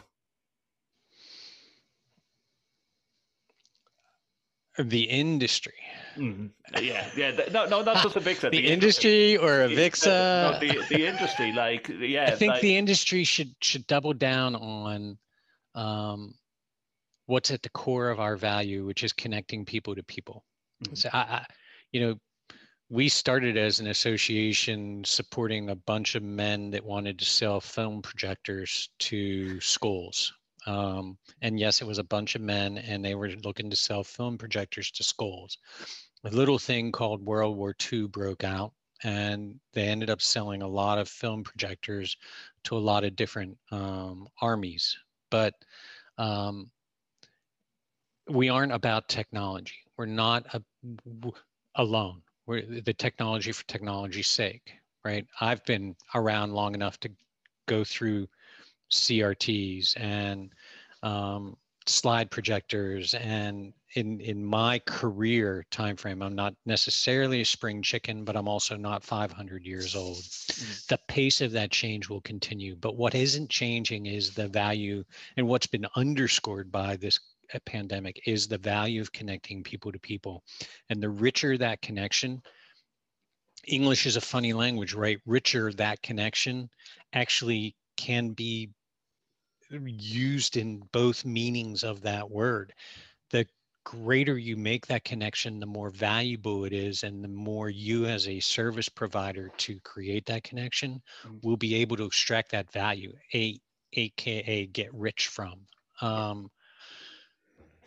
The 4.78 5.02
industry. 5.02 5.74
Mm, 6.16 6.50
yeah, 6.80 7.06
yeah. 7.16 7.30
No, 7.52 7.66
no, 7.66 7.82
not 7.82 8.02
just 8.02 8.16
Avixa. 8.16 8.40
the, 8.50 8.60
the 8.60 8.66
industry, 8.68 9.34
industry 9.34 9.36
or 9.36 9.68
Avixa. 9.68 10.06
No, 10.06 10.58
the, 10.60 10.84
the 10.88 11.06
industry, 11.06 11.52
like 11.52 11.88
yeah. 11.88 12.26
I 12.26 12.30
think 12.32 12.52
like, 12.52 12.62
the 12.62 12.76
industry 12.76 13.24
should 13.24 13.54
should 13.60 13.86
double 13.86 14.12
down 14.12 14.54
on 14.56 15.18
um, 15.74 16.34
what's 17.26 17.50
at 17.50 17.62
the 17.62 17.70
core 17.70 18.10
of 18.10 18.20
our 18.20 18.36
value, 18.36 18.84
which 18.84 19.04
is 19.04 19.12
connecting 19.12 19.64
people 19.64 19.94
to 19.94 20.02
people. 20.02 20.44
Mm-hmm. 20.84 20.94
So 20.94 21.08
I, 21.12 21.18
I, 21.18 21.46
you 21.92 22.00
know, 22.00 22.16
we 22.90 23.08
started 23.08 23.56
as 23.56 23.80
an 23.80 23.86
association 23.86 25.02
supporting 25.04 25.70
a 25.70 25.74
bunch 25.74 26.14
of 26.14 26.22
men 26.22 26.70
that 26.72 26.84
wanted 26.84 27.18
to 27.18 27.24
sell 27.24 27.60
film 27.60 28.02
projectors 28.02 28.90
to 28.98 29.60
schools. 29.60 30.32
Um, 30.66 31.18
and 31.40 31.58
yes, 31.58 31.80
it 31.80 31.86
was 31.86 31.98
a 31.98 32.04
bunch 32.04 32.34
of 32.34 32.40
men, 32.40 32.78
and 32.78 33.04
they 33.04 33.14
were 33.14 33.30
looking 33.44 33.70
to 33.70 33.76
sell 33.76 34.04
film 34.04 34.38
projectors 34.38 34.90
to 34.92 35.02
schools. 35.02 35.58
A 36.24 36.30
little 36.30 36.58
thing 36.58 36.92
called 36.92 37.24
World 37.24 37.56
War 37.56 37.74
II 37.92 38.06
broke 38.06 38.44
out, 38.44 38.72
and 39.02 39.58
they 39.72 39.88
ended 39.88 40.10
up 40.10 40.22
selling 40.22 40.62
a 40.62 40.68
lot 40.68 40.98
of 40.98 41.08
film 41.08 41.42
projectors 41.42 42.16
to 42.64 42.76
a 42.76 42.78
lot 42.78 43.04
of 43.04 43.16
different 43.16 43.56
um, 43.72 44.28
armies. 44.40 44.96
But 45.30 45.54
um, 46.18 46.70
we 48.28 48.48
aren't 48.48 48.72
about 48.72 49.08
technology. 49.08 49.74
We're 49.96 50.06
not 50.06 50.46
a, 50.54 50.62
alone. 51.74 52.22
We're 52.46 52.62
the 52.62 52.94
technology 52.94 53.52
for 53.52 53.64
technology's 53.64 54.28
sake, 54.28 54.72
right? 55.04 55.26
I've 55.40 55.64
been 55.64 55.96
around 56.14 56.52
long 56.52 56.74
enough 56.74 56.98
to 57.00 57.10
go 57.66 57.84
through 57.84 58.28
CRTs 58.92 59.98
and 60.00 60.50
um, 61.02 61.56
slide 61.86 62.30
projectors. 62.30 63.14
And 63.14 63.72
in 63.94 64.20
in 64.20 64.44
my 64.44 64.78
career 64.86 65.64
time 65.70 65.96
frame 65.96 66.22
i'm 66.22 66.34
not 66.34 66.54
necessarily 66.64 67.42
a 67.42 67.44
spring 67.44 67.82
chicken 67.82 68.24
but 68.24 68.36
i'm 68.36 68.48
also 68.48 68.76
not 68.76 69.04
500 69.04 69.64
years 69.64 69.94
old. 69.94 70.16
Mm. 70.16 70.86
the 70.86 70.98
pace 71.08 71.40
of 71.40 71.52
that 71.52 71.70
change 71.70 72.08
will 72.08 72.20
continue. 72.22 72.76
But 72.76 72.96
what 72.96 73.14
isn't 73.14 73.50
changing 73.50 74.06
is 74.06 74.34
the 74.34 74.48
value 74.48 75.04
and 75.36 75.46
what's 75.46 75.66
been 75.66 75.86
underscored 75.96 76.72
by 76.72 76.96
this 76.96 77.20
uh, 77.54 77.58
pandemic 77.66 78.20
is 78.26 78.48
the 78.48 78.58
value 78.58 79.00
of 79.00 79.12
connecting 79.12 79.62
people 79.62 79.92
to 79.92 79.98
people. 79.98 80.42
And 80.88 81.02
the 81.02 81.10
richer 81.10 81.58
that 81.58 81.82
connection 81.82 82.42
english 83.68 84.06
is 84.06 84.16
a 84.16 84.20
funny 84.20 84.52
language 84.52 84.94
right? 84.94 85.18
Richer 85.26 85.72
that 85.74 86.02
connection 86.02 86.68
actually 87.12 87.76
can 87.96 88.30
be 88.30 88.70
used 89.72 90.56
in 90.56 90.82
both 90.92 91.24
meanings 91.24 91.82
of 91.84 92.02
that 92.02 92.30
word. 92.30 92.72
The 93.30 93.46
greater 93.84 94.38
you 94.38 94.56
make 94.56 94.86
that 94.86 95.04
connection, 95.04 95.60
the 95.60 95.66
more 95.66 95.90
valuable 95.90 96.64
it 96.64 96.72
is, 96.72 97.02
and 97.02 97.22
the 97.22 97.28
more 97.28 97.68
you, 97.68 98.06
as 98.06 98.28
a 98.28 98.40
service 98.40 98.88
provider, 98.88 99.50
to 99.58 99.80
create 99.80 100.26
that 100.26 100.44
connection, 100.44 101.02
mm-hmm. 101.26 101.46
will 101.46 101.56
be 101.56 101.74
able 101.76 101.96
to 101.96 102.04
extract 102.04 102.52
that 102.52 102.70
value, 102.72 103.12
a, 103.34 103.58
aka 103.94 104.66
get 104.66 104.92
rich 104.94 105.28
from. 105.28 105.60
Um, 106.00 106.50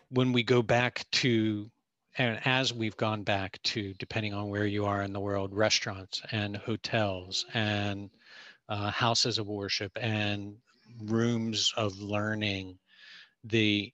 when 0.10 0.32
we 0.32 0.44
go 0.44 0.62
back 0.62 1.06
to 1.12 1.70
and 2.18 2.40
as 2.46 2.74
we've 2.74 2.96
gone 2.98 3.24
back 3.24 3.62
to 3.64 3.94
depending 3.96 4.34
on 4.34 4.50
where 4.50 4.66
you 4.66 4.86
are 4.86 5.02
in 5.02 5.14
the 5.14 5.20
world 5.20 5.54
restaurants 5.54 6.22
and 6.32 6.56
hotels 6.56 7.46
and 7.54 8.10
uh, 8.70 8.90
houses 8.90 9.38
of 9.38 9.48
worship 9.48 9.92
and 10.00 10.56
rooms 11.00 11.74
of 11.78 12.00
learning, 12.00 12.78
the 13.44 13.92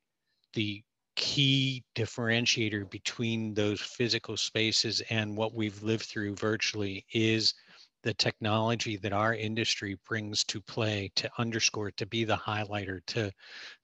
the 0.54 0.84
key 1.16 1.84
differentiator 1.96 2.90
between 2.90 3.54
those 3.54 3.82
physical 3.82 4.38
spaces 4.38 5.02
and 5.10 5.36
what 5.36 5.54
we've 5.54 5.84
lived 5.84 6.06
through 6.06 6.36
virtually 6.36 7.06
is 7.14 7.54
the 8.04 8.14
technology 8.16 8.98
that 8.98 9.14
our 9.14 9.36
industry 9.36 9.98
brings 10.08 10.44
to 10.44 10.60
play 10.60 11.12
to 11.16 11.30
underscore 11.38 11.92
to 11.92 12.06
be 12.08 12.24
the 12.24 12.36
highlighter 12.36 13.00
to 13.06 13.32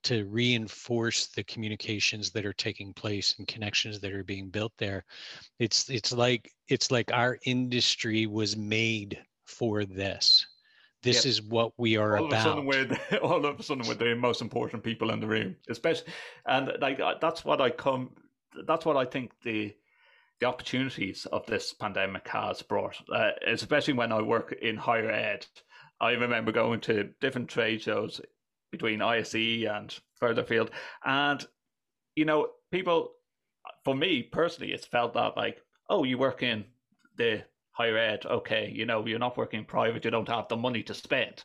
to 0.03 0.26
reinforce 0.26 1.28
the 1.28 1.43
communications 1.43 2.32
that 2.32 2.45
are 2.45 2.53
taking 2.53 2.93
place 2.93 3.36
and 3.38 3.47
connections 3.47 3.99
that 3.99 4.13
are 4.13 4.24
being 4.24 4.49
built 4.49 4.74
there. 4.78 5.03
It's 5.59 5.89
it's 5.89 6.11
like 6.11 6.51
it's 6.68 6.89
like 6.91 7.11
our 7.11 7.38
industry 7.45 8.26
was 8.26 8.57
made 8.57 9.22
for 9.45 9.86
this 9.86 10.45
this 11.08 11.24
yep. 11.24 11.32
is 11.32 11.41
what 11.41 11.72
we 11.78 11.95
are 11.95 12.18
all 12.18 12.26
about. 12.26 12.39
Of 12.39 12.45
a 12.45 12.49
sudden 12.49 12.66
we're 12.66 12.86
the, 12.86 13.20
all 13.22 13.45
of 13.45 13.60
a 13.60 13.64
sudden 13.64 13.88
we're 13.88 13.95
the 13.95 14.16
most 14.16 14.41
important 14.41 14.84
people 14.84 15.10
in 15.12 15.22
the 15.22 15.28
room, 15.28 15.55
especially, 15.70 16.12
and 16.45 16.74
like 16.82 16.99
that's 17.22 17.45
what 17.45 17.62
I 17.62 17.70
come. 17.70 18.12
That's 18.66 18.86
what 18.86 18.97
I 18.97 19.05
think 19.05 19.32
the 19.43 19.74
the 20.41 20.47
opportunities 20.47 21.26
of 21.28 21.45
this 21.45 21.74
pandemic 21.74 22.28
has 22.28 22.62
brought, 22.62 22.97
uh, 23.12 23.32
especially 23.47 23.93
when 23.93 24.12
I 24.12 24.22
work 24.22 24.55
in 24.62 24.76
higher 24.76 25.10
ed. 25.10 25.45
I 25.99 26.12
remember 26.12 26.51
going 26.51 26.82
to 26.82 27.10
different 27.22 27.49
trade 27.49 27.82
shows 27.82 28.22
between 28.72 29.01
ISE 29.01 29.34
and 29.34 29.97
further 30.20 30.43
field, 30.43 30.72
and 31.05 31.45
you 32.16 32.26
know, 32.26 32.49
people. 32.72 33.14
For 33.84 33.95
me 33.95 34.22
personally, 34.24 34.74
it's 34.74 34.86
felt 34.86 35.14
that 35.14 35.38
like, 35.38 35.62
oh, 35.89 36.03
you 36.03 36.18
work 36.18 36.43
in 36.43 36.66
the 37.16 37.43
higher 37.78 37.97
ed, 37.97 38.25
okay, 38.25 38.71
you 38.73 38.86
know, 38.86 39.05
you're 39.05 39.19
not 39.19 39.38
working 39.38 39.63
private, 39.63 40.03
you 40.03 40.09
don't 40.09 40.28
have 40.28 40.47
the 40.47 40.55
money 40.57 40.82
to 40.84 40.93
spend. 40.95 41.43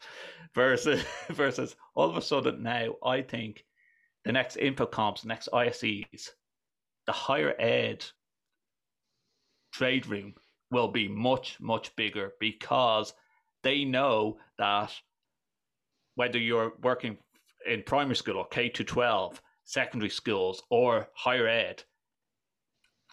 Versus 0.55 1.05
versus 1.31 1.77
all 1.95 2.09
of 2.09 2.17
a 2.17 2.23
sudden 2.23 2.63
now, 2.63 2.95
I 3.05 3.21
think 3.21 3.65
the 4.25 4.33
next 4.33 4.57
InfoComms, 4.57 5.27
next 5.27 5.51
ISEs, 5.53 6.31
the 7.07 7.13
higher 7.13 7.55
ed 7.61 8.05
trade 9.73 10.07
room 10.07 10.35
will 10.71 10.89
be 10.89 11.07
much, 11.07 11.59
much 11.61 11.95
bigger 11.97 12.33
because 12.41 13.13
they 13.63 13.85
know 13.85 14.39
that 14.59 14.93
whether 16.15 16.39
you're 16.39 16.73
working 16.83 17.19
in 17.67 17.83
primary 17.83 18.17
school 18.17 18.39
or 18.39 18.47
K 18.47 18.69
to 18.71 18.85
12, 18.85 19.41
secondary 19.65 20.11
schools 20.11 20.63
or 20.71 21.09
higher 21.15 21.47
ed, 21.47 21.83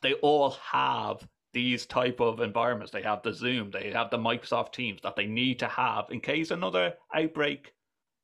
they 0.02 0.14
all 0.14 0.52
have 0.52 1.28
these 1.54 1.86
type 1.86 2.20
of 2.20 2.40
environments. 2.40 2.92
They 2.92 3.02
have 3.02 3.24
the 3.24 3.34
Zoom, 3.34 3.72
they 3.72 3.92
have 3.92 4.10
the 4.10 4.18
Microsoft 4.18 4.74
Teams 4.74 5.02
that 5.02 5.16
they 5.16 5.26
need 5.26 5.60
to 5.60 5.68
have 5.68 6.06
in 6.10 6.20
case 6.20 6.52
another 6.52 6.94
outbreak 7.14 7.74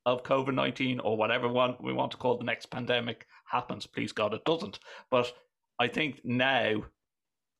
of 0.04 0.22
COVID 0.22 0.54
nineteen 0.54 1.00
or 1.00 1.16
whatever 1.16 1.48
one 1.48 1.76
we 1.80 1.92
want 1.92 2.12
to 2.12 2.16
call 2.16 2.38
the 2.38 2.44
next 2.44 2.66
pandemic 2.66 3.26
happens. 3.44 3.86
Please 3.86 4.12
God, 4.12 4.34
it 4.34 4.44
doesn't. 4.44 4.78
But 5.10 5.32
I 5.78 5.88
think 5.88 6.20
now, 6.24 6.84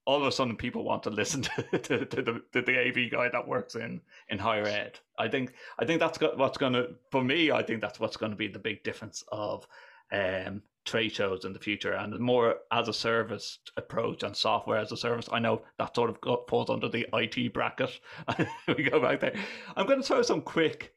all 0.05 0.21
of 0.21 0.27
a 0.27 0.33
sudden, 0.33 0.57
people 0.57 0.85
want 0.85 1.03
to 1.03 1.11
listen 1.11 1.43
to, 1.73 1.79
to, 1.79 2.05
to 2.07 2.23
the 2.23 2.43
to 2.53 2.63
the 2.63 2.79
AV 2.79 3.11
guy 3.11 3.29
that 3.29 3.49
works 3.49 3.75
in 3.75 4.01
in 4.29 4.39
higher 4.39 4.67
ed. 4.67 4.99
I 5.19 5.29
think 5.29 5.55
I 5.79 5.85
think 5.85 6.01
that's 6.01 6.21
what's 6.21 6.59
going 6.59 6.75
to 6.75 6.95
for 7.11 7.23
me. 7.23 7.51
I 7.51 7.63
think 7.63 7.81
that's 7.81 7.99
what's 7.99 8.17
going 8.17 8.33
to 8.33 8.37
be 8.37 8.49
the 8.49 8.59
big 8.59 8.85
difference 8.85 9.25
of 9.33 9.67
um, 10.13 10.63
trade 10.87 11.13
shows 11.13 11.45
in 11.45 11.53
the 11.53 11.59
future 11.59 11.93
and 11.93 12.19
more 12.19 12.57
as 12.73 12.89
a 12.89 12.93
service 12.93 13.59
approach 13.77 14.23
and 14.23 14.35
software 14.35 14.79
as 14.79 14.93
a 14.93 14.97
service. 14.97 15.29
I 15.31 15.41
know 15.41 15.63
that 15.79 15.95
sort 15.95 16.11
of 16.11 16.19
falls 16.49 16.71
under 16.71 16.89
the 16.89 17.07
IT 17.13 17.53
bracket. 17.53 18.01
we 18.69 18.85
go 18.85 19.01
back 19.01 19.21
there. 19.21 19.35
I'm 19.77 19.87
going 19.87 20.01
to 20.01 20.07
throw 20.07 20.23
some 20.23 20.41
quick 20.41 20.95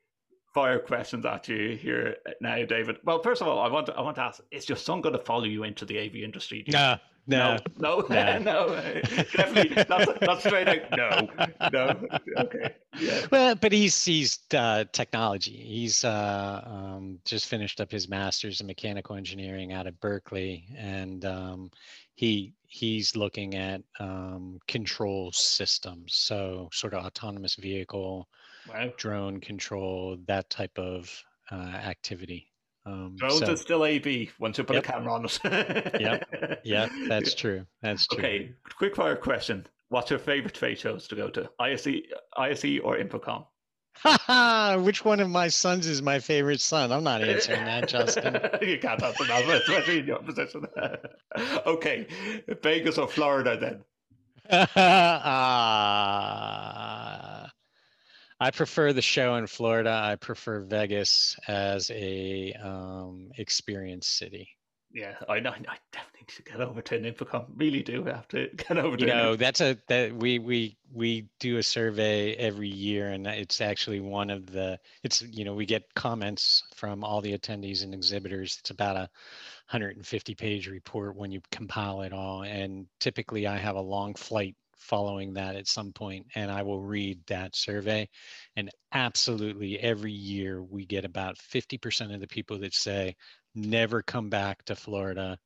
fire 0.54 0.80
questions 0.80 1.26
at 1.26 1.48
you 1.48 1.76
here 1.76 2.18
now, 2.42 2.64
David. 2.66 2.98
Well, 3.04 3.22
first 3.22 3.42
of 3.42 3.48
all, 3.48 3.60
I 3.60 3.68
want 3.68 3.88
to, 3.88 3.94
I 3.96 4.02
want 4.02 4.16
to 4.16 4.24
ask: 4.24 4.42
Is 4.52 4.70
your 4.70 4.78
son 4.78 5.02
going 5.02 5.18
to 5.18 5.24
follow 5.24 5.44
you 5.44 5.64
into 5.64 5.86
the 5.86 6.00
AV 6.00 6.16
industry? 6.18 6.64
Nah, 6.68 6.98
no, 7.30 7.58
no, 7.78 8.00
no, 8.10 8.38
no. 8.40 8.82
definitely 9.36 9.84
that's, 9.84 10.12
that's 10.20 10.44
straight 10.44 10.68
out. 10.68 11.30
No, 11.62 11.70
no. 11.72 12.08
Okay. 12.38 12.76
Yeah. 13.00 13.26
Well, 13.32 13.56
but 13.56 13.72
he's 13.72 14.04
he's 14.04 14.40
uh, 14.54 14.86
technology. 14.92 15.52
He's 15.52 16.04
uh, 16.04 16.62
um, 16.66 17.20
just 17.26 17.46
finished 17.46 17.80
up 17.80 17.92
his 17.92 18.10
master's 18.10 18.62
in 18.62 18.68
mechanical 18.68 19.16
engineering 19.16 19.74
out 19.74 19.88
of 19.88 20.00
Berkeley, 20.00 20.66
and 20.78 21.24
um, 21.26 21.72
he 22.16 22.54
he's 22.68 23.16
looking 23.16 23.56
at 23.56 23.82
um, 24.00 24.60
control 24.68 25.32
systems, 25.32 26.14
so 26.16 26.70
sort 26.72 26.94
of 26.94 27.06
autonomous 27.06 27.56
vehicle, 27.56 28.28
wow. 28.68 28.92
drone 28.98 29.40
control, 29.40 30.18
that 30.28 30.50
type 30.50 30.78
of 30.78 31.12
uh, 31.52 31.56
activity. 31.56 32.49
Um, 32.90 33.16
Drones 33.16 33.40
so, 33.40 33.52
is 33.52 33.62
still 33.62 33.84
AV. 33.84 34.30
once 34.40 34.58
you 34.58 34.64
put 34.64 34.76
yep. 34.76 34.84
a 34.84 34.92
camera 34.92 35.14
on 35.14 35.26
it. 35.26 36.02
yep, 36.02 36.62
yeah, 36.64 36.90
that's 37.08 37.36
true. 37.36 37.66
That's 37.82 38.08
true. 38.08 38.20
Okay, 38.20 38.52
quick 38.78 38.96
fire 38.96 39.16
question: 39.16 39.68
What's 39.90 40.10
your 40.10 40.20
favorite 40.20 40.56
trade 40.56 40.80
shows 40.80 41.08
to 41.10 41.16
go 41.16 41.30
to? 41.30 41.50
ISE, 41.60 41.88
ISE 42.38 42.80
or 42.84 42.98
InfoComm? 42.98 43.46
Which 44.84 45.06
one 45.06 45.20
of 45.20 45.30
my 45.30 45.50
sons 45.50 45.86
is 45.86 46.02
my 46.02 46.20
favorite 46.20 46.62
son? 46.62 46.92
I'm 46.92 47.04
not 47.04 47.22
answering 47.22 47.66
that, 47.66 47.88
Justin. 47.90 48.40
you 48.68 48.80
can't 48.80 49.04
answer 49.04 49.26
that, 49.26 49.48
especially 49.48 50.00
in 50.00 50.08
your 50.08 50.20
position. 50.20 50.66
okay, 51.66 52.08
Vegas 52.64 52.98
or 52.98 53.08
Florida 53.08 53.58
then? 53.60 53.84
uh, 54.52 54.72
I 58.40 58.52
prefer 58.52 58.94
the 58.94 59.02
show 59.02 59.36
in 59.36 59.48
Florida. 59.48 59.92
I 59.92 60.16
prefer 60.16 60.62
Vegas 60.62 61.38
as 61.48 61.92
a 61.92 62.54
um, 62.54 63.32
experience 63.38 64.08
city. 64.08 64.50
Yeah, 64.92 65.16
I 65.28 65.40
know. 65.40 65.52
I 65.52 65.78
definitely 65.92 66.22
need 66.22 66.28
to 66.30 66.44
get 66.44 66.62
over 66.62 66.82
to 66.82 67.00
InfoComm. 67.00 67.46
Really 67.56 67.84
do 67.84 68.04
have 68.06 68.28
to 68.30 68.48
get 68.56 68.78
over 68.78 68.98
to. 68.98 69.06
You 69.06 69.14
know, 69.14 69.36
that's 69.36 69.62
a 69.62 69.78
that 69.88 70.16
we 70.16 70.40
we 70.40 70.78
we 70.92 71.28
do 71.40 71.58
a 71.58 71.64
survey 71.64 72.34
every 72.34 72.70
year, 72.70 73.10
and 73.10 73.28
it's 73.28 73.62
actually 73.62 74.00
one 74.00 74.32
of 74.32 74.48
the. 74.48 74.80
It's 75.04 75.22
you 75.22 75.46
know 75.46 75.54
we 75.54 75.68
get 75.68 75.94
comments 75.94 76.64
from 76.76 77.04
all 77.04 77.22
the 77.22 77.38
attendees 77.38 77.84
and 77.84 77.94
exhibitors. 77.94 78.58
It's 78.62 78.72
about 78.72 78.96
a 78.96 79.10
150 79.70 80.34
page 80.34 80.68
report 80.68 81.16
when 81.16 81.32
you 81.32 81.42
compile 81.52 82.02
it 82.02 82.12
all, 82.12 82.42
and 82.42 82.88
typically 83.00 83.46
I 83.46 83.58
have 83.58 83.76
a 83.76 83.82
long 83.82 84.16
flight 84.16 84.56
following 84.80 85.34
that 85.34 85.56
at 85.56 85.68
some 85.68 85.92
point 85.92 86.26
and 86.36 86.50
I 86.50 86.64
will 86.64 86.82
read 86.82 87.20
that 87.28 87.56
survey. 87.56 88.08
And 88.56 88.70
absolutely 88.94 89.80
every 89.80 90.12
year 90.12 90.64
we 90.64 90.86
get 90.86 91.06
about 91.06 91.38
50% 91.38 92.14
of 92.14 92.22
the 92.22 92.28
people 92.28 92.58
that 92.60 92.74
say, 92.74 93.16
never 93.56 94.02
come 94.02 94.30
back 94.30 94.64
to 94.66 94.76
Florida. 94.76 95.38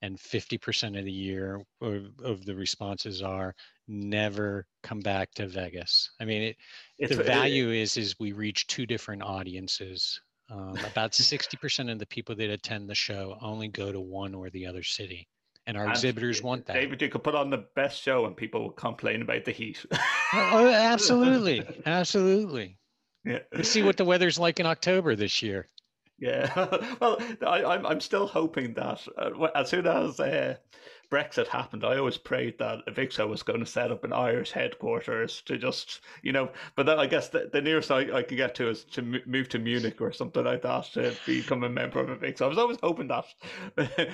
And 0.00 0.16
50% 0.16 0.96
of 0.96 1.04
the 1.04 1.12
year 1.12 1.60
of, 1.80 2.06
of 2.22 2.44
the 2.44 2.54
responses 2.54 3.20
are 3.20 3.54
never 3.88 4.64
come 4.82 5.00
back 5.00 5.32
to 5.34 5.48
Vegas. 5.48 6.10
I 6.20 6.24
mean, 6.24 6.54
it, 6.98 7.08
the 7.08 7.22
value 7.22 7.70
is 7.70 7.96
is 7.96 8.14
we 8.20 8.30
reach 8.30 8.68
two 8.68 8.86
different 8.86 9.22
audiences. 9.22 10.20
Um, 10.50 10.76
about 10.90 11.12
60% 11.12 11.90
of 11.90 11.98
the 11.98 12.06
people 12.06 12.36
that 12.36 12.48
attend 12.48 12.88
the 12.88 12.94
show 12.94 13.36
only 13.42 13.68
go 13.68 13.90
to 13.90 14.00
one 14.00 14.34
or 14.34 14.50
the 14.50 14.66
other 14.66 14.84
city 14.84 15.26
and 15.68 15.76
our 15.76 15.84
and 15.84 15.92
exhibitors 15.92 16.42
want 16.42 16.66
that. 16.66 16.72
David, 16.72 17.00
you 17.02 17.10
could 17.10 17.22
put 17.22 17.34
on 17.34 17.50
the 17.50 17.66
best 17.76 18.02
show 18.02 18.24
and 18.24 18.34
people 18.34 18.62
will 18.62 18.70
complain 18.70 19.20
about 19.20 19.44
the 19.44 19.52
heat. 19.52 19.84
oh, 19.92 20.00
oh 20.32 20.68
absolutely, 20.68 21.62
absolutely. 21.86 22.78
Yeah. 23.24 23.40
Let's 23.52 23.68
see 23.68 23.82
what 23.82 23.98
the 23.98 24.04
weather's 24.04 24.38
like 24.38 24.58
in 24.58 24.66
October 24.66 25.14
this 25.14 25.42
year. 25.42 25.68
Yeah, 26.18 26.50
well, 27.00 27.20
I, 27.46 27.62
I'm 27.64 27.86
I'm 27.86 28.00
still 28.00 28.26
hoping 28.26 28.74
that 28.74 29.06
uh, 29.16 29.46
as 29.54 29.68
soon 29.68 29.86
as 29.86 30.18
uh, 30.18 30.56
Brexit 31.10 31.46
happened, 31.46 31.84
I 31.84 31.96
always 31.96 32.18
prayed 32.18 32.58
that 32.58 32.84
Avixa 32.86 33.26
was 33.26 33.42
going 33.42 33.60
to 33.60 33.66
set 33.66 33.90
up 33.90 34.04
an 34.04 34.12
Irish 34.12 34.50
headquarters 34.50 35.42
to 35.42 35.56
just 35.56 36.00
you 36.22 36.32
know. 36.32 36.50
But 36.76 36.86
then 36.86 36.98
I 36.98 37.06
guess 37.06 37.28
the, 37.28 37.48
the 37.52 37.62
nearest 37.62 37.90
I, 37.90 38.18
I 38.18 38.22
could 38.22 38.36
get 38.36 38.54
to 38.56 38.68
is 38.68 38.84
to 38.84 39.02
move 39.02 39.48
to 39.50 39.58
Munich 39.58 40.00
or 40.00 40.12
something 40.12 40.44
like 40.44 40.62
that 40.62 40.84
to 40.94 41.14
become 41.26 41.64
a 41.64 41.68
member 41.68 42.00
of 42.00 42.08
Avixa. 42.08 42.42
I 42.42 42.46
was 42.46 42.58
always 42.58 42.78
hoping 42.82 43.08
that 43.08 43.26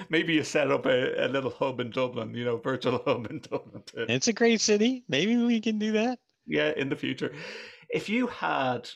maybe 0.11 0.34
you 0.34 0.45
set 0.45 0.70
up 0.70 0.86
a, 0.86 1.26
a 1.26 1.28
little 1.28 1.51
hub 1.51 1.80
in 1.80 1.90
Dublin, 1.90 2.34
you 2.34 2.45
know, 2.45 2.59
virtual 2.59 3.03
hub 3.07 3.30
in 3.30 3.40
Dublin. 3.40 3.82
To, 3.86 4.12
it's 4.12 4.28
a 4.28 4.32
great 4.32 4.61
city. 4.61 5.05
Maybe 5.09 5.36
we 5.36 5.61
can 5.61 5.78
do 5.78 5.92
that. 5.92 6.18
Yeah, 6.47 6.72
in 6.76 6.88
the 6.88 6.97
future. 6.97 7.32
If 7.88 8.09
you 8.09 8.26
had 8.26 8.88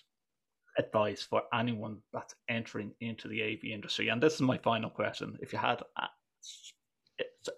advice 0.78 1.22
for 1.22 1.42
anyone 1.52 1.98
that's 2.12 2.34
entering 2.48 2.92
into 3.00 3.28
the 3.28 3.42
AV 3.42 3.64
industry? 3.64 4.08
And 4.08 4.22
this 4.22 4.34
is 4.34 4.40
my 4.40 4.58
final 4.58 4.88
question. 4.88 5.36
If 5.40 5.52
you 5.52 5.58
had 5.58 5.82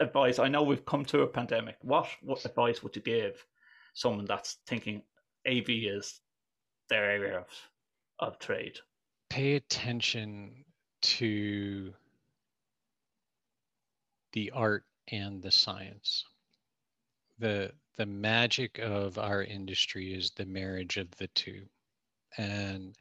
advice, 0.01 0.39
I 0.39 0.49
know 0.49 0.63
we've 0.63 0.85
come 0.85 1.05
to 1.07 1.23
a 1.23 1.27
pandemic. 1.27 1.77
What 1.83 2.07
what 2.23 2.45
advice 2.45 2.83
would 2.83 2.97
you 2.97 3.03
give 3.03 3.45
someone 3.95 4.27
that's 4.27 4.59
thinking 4.67 5.03
AV 5.47 5.69
is 5.69 6.21
their 6.89 7.11
area 7.11 7.39
of, 7.39 7.47
of 8.19 8.39
trade? 8.39 8.79
Pay 9.31 9.55
attention 9.55 10.65
to 11.03 11.93
the 14.33 14.51
art 14.53 14.85
and 15.09 15.43
the 15.43 15.51
science. 15.51 16.25
The 17.39 17.73
the 17.97 18.07
magic 18.07 18.79
of 18.79 19.19
our 19.19 19.43
industry 19.43 20.15
is 20.15 20.31
the 20.31 20.47
marriage 20.47 20.97
of 20.97 21.11
the 21.17 21.27
two. 21.29 21.63
And 22.37 22.97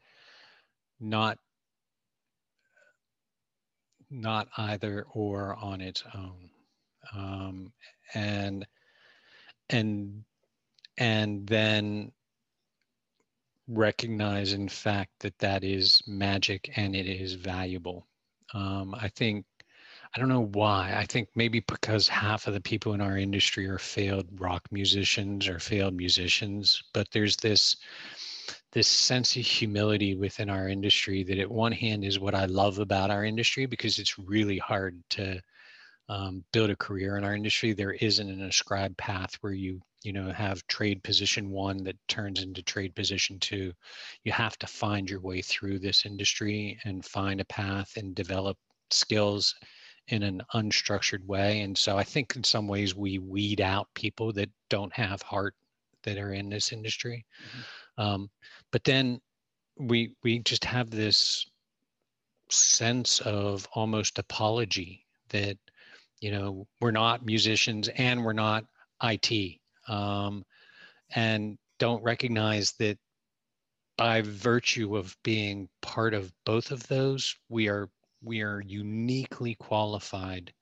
not 1.00 1.38
not 4.10 4.48
either 4.58 5.06
or 5.14 5.56
on 5.56 5.82
its 5.82 6.04
own 6.16 6.50
um, 7.16 7.72
and 8.14 8.66
and 9.70 10.24
and 10.98 11.48
then 11.48 12.12
recognize 13.68 14.54
in 14.54 14.68
fact 14.68 15.12
that 15.20 15.38
that 15.40 15.64
is 15.64 16.02
magic 16.08 16.72
and 16.76 16.96
it 16.96 17.06
is 17.06 17.34
valuable. 17.34 18.08
Um, 18.54 18.96
i 19.00 19.08
think 19.10 19.46
i 20.16 20.20
don't 20.20 20.30
know 20.30 20.48
why. 20.54 20.94
I 20.96 21.06
think 21.06 21.30
maybe 21.36 21.60
because 21.68 22.08
half 22.08 22.48
of 22.48 22.56
the 22.56 22.62
people 22.62 22.94
in 22.94 23.02
our 23.02 23.18
industry 23.18 23.68
are 23.68 23.78
failed 23.78 24.28
rock 24.40 24.64
musicians 24.72 25.48
or 25.48 25.60
failed 25.60 25.94
musicians 25.94 26.82
but 26.94 27.08
there's 27.12 27.36
this 27.38 27.76
this 28.72 28.88
sense 28.88 29.36
of 29.36 29.44
humility 29.44 30.16
within 30.16 30.50
our 30.50 30.68
industry 30.68 31.24
that 31.24 31.40
at 31.40 31.50
one 31.50 31.72
hand 31.72 32.04
is 32.04 32.20
what 32.20 32.36
I 32.36 32.46
love 32.46 32.80
about 32.80 33.10
our 33.12 33.24
industry 33.26 33.66
because 33.66 33.98
it's 34.00 34.20
really 34.20 34.58
hard 34.58 35.02
to 35.12 35.42
um, 36.10 36.44
build 36.52 36.72
a 36.72 36.76
career 36.76 37.18
in 37.18 37.24
our 37.24 37.36
industry. 37.36 37.72
There 37.72 37.94
isn't 37.94 38.30
an 38.30 38.42
ascribed 38.42 38.98
path 38.98 39.36
where 39.42 39.54
you 39.54 39.80
you 40.04 40.12
know 40.12 40.32
have 40.32 40.66
trade 40.68 41.04
position 41.04 41.50
one 41.52 41.84
that 41.84 41.98
turns 42.08 42.42
into 42.42 42.64
trade 42.64 42.96
position 42.96 43.40
two. 43.40 43.72
You 44.24 44.32
have 44.32 44.58
to 44.58 44.68
find 44.68 45.10
your 45.10 45.22
way 45.22 45.42
through 45.42 45.80
this 45.80 46.06
industry 46.06 46.80
and 46.84 47.06
find 47.06 47.40
a 47.40 47.46
path 47.46 47.96
and 47.96 48.16
develop 48.16 48.58
skills 48.92 49.56
in 50.08 50.24
an 50.24 50.42
unstructured 50.56 51.24
way. 51.26 51.62
And 51.62 51.78
so 51.78 51.98
I 51.98 52.04
think 52.04 52.36
in 52.36 52.44
some 52.44 52.68
ways 52.68 52.96
we 52.96 53.20
weed 53.20 53.62
out 53.62 53.88
people 53.94 54.34
that 54.34 54.50
don't 54.70 54.94
have 54.94 55.22
heart 55.22 55.54
that 56.04 56.18
are 56.18 56.34
in 56.34 56.50
this 56.50 56.72
industry. 56.72 57.26
Mm-hmm. 57.44 58.02
Um, 58.02 58.30
but 58.72 58.84
then 58.84 59.20
we 59.78 60.16
we 60.24 60.40
just 60.40 60.66
have 60.66 60.90
this 60.90 61.46
sense 62.50 63.20
of 63.20 63.68
almost 63.74 64.18
apology 64.18 65.06
that 65.30 65.58
you 66.22 66.32
know 66.32 66.68
we're 66.82 66.92
not 66.92 67.26
musicians 67.26 67.88
and 67.90 68.24
we're 68.24 68.34
not 68.34 68.66
IT, 69.04 69.60
um, 69.88 70.44
and 71.16 71.58
don't 71.80 72.04
recognize 72.04 72.74
that 72.74 72.98
by 73.98 74.22
virtue 74.22 74.96
of 74.96 75.16
being 75.24 75.68
part 75.82 76.14
of 76.14 76.32
both 76.46 76.72
of 76.72 76.88
those, 76.88 77.36
we 77.50 77.68
are 77.68 77.90
we 78.22 78.42
are 78.42 78.62
uniquely 78.62 79.56
qualified 79.56 80.54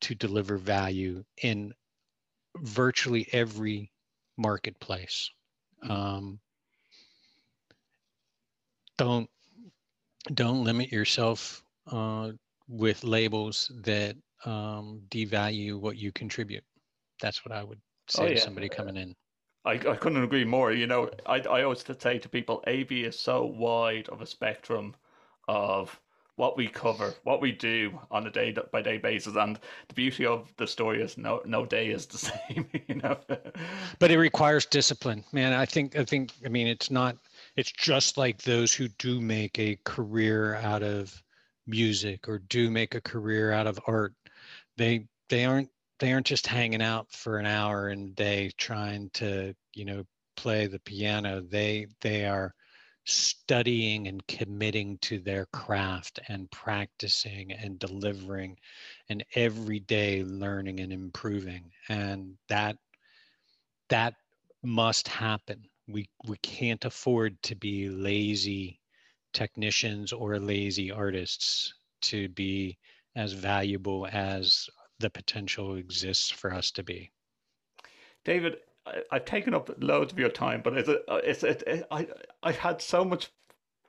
to 0.00 0.14
deliver 0.14 0.56
value 0.56 1.24
in 1.42 1.72
virtually 2.58 3.26
every 3.32 3.90
marketplace. 4.36 5.30
Um, 5.88 6.38
don't 8.98 9.28
don't 10.34 10.64
limit 10.64 10.90
yourself 10.90 11.62
uh, 11.90 12.32
with 12.68 13.04
labels 13.04 13.70
that 13.84 14.16
um, 14.44 15.02
devalue 15.10 15.78
what 15.78 15.96
you 15.96 16.12
contribute. 16.12 16.64
That's 17.20 17.44
what 17.44 17.52
I 17.52 17.62
would 17.62 17.80
say 18.08 18.22
oh, 18.22 18.26
yeah. 18.26 18.34
to 18.34 18.40
somebody 18.40 18.68
coming 18.68 18.96
in. 18.96 19.14
I, 19.64 19.72
I 19.72 19.96
couldn't 19.96 20.22
agree 20.22 20.44
more. 20.44 20.72
You 20.72 20.86
know, 20.86 21.10
I, 21.26 21.40
I 21.40 21.62
always 21.62 21.84
say 21.98 22.18
to 22.18 22.28
people, 22.28 22.62
AV 22.66 22.92
is 22.92 23.18
so 23.18 23.44
wide 23.44 24.08
of 24.10 24.20
a 24.20 24.26
spectrum 24.26 24.94
of 25.48 25.98
what 26.36 26.56
we 26.56 26.68
cover, 26.68 27.14
what 27.24 27.40
we 27.40 27.50
do 27.50 27.98
on 28.10 28.26
a 28.26 28.30
day 28.30 28.54
by 28.70 28.82
day 28.82 28.98
basis, 28.98 29.36
and 29.36 29.58
the 29.88 29.94
beauty 29.94 30.26
of 30.26 30.52
the 30.58 30.66
story 30.66 31.02
is 31.02 31.18
no 31.18 31.40
no 31.44 31.64
day 31.66 31.88
is 31.88 32.06
the 32.06 32.18
same. 32.48 32.68
You 32.86 32.96
know, 32.96 33.16
but 33.98 34.10
it 34.10 34.18
requires 34.18 34.66
discipline, 34.66 35.24
man. 35.32 35.52
I 35.52 35.64
think 35.64 35.96
I 35.96 36.04
think 36.04 36.32
I 36.44 36.48
mean 36.48 36.66
it's 36.66 36.90
not 36.90 37.16
it's 37.56 37.72
just 37.72 38.18
like 38.18 38.42
those 38.42 38.72
who 38.72 38.88
do 38.88 39.20
make 39.20 39.58
a 39.58 39.78
career 39.84 40.56
out 40.56 40.82
of 40.82 41.22
music 41.66 42.28
or 42.28 42.38
do 42.38 42.70
make 42.70 42.94
a 42.94 43.00
career 43.00 43.50
out 43.50 43.66
of 43.66 43.80
art 43.86 44.14
they 44.76 45.06
they 45.28 45.44
aren't 45.44 45.70
they 45.98 46.12
aren't 46.12 46.26
just 46.26 46.46
hanging 46.46 46.82
out 46.82 47.10
for 47.10 47.38
an 47.38 47.46
hour 47.46 47.88
and 47.88 48.14
day 48.14 48.50
trying 48.58 49.10
to 49.14 49.54
you 49.74 49.84
know 49.84 50.04
play 50.36 50.66
the 50.66 50.80
piano. 50.80 51.40
They 51.40 51.86
they 52.00 52.26
are 52.26 52.54
studying 53.04 54.08
and 54.08 54.26
committing 54.26 54.98
to 54.98 55.18
their 55.20 55.46
craft 55.46 56.18
and 56.28 56.50
practicing 56.50 57.52
and 57.52 57.78
delivering 57.78 58.56
and 59.08 59.24
every 59.34 59.78
day 59.80 60.24
learning 60.24 60.80
and 60.80 60.92
improving. 60.92 61.70
And 61.88 62.36
that 62.48 62.76
that 63.88 64.14
must 64.62 65.08
happen. 65.08 65.62
We 65.88 66.08
we 66.26 66.36
can't 66.38 66.84
afford 66.84 67.40
to 67.44 67.54
be 67.54 67.88
lazy 67.88 68.80
technicians 69.32 70.12
or 70.12 70.38
lazy 70.38 70.90
artists 70.90 71.72
to 72.02 72.28
be 72.30 72.78
as 73.16 73.32
valuable 73.32 74.06
as 74.12 74.68
the 75.00 75.10
potential 75.10 75.74
exists 75.76 76.30
for 76.30 76.52
us 76.54 76.70
to 76.70 76.82
be. 76.82 77.10
David, 78.24 78.58
I, 78.86 79.02
have 79.12 79.24
taken 79.24 79.54
up 79.54 79.70
loads 79.80 80.12
of 80.12 80.18
your 80.18 80.28
time, 80.28 80.60
but 80.62 80.76
it's, 80.76 80.88
a, 80.88 81.00
it's 81.28 81.84
I've 82.42 82.58
had 82.58 82.80
so 82.80 83.04
much 83.04 83.30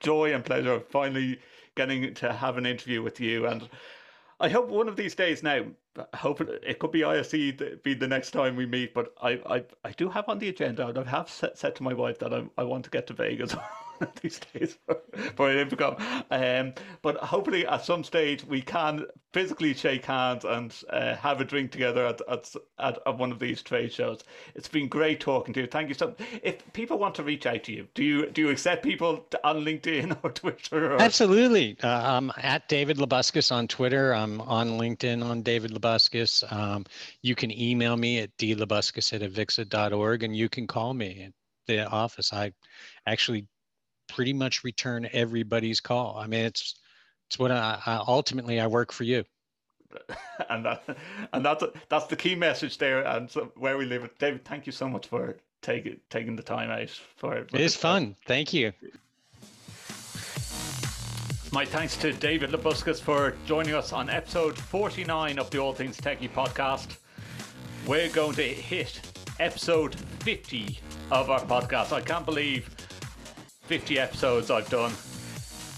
joy 0.00 0.34
and 0.34 0.44
pleasure 0.44 0.72
of 0.72 0.88
finally 0.88 1.38
getting 1.76 2.14
to 2.14 2.32
have 2.32 2.56
an 2.56 2.66
interview 2.66 3.02
with 3.02 3.20
you, 3.20 3.46
and 3.46 3.68
I 4.40 4.48
hope 4.48 4.68
one 4.68 4.88
of 4.88 4.96
these 4.96 5.14
days 5.14 5.42
now 5.42 5.66
hope 6.14 6.40
it 6.40 6.78
could 6.78 6.92
be 6.92 7.04
ISE 7.04 7.30
be 7.30 7.94
the 7.94 8.08
next 8.08 8.30
time 8.30 8.56
we 8.56 8.66
meet, 8.66 8.94
but 8.94 9.12
I, 9.20 9.40
I, 9.46 9.64
I 9.84 9.92
do 9.92 10.08
have 10.08 10.28
on 10.28 10.38
the 10.38 10.48
agenda, 10.48 10.86
and 10.86 10.98
I 10.98 11.04
have 11.04 11.28
set, 11.28 11.58
said 11.58 11.74
to 11.76 11.82
my 11.82 11.94
wife 11.94 12.18
that 12.20 12.32
I, 12.32 12.44
I 12.56 12.64
want 12.64 12.84
to 12.84 12.90
get 12.90 13.06
to 13.08 13.14
Vegas 13.14 13.54
these 14.22 14.40
days 14.52 14.78
for, 14.86 14.98
for 15.36 15.48
InfoComm. 15.48 16.24
Um, 16.30 16.74
but 17.02 17.16
hopefully 17.16 17.66
at 17.66 17.84
some 17.84 18.04
stage 18.04 18.44
we 18.44 18.62
can 18.62 19.06
physically 19.32 19.74
shake 19.74 20.04
hands 20.04 20.44
and 20.44 20.74
uh, 20.90 21.14
have 21.16 21.40
a 21.40 21.44
drink 21.44 21.70
together 21.70 22.06
at, 22.06 22.20
at, 22.28 22.54
at, 22.78 22.98
at, 23.06 23.18
one 23.18 23.30
of 23.30 23.38
these 23.38 23.62
trade 23.62 23.92
shows. 23.92 24.24
It's 24.54 24.68
been 24.68 24.88
great 24.88 25.20
talking 25.20 25.52
to 25.54 25.60
you. 25.60 25.66
Thank 25.66 25.88
you 25.88 25.94
so 25.94 26.08
much. 26.08 26.20
If 26.42 26.72
people 26.72 26.98
want 26.98 27.14
to 27.16 27.22
reach 27.22 27.46
out 27.46 27.64
to 27.64 27.72
you, 27.72 27.88
do 27.94 28.02
you 28.02 28.30
do 28.30 28.42
you 28.42 28.48
accept 28.50 28.82
people 28.82 29.26
on 29.44 29.64
LinkedIn 29.64 30.18
or 30.22 30.30
Twitter? 30.30 30.94
Or? 30.94 31.02
Absolutely. 31.02 31.76
Uh, 31.82 31.88
I'm 31.88 32.32
at 32.38 32.68
David 32.68 32.96
Labuskes 32.96 33.52
on 33.52 33.68
Twitter. 33.68 34.14
I'm 34.14 34.40
on 34.40 34.70
LinkedIn 34.70 35.24
on 35.24 35.42
David 35.42 35.72
Labuskes. 35.72 36.50
Um, 36.52 36.86
you 37.22 37.34
can 37.34 37.50
email 37.50 37.96
me 37.96 38.20
at 38.20 38.36
dlabuskes 38.38 39.12
at 39.12 39.22
avixa.org 39.22 40.22
and 40.22 40.36
you 40.36 40.48
can 40.48 40.66
call 40.66 40.94
me 40.94 41.24
at 41.26 41.32
the 41.66 41.88
office. 41.88 42.32
I 42.32 42.52
actually 43.06 43.46
pretty 44.08 44.32
much 44.32 44.64
return 44.64 45.08
everybody's 45.12 45.80
call. 45.80 46.16
I 46.18 46.26
mean, 46.26 46.44
it's 46.44 46.74
it's 47.28 47.38
what 47.38 47.50
I, 47.50 47.78
I 47.84 48.02
ultimately 48.06 48.60
I 48.60 48.66
work 48.66 48.92
for 48.92 49.04
you. 49.04 49.24
and 50.50 50.64
that 50.64 50.82
and 51.32 51.44
that's 51.44 51.64
that's 51.88 52.06
the 52.06 52.16
key 52.16 52.34
message 52.34 52.78
there 52.78 53.06
and 53.06 53.30
so 53.30 53.52
where 53.56 53.78
we 53.78 53.86
live. 53.86 54.08
David, 54.18 54.44
thank 54.44 54.66
you 54.66 54.72
so 54.72 54.88
much 54.88 55.06
for 55.06 55.36
taking 55.62 55.98
taking 56.10 56.36
the 56.36 56.42
time 56.42 56.70
out 56.70 56.90
for, 57.16 57.34
it. 57.34 57.50
it 57.52 57.60
is 57.60 57.76
fun. 57.76 58.16
Thank 58.26 58.52
you. 58.52 58.72
My 61.50 61.64
thanks 61.64 61.96
to 61.98 62.12
David 62.12 62.50
Labuskes 62.50 63.00
for 63.00 63.34
joining 63.46 63.72
us 63.72 63.94
on 63.94 64.10
episode 64.10 64.58
49 64.58 65.38
of 65.38 65.48
the 65.48 65.58
All 65.58 65.72
Things 65.72 65.96
Techie 65.98 66.30
podcast. 66.30 66.98
We're 67.86 68.10
going 68.10 68.34
to 68.34 68.42
hit 68.42 69.00
episode 69.40 69.94
50 69.94 70.78
of 71.10 71.30
our 71.30 71.40
podcast. 71.40 71.92
I 71.92 72.02
can't 72.02 72.26
believe 72.26 72.68
50 73.68 73.98
episodes 73.98 74.50
I've 74.50 74.68
done. 74.70 74.92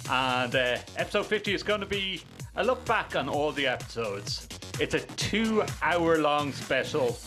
And 0.09 0.55
uh, 0.55 0.79
episode 0.97 1.27
50 1.27 1.55
is 1.55 1.65
going 1.65 1.81
to 1.81 1.87
be 1.87 2.23
a 2.55 2.63
look 2.63 2.85
back 2.85 3.17
on 3.17 3.29
all 3.29 3.51
the 3.51 3.67
episodes. 3.67 4.47
It's 4.79 4.95
a 4.95 5.01
two 5.01 5.65
hour 5.83 6.19
long 6.19 6.53
special, 6.53 7.19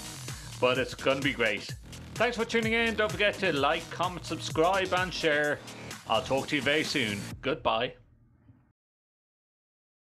but 0.61 0.77
it's 0.77 0.95
going 0.95 1.17
to 1.17 1.23
be 1.23 1.33
great. 1.33 1.69
Thanks 2.15 2.37
for 2.37 2.45
tuning 2.45 2.73
in. 2.73 2.95
Don't 2.95 3.11
forget 3.11 3.33
to 3.39 3.51
like, 3.51 3.87
comment, 3.89 4.25
subscribe, 4.25 4.93
and 4.93 5.13
share. 5.13 5.59
I'll 6.07 6.21
talk 6.21 6.47
to 6.47 6.55
you 6.55 6.61
very 6.61 6.85
soon. 6.85 7.19
Goodbye. 7.41 7.93